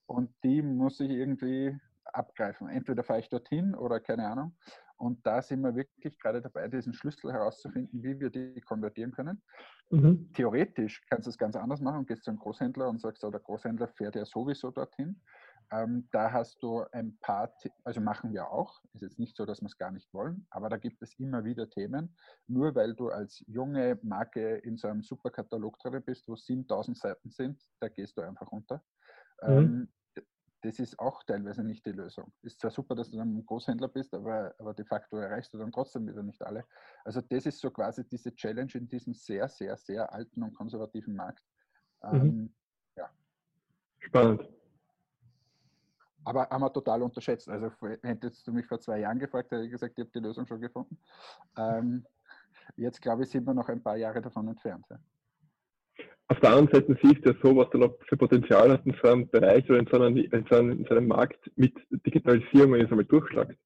und 0.05 0.31
die 0.43 0.61
muss 0.61 0.99
ich 0.99 1.09
irgendwie 1.09 1.79
abgreifen. 2.05 2.67
Entweder 2.69 3.03
fahre 3.03 3.19
ich 3.19 3.29
dorthin 3.29 3.75
oder 3.75 3.99
keine 3.99 4.27
Ahnung. 4.27 4.55
Und 4.99 5.25
da 5.25 5.41
sind 5.41 5.61
wir 5.61 5.75
wirklich 5.75 6.17
gerade 6.19 6.41
dabei, 6.41 6.67
diesen 6.67 6.93
Schlüssel 6.93 7.31
herauszufinden, 7.31 8.03
wie 8.03 8.19
wir 8.19 8.29
die 8.29 8.59
konvertieren 8.61 9.11
können. 9.11 9.41
Mhm. 9.89 10.31
Theoretisch 10.33 11.01
kannst 11.09 11.25
du 11.25 11.29
es 11.29 11.37
ganz 11.37 11.55
anders 11.55 11.79
machen, 11.79 12.05
gehst 12.05 12.25
zu 12.25 12.31
einem 12.31 12.39
Großhändler 12.39 12.89
und 12.89 12.99
sagst, 12.99 13.23
oh, 13.23 13.31
der 13.31 13.39
Großhändler 13.39 13.87
fährt 13.87 14.15
ja 14.15 14.25
sowieso 14.25 14.71
dorthin. 14.71 15.21
Ähm, 15.71 16.07
da 16.11 16.31
hast 16.31 16.61
du 16.63 16.83
ein 16.91 17.17
paar, 17.21 17.53
also 17.83 18.01
machen 18.01 18.33
wir 18.33 18.49
auch, 18.49 18.81
ist 18.93 19.03
jetzt 19.03 19.19
nicht 19.19 19.37
so, 19.37 19.45
dass 19.45 19.61
wir 19.61 19.67
es 19.67 19.77
gar 19.77 19.91
nicht 19.91 20.11
wollen, 20.13 20.47
aber 20.49 20.67
da 20.67 20.77
gibt 20.77 21.01
es 21.01 21.13
immer 21.19 21.43
wieder 21.43 21.69
Themen. 21.69 22.15
Nur 22.47 22.73
weil 22.73 22.95
du 22.95 23.09
als 23.09 23.43
junge 23.47 23.99
Marke 24.01 24.57
in 24.57 24.77
so 24.77 24.87
einem 24.87 25.03
Superkatalog 25.03 25.77
drin 25.79 26.03
bist, 26.03 26.27
wo 26.27 26.35
7000 26.35 26.97
Seiten 26.97 27.29
sind, 27.29 27.61
da 27.79 27.87
gehst 27.87 28.17
du 28.17 28.21
einfach 28.21 28.51
unter. 28.51 28.83
Mhm. 29.43 29.57
Ähm, 29.57 29.89
das 30.61 30.79
ist 30.79 30.99
auch 30.99 31.23
teilweise 31.23 31.63
nicht 31.63 31.85
die 31.85 31.91
Lösung. 31.91 32.31
Ist 32.41 32.59
zwar 32.59 32.71
super, 32.71 32.95
dass 32.95 33.09
du 33.09 33.17
dann 33.17 33.37
ein 33.37 33.45
Großhändler 33.45 33.87
bist, 33.87 34.13
aber, 34.13 34.53
aber 34.57 34.73
de 34.73 34.85
facto 34.85 35.17
erreichst 35.17 35.53
du 35.53 35.57
dann 35.57 35.71
trotzdem 35.71 36.07
wieder 36.07 36.21
nicht 36.21 36.41
alle. 36.41 36.65
Also 37.05 37.21
das 37.21 37.45
ist 37.45 37.59
so 37.59 37.71
quasi 37.71 38.07
diese 38.07 38.35
Challenge 38.35 38.71
in 38.73 38.87
diesem 38.87 39.13
sehr, 39.13 39.47
sehr, 39.47 39.77
sehr 39.77 40.11
alten 40.11 40.43
und 40.43 40.53
konservativen 40.53 41.15
Markt. 41.15 41.43
Mhm. 42.03 42.21
Ähm, 42.21 42.53
ja. 42.97 43.09
Spannend. 43.99 44.49
Aber 46.25 46.49
haben 46.49 46.61
wir 46.61 46.73
total 46.73 47.01
unterschätzt. 47.01 47.47
Also 47.47 47.71
hättest 48.03 48.45
du 48.45 48.51
mich 48.51 48.65
vor 48.65 48.79
zwei 48.79 48.99
Jahren 48.99 49.19
gefragt, 49.19 49.51
hätte 49.51 49.63
ich 49.63 49.71
gesagt, 49.71 49.93
ich 49.97 50.03
habe 50.03 50.11
die 50.11 50.19
Lösung 50.19 50.45
schon 50.45 50.59
gefunden. 50.59 50.99
Ähm, 51.57 52.05
jetzt 52.75 53.01
glaube 53.01 53.23
ich, 53.23 53.29
sind 53.29 53.45
wir 53.45 53.53
noch 53.53 53.69
ein 53.69 53.81
paar 53.81 53.95
Jahre 53.95 54.21
davon 54.21 54.49
entfernt. 54.49 54.85
Ja 54.89 54.99
auf 56.29 56.39
der 56.41 56.51
anderen 56.51 56.69
Seite 56.71 56.97
siehst 57.01 57.25
du 57.25 57.31
ja 57.31 57.35
so, 57.41 57.55
was 57.55 57.69
du 57.71 57.79
noch 57.79 57.95
für 58.07 58.15
Potenzial 58.15 58.71
hast 58.71 58.85
in 58.85 58.95
so 59.01 59.09
einem 59.09 59.29
Bereich 59.29 59.67
oder 59.69 59.79
in 59.79 59.87
so 59.87 59.99
einem, 59.99 60.15
in 60.15 60.45
so 60.49 60.55
einem, 60.55 60.71
in 60.71 60.85
so 60.85 60.91
einem 60.91 61.07
Markt 61.07 61.51
mit 61.55 61.75
Digitalisierung, 62.05 62.73
wenn 62.73 62.85
es 62.85 62.91
einmal 62.91 63.05
durchschlagt. 63.05 63.57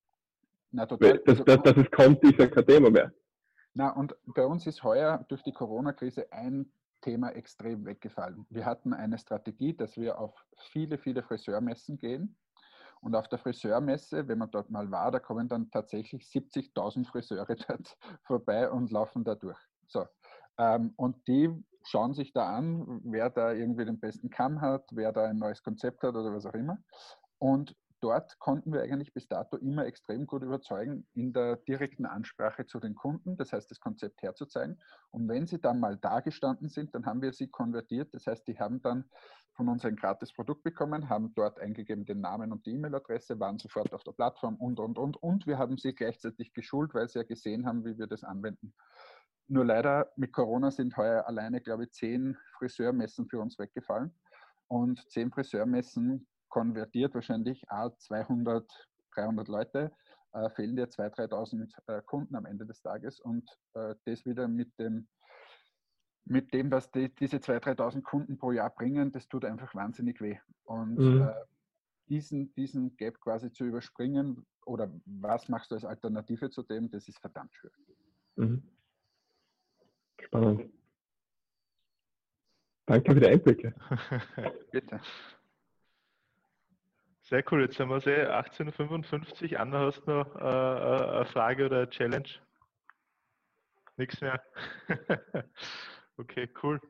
Na, 0.71 0.85
total. 0.85 1.19
Das, 1.25 1.39
also 1.39 1.43
das, 1.43 1.61
dass 1.61 1.77
es 1.77 1.91
kommt, 1.91 2.23
ist 2.23 2.39
ja 2.39 2.47
kein 2.47 2.65
Thema 2.65 2.89
mehr. 2.89 3.11
Na, 3.73 3.89
und 3.89 4.15
bei 4.33 4.45
uns 4.45 4.65
ist 4.65 4.83
heuer 4.83 5.25
durch 5.27 5.43
die 5.43 5.51
Corona-Krise 5.51 6.31
ein 6.31 6.71
Thema 7.01 7.29
extrem 7.31 7.85
weggefallen. 7.85 8.45
Wir 8.49 8.65
hatten 8.65 8.93
eine 8.93 9.17
Strategie, 9.17 9.75
dass 9.75 9.97
wir 9.97 10.17
auf 10.17 10.33
viele, 10.71 10.97
viele 10.97 11.21
Friseurmessen 11.21 11.97
gehen. 11.97 12.35
Und 13.01 13.15
auf 13.15 13.27
der 13.27 13.39
Friseurmesse, 13.39 14.29
wenn 14.29 14.37
man 14.37 14.49
dort 14.49 14.69
mal 14.69 14.89
war, 14.89 15.11
da 15.11 15.19
kommen 15.19 15.49
dann 15.49 15.69
tatsächlich 15.69 16.23
70.000 16.23 17.05
Friseure 17.05 17.55
dort 17.67 17.97
vorbei 18.23 18.71
und 18.71 18.89
laufen 18.91 19.25
da 19.25 19.35
durch. 19.35 19.59
So. 19.87 20.07
Ähm, 20.57 20.93
und 20.95 21.27
die 21.27 21.49
schauen 21.83 22.13
sich 22.13 22.33
da 22.33 22.55
an, 22.55 23.01
wer 23.03 23.29
da 23.29 23.51
irgendwie 23.53 23.85
den 23.85 23.99
besten 23.99 24.29
Kamm 24.29 24.61
hat, 24.61 24.85
wer 24.91 25.11
da 25.11 25.25
ein 25.25 25.37
neues 25.37 25.63
Konzept 25.63 26.03
hat 26.03 26.15
oder 26.15 26.33
was 26.33 26.45
auch 26.45 26.53
immer. 26.53 26.77
Und 27.39 27.75
dort 28.03 28.37
konnten 28.39 28.73
wir 28.73 28.81
eigentlich 28.81 29.13
bis 29.13 29.27
dato 29.27 29.55
immer 29.57 29.85
extrem 29.85 30.27
gut 30.27 30.43
überzeugen 30.43 31.07
in 31.13 31.31
der 31.31 31.55
direkten 31.55 32.05
Ansprache 32.05 32.65
zu 32.65 32.79
den 32.79 32.95
Kunden, 32.95 33.37
das 33.37 33.53
heißt 33.53 33.71
das 33.71 33.79
Konzept 33.79 34.21
herzuzeigen. 34.21 34.77
Und 35.11 35.29
wenn 35.29 35.47
sie 35.47 35.59
dann 35.59 35.79
mal 35.79 35.97
da 35.97 36.19
gestanden 36.19 36.67
sind, 36.67 36.93
dann 36.93 37.05
haben 37.05 37.21
wir 37.21 37.31
sie 37.31 37.47
konvertiert. 37.47 38.13
Das 38.13 38.27
heißt, 38.27 38.45
die 38.47 38.59
haben 38.59 38.81
dann 38.81 39.05
von 39.53 39.69
uns 39.69 39.85
ein 39.85 39.95
gratis 39.95 40.33
Produkt 40.33 40.63
bekommen, 40.63 41.09
haben 41.09 41.33
dort 41.35 41.59
eingegeben 41.59 42.05
den 42.05 42.19
Namen 42.19 42.51
und 42.51 42.65
die 42.65 42.71
E-Mail-Adresse, 42.71 43.39
waren 43.39 43.57
sofort 43.57 43.93
auf 43.93 44.03
der 44.03 44.11
Plattform 44.11 44.55
und, 44.55 44.79
und, 44.79 44.97
und. 44.97 45.15
Und 45.17 45.47
wir 45.47 45.57
haben 45.57 45.77
sie 45.77 45.93
gleichzeitig 45.93 46.53
geschult, 46.53 46.93
weil 46.93 47.07
sie 47.07 47.19
ja 47.19 47.23
gesehen 47.23 47.65
haben, 47.65 47.85
wie 47.85 47.97
wir 47.97 48.07
das 48.07 48.23
anwenden. 48.23 48.73
Nur 49.47 49.65
leider 49.65 50.11
mit 50.15 50.31
Corona 50.31 50.71
sind 50.71 50.95
heuer 50.97 51.27
alleine, 51.27 51.61
glaube 51.61 51.85
ich, 51.85 51.91
zehn 51.91 52.37
Friseurmessen 52.57 53.27
für 53.27 53.39
uns 53.39 53.59
weggefallen. 53.59 54.13
Und 54.67 55.03
zehn 55.11 55.31
Friseurmessen 55.31 56.27
konvertiert 56.49 57.13
wahrscheinlich 57.13 57.63
auch 57.69 57.95
200, 57.97 58.69
300 59.15 59.47
Leute, 59.47 59.91
äh, 60.33 60.49
fehlen 60.51 60.75
dir 60.75 60.87
2.000, 60.87 61.29
3.000 61.29 61.97
äh, 61.97 62.01
Kunden 62.03 62.35
am 62.35 62.45
Ende 62.45 62.65
des 62.65 62.81
Tages. 62.81 63.19
Und 63.19 63.49
äh, 63.73 63.95
das 64.05 64.25
wieder 64.25 64.47
mit 64.47 64.71
dem, 64.79 65.07
mit 66.25 66.53
dem, 66.53 66.71
was 66.71 66.89
die, 66.91 67.13
diese 67.13 67.37
2.000, 67.37 67.77
3.000 67.77 68.01
Kunden 68.03 68.37
pro 68.37 68.51
Jahr 68.51 68.69
bringen, 68.69 69.11
das 69.11 69.27
tut 69.27 69.45
einfach 69.45 69.75
wahnsinnig 69.75 70.21
weh. 70.21 70.37
Und 70.63 70.97
mhm. 70.97 71.21
Äh, 71.21 71.33
diesen, 72.09 72.53
diesen 72.55 72.95
Gap 72.97 73.19
quasi 73.21 73.51
zu 73.51 73.65
überspringen 73.65 74.45
oder 74.65 74.91
was 75.05 75.49
machst 75.49 75.71
du 75.71 75.75
als 75.75 75.85
Alternative 75.85 76.49
zu 76.49 76.63
dem, 76.63 76.89
das 76.89 77.07
ist 77.07 77.19
verdammt 77.19 77.55
schwierig. 77.55 77.87
Mhm. 78.35 78.63
Spannend. 80.25 80.71
Danke 82.85 83.13
für 83.13 83.19
die 83.19 83.27
Einblicke. 83.27 83.73
Bitte. 84.71 84.99
Sehr 87.21 87.43
cool, 87.51 87.61
jetzt 87.61 87.79
haben 87.79 87.89
wir 87.89 87.97
es 87.97 88.05
eh 88.05 88.25
18.55 88.25 89.55
Anna, 89.55 89.79
hast 89.79 90.01
du 90.05 90.11
noch 90.11 90.35
äh, 90.35 90.39
äh, 90.41 91.15
eine 91.15 91.25
Frage 91.25 91.65
oder 91.65 91.77
eine 91.77 91.89
Challenge? 91.89 92.27
Nichts 93.95 94.19
mehr? 94.19 94.43
okay, 96.17 96.49
cool. 96.61 96.81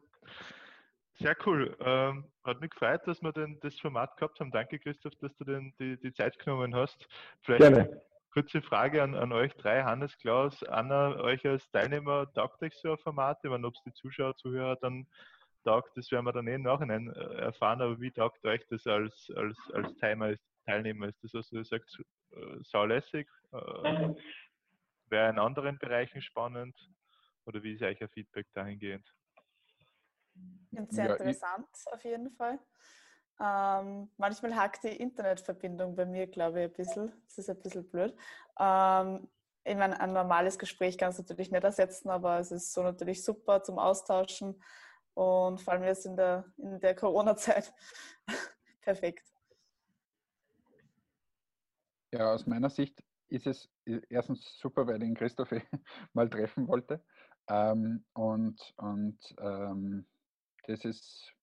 Sehr 1.20 1.36
cool. 1.46 1.78
Ähm, 1.80 2.26
hat 2.44 2.60
mich 2.60 2.72
gefreut, 2.72 3.02
dass 3.06 3.22
wir 3.22 3.32
den, 3.32 3.60
das 3.60 3.80
Format 3.80 4.18
gehabt 4.18 4.40
haben. 4.40 4.52
Danke, 4.52 4.80
Christoph, 4.80 5.14
dass 5.22 5.36
du 5.36 5.44
den, 5.44 5.74
die, 5.80 5.98
die 5.98 6.14
Zeit 6.14 6.40
genommen 6.40 6.74
hast. 6.74 7.08
Vielleicht 7.44 7.62
Gerne. 7.62 8.02
Kurze 8.34 8.64
Frage 8.64 9.04
an, 9.04 9.14
an 9.14 9.32
euch 9.32 9.54
drei, 9.58 9.84
Hannes, 9.84 10.18
Klaus, 10.18 10.64
Anna, 10.64 11.18
euch 11.18 11.46
als 11.46 11.70
Teilnehmer, 11.70 12.34
taugt 12.34 12.64
euch 12.64 12.74
so 12.74 12.94
ein 12.94 12.98
Format? 12.98 13.38
Ich 13.44 13.50
meine, 13.50 13.68
ob 13.68 13.76
es 13.76 13.84
die 13.84 13.94
Zuschauer, 13.94 14.36
Zuhörer 14.38 14.76
dann 14.78 15.06
taugt, 15.64 15.96
das 15.96 16.10
werden 16.12 16.26
wir 16.26 16.34
dann 16.34 16.48
eh 16.48 16.56
im 16.56 16.64
Nachhinein 16.64 17.14
äh, 17.14 17.36
erfahren, 17.36 17.80
aber 17.80 18.02
wie 18.02 18.12
taugt 18.12 18.44
euch 18.44 18.66
das 18.72 18.88
als, 18.88 19.32
als, 19.36 19.56
als 19.74 19.96
Teilnehmer, 19.98 20.36
Teilnehmer? 20.66 21.10
Ist 21.10 21.24
das, 21.24 21.36
was 21.36 21.50
du 21.50 21.64
sagst, 21.64 22.00
äh, 22.32 22.64
saulässig? 22.64 23.30
Äh, 23.52 24.16
Wäre 25.10 25.30
in 25.30 25.38
anderen 25.38 25.78
Bereichen 25.78 26.24
spannend? 26.24 26.76
Oder 27.46 27.62
wie 27.62 27.74
ist 27.74 27.84
euch 27.84 28.02
ein 28.02 28.10
Feedback 28.10 28.48
dahingehend? 28.56 29.08
Sehr 30.90 31.06
ja, 31.06 31.14
interessant, 31.14 31.70
auf 31.92 32.04
jeden 32.04 32.32
Fall. 32.32 32.58
Ähm, 33.40 34.10
manchmal 34.18 34.56
hakt 34.56 34.84
die 34.84 34.96
Internetverbindung 34.96 35.96
bei 35.96 36.06
mir, 36.06 36.28
glaube 36.28 36.62
ich, 36.62 36.66
ein 36.66 36.74
bisschen. 36.74 37.12
Das 37.26 37.38
ist 37.38 37.50
ein 37.50 37.60
bisschen 37.60 37.90
blöd. 37.90 38.16
Ähm, 38.60 39.28
ich 39.66 39.76
meine, 39.76 40.00
ein 40.00 40.14
normales 40.14 40.60
Gespräch 40.60 40.98
kannst 40.98 41.20
du 41.20 41.24
natürlich 41.24 41.52
nicht 41.52 41.64
ersetzen, 41.64 42.10
aber 42.10 42.40
es 42.40 42.52
ist 42.52 42.74
so 42.74 42.84
natürlich 42.84 43.24
super 43.24 43.64
zum 43.64 43.80
Austauschen. 43.80 44.62
Und 45.14 45.62
vor 45.62 45.74
allem 45.74 45.84
jetzt 45.84 46.06
in 46.06 46.16
der, 46.16 46.46
in 46.58 46.80
der 46.80 46.96
Corona-Zeit 46.96 47.74
perfekt. 48.82 49.24
Ja, 52.12 52.34
aus 52.34 52.46
meiner 52.46 52.70
Sicht 52.70 53.04
ist 53.30 53.48
es 53.48 53.70
erstens 54.10 54.60
super, 54.60 54.86
weil 54.86 54.96
ich 54.96 55.08
den 55.08 55.16
Christoph 55.16 55.52
mal 56.14 56.30
treffen 56.30 56.68
wollte. 56.68 57.04
Ähm, 57.48 58.06
und 58.14 58.74
und 58.78 59.36
ähm, 59.40 60.06
das 60.68 60.86
ist 60.86 61.34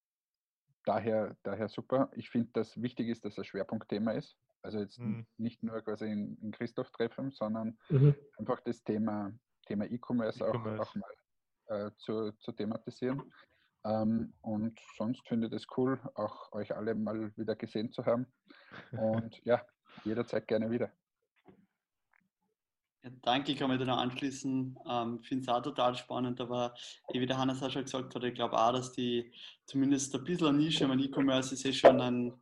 daher, 0.85 1.37
daher 1.43 1.69
super. 1.69 2.11
Ich 2.15 2.31
finde, 2.31 2.51
dass 2.53 2.81
wichtig 2.81 3.09
ist, 3.09 3.25
dass 3.25 3.39
es 3.39 3.47
Schwerpunktthema 3.47 4.13
ist. 4.13 4.37
Also 4.63 4.79
jetzt 4.79 4.99
mhm. 4.99 5.27
nicht 5.39 5.63
nur 5.63 5.81
quasi 5.83 6.11
in, 6.11 6.37
in 6.43 6.51
Christoph 6.51 6.91
treffen, 6.91 7.31
sondern 7.31 7.79
mhm. 7.89 8.15
einfach 8.39 8.61
das 8.61 8.83
Thema 8.83 9.33
Thema 9.71 9.85
E-Commerce 9.85 10.41
e 10.41 10.49
auch, 10.49 10.67
auch, 10.67 10.95
mal 10.97 11.15
äh, 11.67 11.91
zu, 11.97 12.33
zu 12.33 12.53
thematisieren. 12.53 13.33
Ähm, 13.85 14.35
und 14.43 14.79
sonst 14.97 15.27
finde 15.29 15.47
ich 15.47 15.53
es 15.53 15.67
cool, 15.77 15.99
auch 16.15 16.53
euch 16.53 16.75
alle 16.75 16.95
mal 16.95 17.35
wieder 17.37 17.55
gesehen 17.55 17.93
zu 17.93 18.05
haben. 18.05 18.27
Und 18.93 19.43
ja, 19.45 19.65
jederzeit 20.05 20.49
gerne 20.49 20.71
wieder. 20.71 20.91
Ja, 23.03 23.11
danke, 23.23 23.53
ich 23.53 23.59
kann 23.59 23.71
mich 23.71 23.79
da 23.79 23.87
noch 23.87 23.97
anschließen. 23.97 24.79
Ähm, 24.87 25.23
Finde 25.23 25.43
es 25.43 25.49
auch 25.49 25.63
total 25.63 25.95
spannend, 25.95 26.39
aber 26.41 26.75
wie 27.13 27.25
der 27.25 27.39
Hannes 27.39 27.63
auch 27.63 27.71
schon 27.71 27.85
gesagt 27.85 28.15
hat, 28.15 28.25
ich 28.25 28.35
glaube 28.35 28.59
auch, 28.59 28.73
dass 28.73 28.93
die 28.93 29.33
zumindest 29.65 30.15
ein 30.15 30.25
bisschen 30.25 30.59
Nische, 30.59 30.87
mein 30.87 31.01
E-Commerce 31.01 31.55
ist 31.55 31.65
eh 31.65 31.73
schon 31.73 31.99
ein 31.99 32.35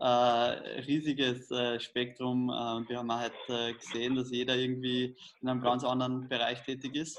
äh, 0.00 0.04
riesiges 0.04 1.50
äh, 1.50 1.80
Spektrum. 1.80 2.50
Äh, 2.50 2.88
wir 2.90 2.98
haben 2.98 3.10
auch 3.10 3.22
heute 3.22 3.74
gesehen, 3.74 4.14
dass 4.14 4.30
jeder 4.30 4.54
irgendwie 4.54 5.16
in 5.40 5.48
einem 5.48 5.62
ganz 5.62 5.82
anderen 5.82 6.28
Bereich 6.28 6.62
tätig 6.62 6.94
ist. 6.94 7.18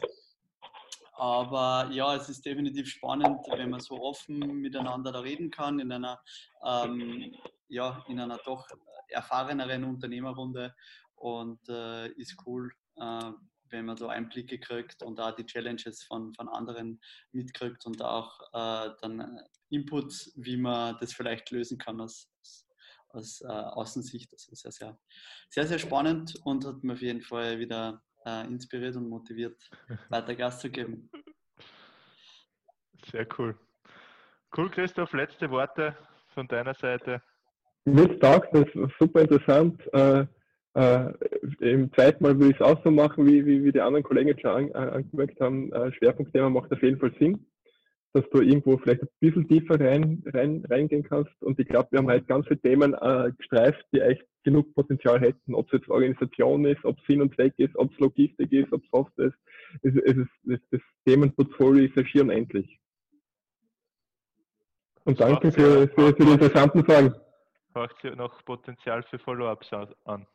Aber 1.13 1.89
ja, 1.91 2.15
es 2.15 2.29
ist 2.29 2.45
definitiv 2.45 2.89
spannend, 2.89 3.39
wenn 3.49 3.71
man 3.71 3.79
so 3.79 3.99
offen 4.01 4.37
miteinander 4.61 5.11
da 5.11 5.19
reden 5.19 5.49
kann, 5.49 5.79
in 5.79 5.91
einer, 5.91 6.19
ähm, 6.63 7.33
ja, 7.69 8.03
in 8.07 8.19
einer 8.19 8.37
doch 8.45 8.67
erfahreneren 9.07 9.83
Unternehmerrunde. 9.83 10.75
Und 11.15 11.59
äh, 11.69 12.09
ist 12.09 12.35
cool, 12.45 12.69
äh, 12.69 12.82
wenn 12.95 13.85
man 13.85 13.97
so 13.97 14.07
Einblicke 14.07 14.59
kriegt 14.59 15.03
und 15.03 15.19
auch 15.19 15.35
die 15.35 15.45
Challenges 15.45 16.03
von, 16.03 16.33
von 16.35 16.47
anderen 16.47 17.01
mitkriegt 17.31 17.85
und 17.85 18.01
auch 18.01 18.39
äh, 18.53 18.91
dann 19.01 19.41
Inputs, 19.69 20.31
wie 20.37 20.55
man 20.55 20.95
das 20.99 21.13
vielleicht 21.13 21.51
lösen 21.51 21.77
kann 21.77 21.99
aus, 21.99 22.31
aus 23.09 23.41
äh, 23.41 23.47
Außensicht. 23.47 24.31
Das 24.31 24.47
ist 24.47 24.61
sehr, 24.61 24.71
sehr, 24.71 24.99
sehr, 25.49 25.67
sehr 25.67 25.79
spannend 25.79 26.35
und 26.45 26.65
hat 26.65 26.83
mir 26.83 26.93
auf 26.93 27.01
jeden 27.01 27.21
Fall 27.21 27.59
wieder 27.59 28.01
äh, 28.25 28.45
inspiriert 28.45 28.95
und 28.95 29.09
motiviert, 29.09 29.61
weiter 30.09 30.35
Gas 30.35 30.59
zu 30.59 30.69
geben. 30.69 31.09
Sehr 33.11 33.27
cool. 33.37 33.57
Cool, 34.55 34.69
Christoph, 34.69 35.11
letzte 35.13 35.49
Worte 35.49 35.97
von 36.33 36.47
deiner 36.47 36.75
Seite. 36.75 37.21
Mir 37.85 38.19
taugt 38.19 38.55
das 38.55 38.67
super 38.99 39.21
interessant. 39.21 39.81
Äh, 40.75 41.05
äh, 41.61 41.71
Im 41.71 41.93
zweiten 41.93 42.23
Mal 42.23 42.39
würde 42.39 42.51
ich 42.51 42.59
es 42.59 42.65
auch 42.65 42.83
so 42.83 42.91
machen, 42.91 43.25
wie, 43.27 43.45
wie, 43.45 43.63
wie 43.63 43.71
die 43.71 43.81
anderen 43.81 44.03
Kollegen 44.03 44.29
jetzt 44.29 44.41
schon 44.41 44.73
an, 44.73 44.89
angemerkt 44.89 45.39
haben. 45.39 45.71
Äh, 45.71 45.91
Schwerpunktthema 45.93 46.49
macht 46.49 46.71
auf 46.71 46.81
jeden 46.81 46.99
Fall 46.99 47.13
Sinn, 47.19 47.45
dass 48.13 48.27
du 48.31 48.41
irgendwo 48.41 48.77
vielleicht 48.77 49.03
ein 49.03 49.09
bisschen 49.19 49.47
tiefer 49.47 49.79
rein, 49.79 50.23
rein, 50.33 50.65
reingehen 50.69 51.03
kannst. 51.03 51.31
Und 51.41 51.59
ich 51.59 51.67
glaube, 51.67 51.89
wir 51.91 51.99
haben 51.99 52.09
halt 52.09 52.27
ganz 52.27 52.47
viele 52.47 52.61
Themen 52.61 52.93
äh, 52.95 53.31
gestreift, 53.37 53.85
die 53.93 54.01
echt 54.01 54.25
genug 54.43 54.73
Potenzial 54.73 55.19
hätten, 55.19 55.53
ob 55.53 55.67
es 55.67 55.79
jetzt 55.79 55.89
Organisation 55.89 56.65
ist, 56.65 56.83
ob 56.83 56.97
es 56.97 57.05
Sinn 57.05 57.21
und 57.21 57.33
Zweck 57.35 57.53
ist, 57.57 57.75
ob 57.77 57.91
es 57.91 57.99
Logistik 57.99 58.51
ist, 58.51 58.73
ob 58.73 58.83
es 58.83 58.89
Software 58.89 59.27
ist. 59.27 59.37
Es, 59.83 59.93
es 59.95 60.17
ist 60.17 60.29
das, 60.43 60.59
das 60.71 60.81
Themenportfolio 61.05 61.85
ist 61.85 61.95
ja 61.95 62.05
schier 62.05 62.23
unendlich. 62.23 62.79
Und 65.05 65.19
danke 65.19 65.51
für, 65.51 65.87
für, 65.89 66.15
für 66.15 66.25
die 66.25 66.31
interessanten 66.31 66.83
Fragen. 66.83 67.13
Braucht 67.73 67.95
sie 68.01 68.09
noch 68.11 68.43
Potenzial 68.45 69.03
für 69.03 69.19
Follow-ups 69.19 69.71
an. 70.05 70.25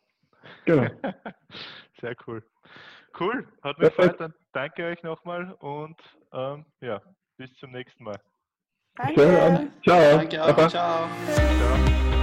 Genau. 0.65 0.89
Sehr 2.01 2.15
cool. 2.27 2.43
Cool, 3.19 3.49
hat 3.63 3.79
mich 3.79 3.89
gefreut. 3.89 4.21
Dann 4.21 4.35
danke 4.53 4.85
euch 4.85 5.03
nochmal 5.03 5.53
und 5.61 6.01
ähm, 6.33 6.65
ja, 6.81 7.01
bis 7.37 7.53
zum 7.57 7.73
nächsten 7.73 8.05
Mal. 8.05 8.21
Danke. 8.97 9.71
Ciao. 9.83 10.19
Danke 10.19 10.45
auch. 10.45 10.69
Ciao. 10.69 11.09
Ciao. 11.59 12.18